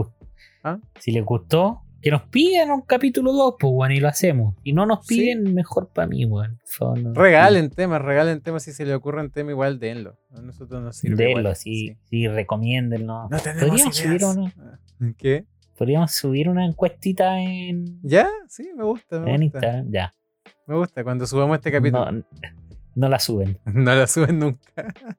¿Ah? 0.62 0.78
si 1.00 1.10
les 1.12 1.24
gustó, 1.24 1.82
que 2.02 2.10
nos 2.10 2.22
pidan 2.24 2.70
un 2.70 2.82
capítulo 2.82 3.32
2, 3.32 3.54
pues, 3.60 3.72
weón, 3.74 3.92
y 3.92 4.00
lo 4.00 4.08
hacemos. 4.08 4.54
Y 4.64 4.72
no 4.72 4.84
nos 4.86 5.06
Sí. 5.06 5.14
piden, 5.20 5.54
mejor 5.54 5.88
para 5.88 6.08
mí, 6.08 6.24
weón. 6.26 6.58
Regalen 7.14 7.70
temas, 7.70 8.02
regalen 8.02 8.40
temas. 8.40 8.64
Si 8.64 8.72
se 8.72 8.84
le 8.84 8.94
ocurren 8.94 9.30
temas, 9.30 9.52
igual 9.52 9.78
denlo. 9.78 10.16
A 10.36 10.40
nosotros 10.42 10.82
nos 10.82 11.00
piden. 11.00 11.16
sirve. 11.16 11.24
Denlo, 11.28 11.40
igual, 11.40 11.56
sí, 11.56 11.96
sí, 12.10 12.26
recomiéndenlo. 12.28 13.28
No 13.28 13.38
Podríamos 13.38 13.96
subir, 13.96 14.24
una, 14.24 14.52
Ah, 14.58 14.78
¿Qué? 15.16 15.44
podríamos 15.78 16.12
subir 16.12 16.48
una 16.48 16.66
encuestita 16.66 17.40
en, 17.40 18.00
¿Ya? 18.02 18.28
Sí, 18.48 18.68
me 18.76 18.84
gusta. 18.84 19.20
Me 19.20 19.34
en 19.34 19.42
gusta. 19.42 19.58
Instagram. 19.58 19.90
Ya. 19.92 20.12
Me 20.66 20.76
gusta 20.76 21.02
cuando 21.04 21.26
subamos 21.26 21.56
este 21.56 21.70
capítulo. 21.72 22.10
No, 22.10 22.24
no 22.94 23.08
la 23.08 23.18
suben. 23.18 23.58
No 23.66 23.94
la 23.94 24.06
suben 24.06 24.38
nunca. 24.38 24.60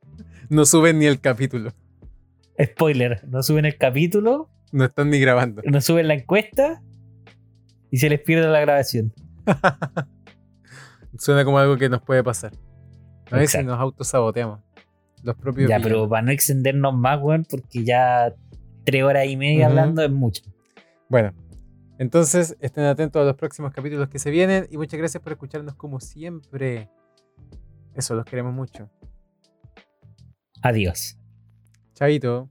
No 0.49 0.65
suben 0.65 0.99
ni 0.99 1.05
el 1.05 1.19
capítulo. 1.21 1.71
Spoiler, 2.61 3.27
no 3.27 3.41
suben 3.41 3.65
el 3.65 3.77
capítulo, 3.77 4.49
No 4.73 4.83
están 4.85 5.09
ni 5.09 5.19
grabando. 5.19 5.61
no 5.65 5.79
suben 5.79 6.07
la 6.09 6.15
encuesta 6.15 6.81
y 7.91 7.97
se 7.97 8.09
les 8.09 8.19
pierde 8.19 8.47
la 8.49 8.59
grabación. 8.59 9.13
Suena 11.17 11.45
como 11.45 11.59
algo 11.59 11.77
que 11.77 11.87
nos 11.89 12.01
puede 12.01 12.23
pasar. 12.23 12.51
A 13.31 13.35
veces 13.37 13.55
Exacto. 13.55 13.71
nos 13.71 13.79
autosaboteamos. 13.79 14.59
Los 15.23 15.35
propios 15.37 15.69
Ya, 15.69 15.77
villanos. 15.77 15.87
pero 15.87 16.09
para 16.09 16.21
no 16.23 16.31
extendernos 16.31 16.93
más, 16.95 17.21
weón, 17.21 17.45
porque 17.49 17.83
ya 17.85 18.33
tres 18.83 19.03
horas 19.03 19.25
y 19.27 19.37
media 19.37 19.67
hablando 19.67 20.03
es 20.03 20.11
mucho. 20.11 20.43
Bueno, 21.07 21.33
entonces 21.99 22.57
estén 22.59 22.83
atentos 22.85 23.21
a 23.21 23.25
los 23.25 23.35
próximos 23.35 23.71
capítulos 23.71 24.09
que 24.09 24.19
se 24.19 24.31
vienen 24.31 24.67
y 24.71 24.77
muchas 24.77 24.97
gracias 24.99 25.21
por 25.23 25.31
escucharnos 25.33 25.75
como 25.75 25.99
siempre. 25.99 26.89
Eso, 27.93 28.15
los 28.15 28.25
queremos 28.25 28.53
mucho. 28.53 28.89
Adiós. 30.63 31.17
Chaito. 31.93 32.49